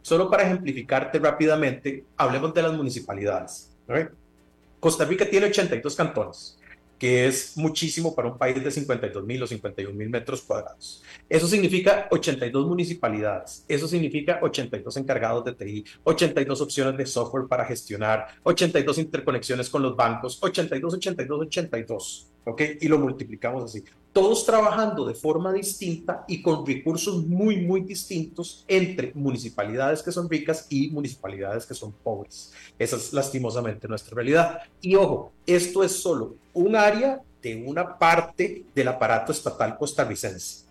Solo 0.00 0.30
para 0.30 0.44
ejemplificarte 0.44 1.18
rápidamente, 1.18 2.04
hablemos 2.16 2.54
de 2.54 2.62
las 2.62 2.72
municipalidades. 2.72 3.76
Costa 4.80 5.04
Rica 5.04 5.28
tiene 5.28 5.46
82 5.46 5.94
cantones 5.94 6.57
que 6.98 7.26
es 7.26 7.56
muchísimo 7.56 8.14
para 8.14 8.28
un 8.28 8.38
país 8.38 8.62
de 8.62 8.70
52 8.70 9.24
mil 9.24 9.42
o 9.42 9.46
51 9.46 9.96
mil 9.96 10.10
metros 10.10 10.42
cuadrados. 10.42 11.02
Eso 11.28 11.46
significa 11.46 12.08
82 12.10 12.66
municipalidades, 12.66 13.64
eso 13.68 13.86
significa 13.86 14.38
82 14.42 14.96
encargados 14.96 15.44
de 15.44 15.54
TI, 15.54 15.84
82 16.04 16.60
opciones 16.60 16.96
de 16.96 17.06
software 17.06 17.46
para 17.46 17.64
gestionar, 17.64 18.26
82 18.42 18.98
interconexiones 18.98 19.68
con 19.70 19.82
los 19.82 19.96
bancos, 19.96 20.38
82, 20.42 20.94
82, 20.94 21.40
82, 21.40 22.32
¿ok? 22.44 22.62
Y 22.80 22.88
lo 22.88 22.98
multiplicamos 22.98 23.64
así. 23.64 23.84
Todos 24.18 24.44
trabajando 24.44 25.06
de 25.06 25.14
forma 25.14 25.52
distinta 25.52 26.24
y 26.26 26.42
con 26.42 26.66
recursos 26.66 27.24
muy, 27.24 27.58
muy 27.58 27.82
distintos 27.82 28.64
entre 28.66 29.12
municipalidades 29.14 30.02
que 30.02 30.10
son 30.10 30.28
ricas 30.28 30.66
y 30.68 30.90
municipalidades 30.90 31.64
que 31.64 31.74
son 31.74 31.92
pobres. 31.92 32.52
Esa 32.80 32.96
es 32.96 33.12
lastimosamente 33.12 33.86
nuestra 33.86 34.16
realidad. 34.16 34.62
Y 34.80 34.96
ojo, 34.96 35.30
esto 35.46 35.84
es 35.84 35.92
solo 35.92 36.34
un 36.52 36.74
área 36.74 37.22
de 37.40 37.62
una 37.64 37.96
parte 37.96 38.64
del 38.74 38.88
aparato 38.88 39.30
estatal 39.30 39.78
costarricense. 39.78 40.64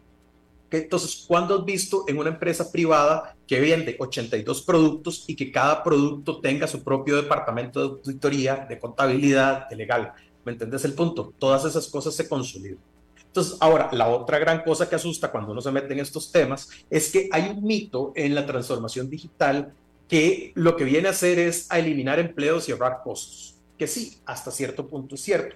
Entonces, 0.70 1.24
¿cuándo 1.26 1.58
has 1.58 1.64
visto 1.64 2.04
en 2.10 2.18
una 2.18 2.32
empresa 2.32 2.70
privada 2.70 3.34
que 3.48 3.62
vende 3.62 3.96
82 3.98 4.62
productos 4.64 5.24
y 5.26 5.38
que 5.38 5.54
cada 5.54 5.86
producto 5.86 6.42
tenga 6.42 6.68
su 6.68 6.84
propio 6.84 7.16
departamento 7.16 7.80
de 7.80 7.86
auditoría, 7.86 8.66
de 8.68 8.78
contabilidad, 8.78 9.70
de 9.70 9.78
legal? 9.78 10.12
¿Me 10.44 10.52
entiendes 10.52 10.84
el 10.84 10.92
punto? 10.92 11.34
Todas 11.40 11.64
esas 11.64 11.88
cosas 11.88 12.14
se 12.14 12.28
consolidan. 12.28 12.97
Entonces, 13.28 13.58
ahora, 13.60 13.90
la 13.92 14.08
otra 14.08 14.40
gran 14.40 14.64
cosa 14.64 14.90
que 14.90 14.96
asusta 14.96 15.32
cuando 15.32 15.52
uno 15.52 15.62
se 15.62 15.72
mete 15.72 15.94
en 15.94 16.00
estos 16.00 16.32
temas 16.32 16.70
es 16.90 17.12
que 17.12 17.30
hay 17.32 17.50
un 17.50 17.64
mito 17.64 18.12
en 18.16 18.34
la 18.34 18.46
transformación 18.46 19.10
digital 19.10 19.74
que 20.08 20.52
lo 20.56 20.76
que 20.76 20.86
viene 20.86 21.08
a 21.08 21.12
hacer 21.12 21.38
es 21.38 21.68
a 21.70 21.80
eliminar 21.80 22.20
empleos 22.20 22.68
y 22.68 22.72
ahorrar 22.72 23.02
costos. 23.04 23.56
Que 23.78 23.88
sí, 23.88 24.18
hasta 24.26 24.50
cierto 24.50 24.88
punto 24.88 25.16
es 25.16 25.22
cierto, 25.22 25.56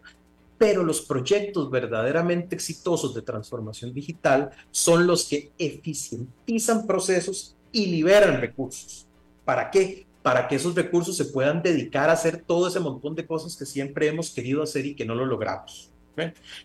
pero 0.62 0.84
los 0.84 1.02
proyectos 1.02 1.72
verdaderamente 1.72 2.56
exitosos 2.56 3.16
de 3.16 3.24
transformación 3.24 3.94
digital 3.94 4.52
son 4.70 5.08
los 5.08 5.26
que 5.26 5.52
eficientizan 5.58 6.86
procesos 6.86 7.56
y 7.72 7.88
liberan 7.88 8.40
recursos. 8.40 9.08
¿Para 9.44 9.72
qué? 9.72 10.06
Para 10.22 10.48
que 10.48 10.58
esos 10.58 10.76
recursos 10.76 11.18
se 11.18 11.26
puedan 11.26 11.64
dedicar 11.64 12.12
a 12.12 12.14
hacer 12.14 12.44
todo 12.46 12.68
ese 12.68 12.80
montón 12.80 13.16
de 13.16 13.26
cosas 13.26 13.56
que 13.56 13.66
siempre 13.66 14.08
hemos 14.08 14.30
querido 14.30 14.62
hacer 14.62 14.86
y 14.86 14.94
que 14.94 15.04
no 15.04 15.16
lo 15.16 15.26
logramos. 15.26 15.91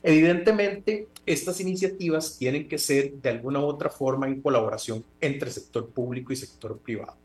Evidentemente, 0.03 1.09
estas 1.25 1.61
iniciativas 1.61 2.37
tienen 2.37 2.69
que 2.69 2.79
ser 2.79 3.13
de 3.15 3.31
alguna 3.31 3.61
u 3.61 3.65
otra 3.65 3.91
forma 3.91 4.27
en 4.27 4.41
colaboración 4.41 5.05
entre 5.21 5.51
sector 5.51 5.89
público 5.89 6.33
y 6.33 6.37
sector 6.37 6.79
privado. 6.79 7.17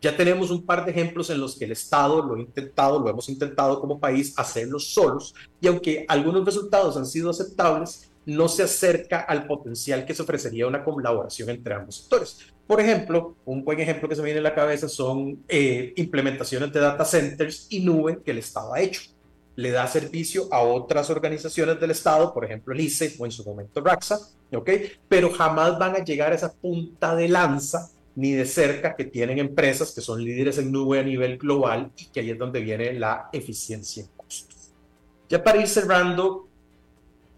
Ya 0.00 0.14
tenemos 0.14 0.50
un 0.50 0.62
par 0.62 0.84
de 0.84 0.90
ejemplos 0.90 1.30
en 1.30 1.40
los 1.40 1.56
que 1.58 1.64
el 1.64 1.72
Estado 1.72 2.22
lo 2.22 2.34
ha 2.34 2.38
intentado, 2.38 3.00
lo 3.00 3.08
hemos 3.08 3.28
intentado 3.30 3.80
como 3.80 3.98
país 3.98 4.34
hacerlo 4.36 4.78
solos, 4.78 5.34
y 5.60 5.66
aunque 5.66 6.04
algunos 6.08 6.44
resultados 6.44 6.96
han 6.98 7.06
sido 7.06 7.30
aceptables, 7.30 8.10
no 8.26 8.48
se 8.48 8.62
acerca 8.62 9.20
al 9.20 9.46
potencial 9.46 10.04
que 10.04 10.14
se 10.14 10.22
ofrecería 10.22 10.66
una 10.66 10.84
colaboración 10.84 11.50
entre 11.50 11.74
ambos 11.74 11.96
sectores. 11.96 12.38
Por 12.66 12.80
ejemplo, 12.80 13.36
un 13.44 13.64
buen 13.64 13.80
ejemplo 13.80 14.08
que 14.08 14.14
se 14.14 14.22
me 14.22 14.26
viene 14.26 14.40
a 14.40 14.42
la 14.42 14.54
cabeza 14.54 14.88
son 14.88 15.42
eh, 15.48 15.92
implementaciones 15.96 16.72
de 16.72 16.80
data 16.80 17.04
centers 17.04 17.66
y 17.70 17.80
nube 17.80 18.20
que 18.22 18.30
el 18.30 18.38
Estado 18.38 18.74
ha 18.74 18.80
hecho. 18.80 19.13
Le 19.56 19.70
da 19.70 19.86
servicio 19.86 20.48
a 20.50 20.60
otras 20.60 21.10
organizaciones 21.10 21.80
del 21.80 21.92
Estado, 21.92 22.32
por 22.34 22.44
ejemplo 22.44 22.74
el 22.74 22.80
ICE 22.80 23.14
o 23.18 23.24
en 23.24 23.30
su 23.30 23.44
momento 23.44 23.80
RAXA, 23.80 24.18
¿ok? 24.52 24.70
Pero 25.08 25.30
jamás 25.32 25.78
van 25.78 25.96
a 25.96 26.04
llegar 26.04 26.32
a 26.32 26.34
esa 26.34 26.52
punta 26.52 27.14
de 27.14 27.28
lanza 27.28 27.90
ni 28.16 28.32
de 28.32 28.46
cerca 28.46 28.94
que 28.94 29.04
tienen 29.04 29.38
empresas 29.38 29.92
que 29.92 30.00
son 30.00 30.22
líderes 30.22 30.58
en 30.58 30.70
nube 30.70 31.00
a 31.00 31.02
nivel 31.02 31.36
global 31.38 31.90
y 31.96 32.06
que 32.06 32.20
ahí 32.20 32.30
es 32.30 32.38
donde 32.38 32.60
viene 32.60 32.92
la 32.94 33.28
eficiencia 33.32 34.02
en 34.04 34.08
costos. 34.16 34.72
Ya 35.28 35.42
para 35.42 35.60
ir 35.60 35.68
cerrando, 35.68 36.48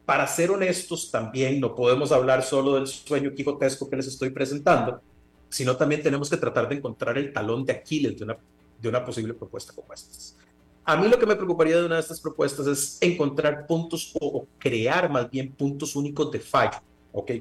para 0.05 0.27
ser 0.27 0.51
honestos 0.51 1.11
también 1.11 1.61
no 1.61 1.75
podemos 1.75 2.12
hablar 2.12 2.43
solo 2.43 2.75
del 2.75 2.87
sueño 2.87 3.33
quijotesco 3.35 3.89
que 3.89 3.97
les 3.97 4.07
estoy 4.07 4.31
presentando, 4.31 5.01
sino 5.49 5.77
también 5.77 6.03
tenemos 6.03 6.29
que 6.29 6.37
tratar 6.37 6.69
de 6.69 6.77
encontrar 6.77 7.17
el 7.17 7.33
talón 7.33 7.64
de 7.64 7.73
Aquiles 7.73 8.19
de 8.19 8.25
una, 8.25 8.37
de 8.81 8.89
una 8.89 9.05
posible 9.05 9.33
propuesta 9.33 9.73
como 9.73 9.93
esta. 9.95 10.46
A 10.89 10.97
mí 10.97 11.09
lo 11.09 11.18
que 11.18 11.26
me 11.26 11.34
preocuparía 11.34 11.78
de 11.78 11.84
una 11.84 11.97
de 11.97 12.01
estas 12.01 12.20
propuestas 12.20 12.64
es 12.68 12.99
encontrar 13.01 13.66
puntos 13.66 14.14
o, 14.20 14.47
crear 14.57 15.11
más 15.11 15.28
bien 15.28 15.51
puntos 15.51 15.97
únicos 15.97 16.30
de 16.30 16.39
fallo, 16.39 16.78
¿ok? 17.11 17.32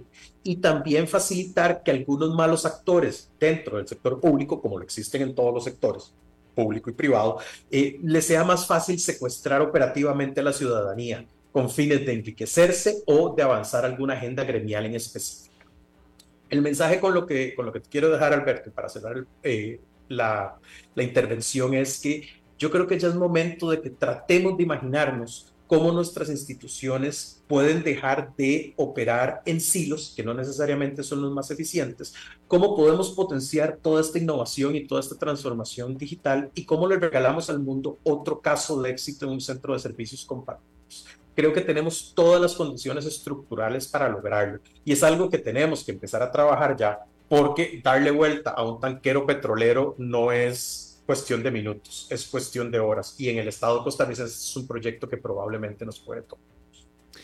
Y 0.41 0.55
también 0.55 1.07
facilitar 1.07 1.83
que 1.83 1.91
algunos 1.91 2.33
malos 2.33 2.65
actores 2.65 3.29
dentro 3.39 3.77
del 3.77 3.87
sector 3.87 4.19
público, 4.19 4.59
como 4.59 4.79
lo 4.79 4.83
existen 4.83 5.21
en 5.21 5.35
todos 5.35 5.53
los 5.53 5.63
sectores, 5.63 6.11
público 6.55 6.89
y 6.89 6.93
privado, 6.93 7.37
eh, 7.69 7.99
les 8.01 8.25
sea 8.25 8.43
más 8.43 8.65
fácil 8.65 8.99
secuestrar 8.99 9.61
operativamente 9.61 10.39
a 10.39 10.43
la 10.43 10.53
ciudadanía 10.53 11.23
con 11.51 11.69
fines 11.69 12.03
de 12.03 12.13
enriquecerse 12.13 13.03
o 13.05 13.35
de 13.35 13.43
avanzar 13.43 13.85
alguna 13.85 14.15
agenda 14.15 14.43
gremial 14.43 14.87
en 14.87 14.95
específico. 14.95 15.53
El 16.49 16.63
mensaje 16.63 16.99
con 16.99 17.13
lo 17.13 17.27
que, 17.27 17.53
con 17.53 17.67
lo 17.67 17.71
que 17.71 17.81
quiero 17.81 18.09
dejar, 18.09 18.33
Alberto, 18.33 18.71
para 18.71 18.89
cerrar 18.89 19.23
eh, 19.43 19.79
la 20.07 20.57
intervención 20.97 21.75
es 21.75 22.01
que 22.01 22.43
yo 22.57 22.71
creo 22.71 22.87
que 22.87 22.99
ya 22.99 23.07
es 23.07 23.15
momento 23.15 23.69
de 23.69 23.81
que 23.81 23.89
tratemos 23.89 24.57
de 24.57 24.63
imaginarnos 24.63 25.51
cómo 25.67 25.91
nuestras 25.91 26.29
instituciones 26.29 27.43
pueden 27.47 27.83
dejar 27.83 28.35
de 28.35 28.73
operar 28.77 29.41
en 29.45 29.59
silos, 29.59 30.13
que 30.15 30.23
no 30.23 30.33
necesariamente 30.33 31.01
son 31.03 31.21
los 31.21 31.31
más 31.31 31.49
eficientes, 31.49 32.13
cómo 32.47 32.75
podemos 32.75 33.11
potenciar 33.11 33.79
toda 33.81 34.01
esta 34.01 34.19
innovación 34.19 34.75
y 34.75 34.85
toda 34.85 35.01
esta 35.01 35.15
transformación 35.15 35.97
digital 35.97 36.51
y 36.53 36.65
cómo 36.65 36.87
le 36.87 36.97
regalamos 36.97 37.49
al 37.49 37.59
mundo 37.59 37.97
otro 38.03 38.41
caso 38.41 38.81
de 38.81 38.91
éxito 38.91 39.25
en 39.25 39.31
un 39.31 39.41
centro 39.41 39.73
de 39.73 39.79
servicios 39.79 40.23
compartidos 40.23 40.75
creo 41.35 41.53
que 41.53 41.61
tenemos 41.61 42.13
todas 42.15 42.41
las 42.41 42.55
condiciones 42.55 43.05
estructurales 43.05 43.87
para 43.87 44.09
lograrlo. 44.09 44.59
Y 44.83 44.93
es 44.93 45.03
algo 45.03 45.29
que 45.29 45.37
tenemos 45.37 45.83
que 45.83 45.91
empezar 45.91 46.23
a 46.23 46.31
trabajar 46.31 46.77
ya, 46.77 46.99
porque 47.27 47.81
darle 47.83 48.11
vuelta 48.11 48.51
a 48.51 48.63
un 48.63 48.79
tanquero 48.79 49.25
petrolero 49.25 49.95
no 49.97 50.31
es 50.31 50.84
cuestión 51.05 51.43
de 51.43 51.51
minutos, 51.51 52.07
es 52.09 52.25
cuestión 52.25 52.71
de 52.71 52.79
horas. 52.79 53.15
Y 53.17 53.29
en 53.29 53.37
el 53.37 53.47
estado 53.47 53.83
costarricense 53.83 54.33
es 54.33 54.55
un 54.55 54.67
proyecto 54.67 55.07
que 55.07 55.17
probablemente 55.17 55.85
nos 55.85 55.99
puede 55.99 56.21
tomar. 56.23 56.45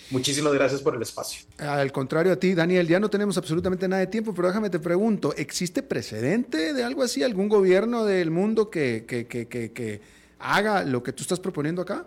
Muchísimas 0.10 0.54
gracias 0.54 0.82
por 0.82 0.96
el 0.96 1.02
espacio. 1.02 1.46
Al 1.58 1.92
contrario 1.92 2.34
a 2.34 2.36
ti, 2.36 2.54
Daniel, 2.54 2.88
ya 2.88 3.00
no 3.00 3.10
tenemos 3.10 3.38
absolutamente 3.38 3.88
nada 3.88 4.02
de 4.02 4.08
tiempo, 4.08 4.34
pero 4.34 4.50
déjame 4.50 4.70
te 4.70 4.80
pregunto, 4.80 5.34
¿existe 5.38 5.84
precedente 5.84 6.74
de 6.74 6.84
algo 6.84 7.04
así? 7.04 7.24
¿Algún 7.24 7.48
gobierno 7.48 8.04
del 8.04 8.30
mundo 8.30 8.70
que, 8.70 9.06
que, 9.08 9.26
que, 9.26 9.48
que 9.48 10.02
haga 10.40 10.84
lo 10.84 11.02
que 11.02 11.14
tú 11.14 11.22
estás 11.22 11.40
proponiendo 11.40 11.82
acá? 11.82 12.06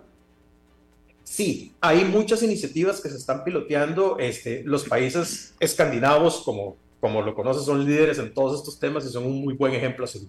Sí, 1.24 1.72
hay 1.80 2.04
muchas 2.04 2.42
iniciativas 2.42 3.00
que 3.00 3.08
se 3.08 3.16
están 3.16 3.42
piloteando. 3.42 4.18
Este, 4.18 4.62
los 4.64 4.84
países 4.84 5.54
escandinavos, 5.58 6.42
como, 6.44 6.76
como 7.00 7.22
lo 7.22 7.34
conoces, 7.34 7.64
son 7.64 7.86
líderes 7.86 8.18
en 8.18 8.34
todos 8.34 8.60
estos 8.60 8.78
temas 8.78 9.06
y 9.06 9.08
son 9.08 9.24
un 9.24 9.40
muy 9.40 9.54
buen 9.54 9.72
ejemplo 9.72 10.04
a 10.04 10.08
seguir. 10.08 10.28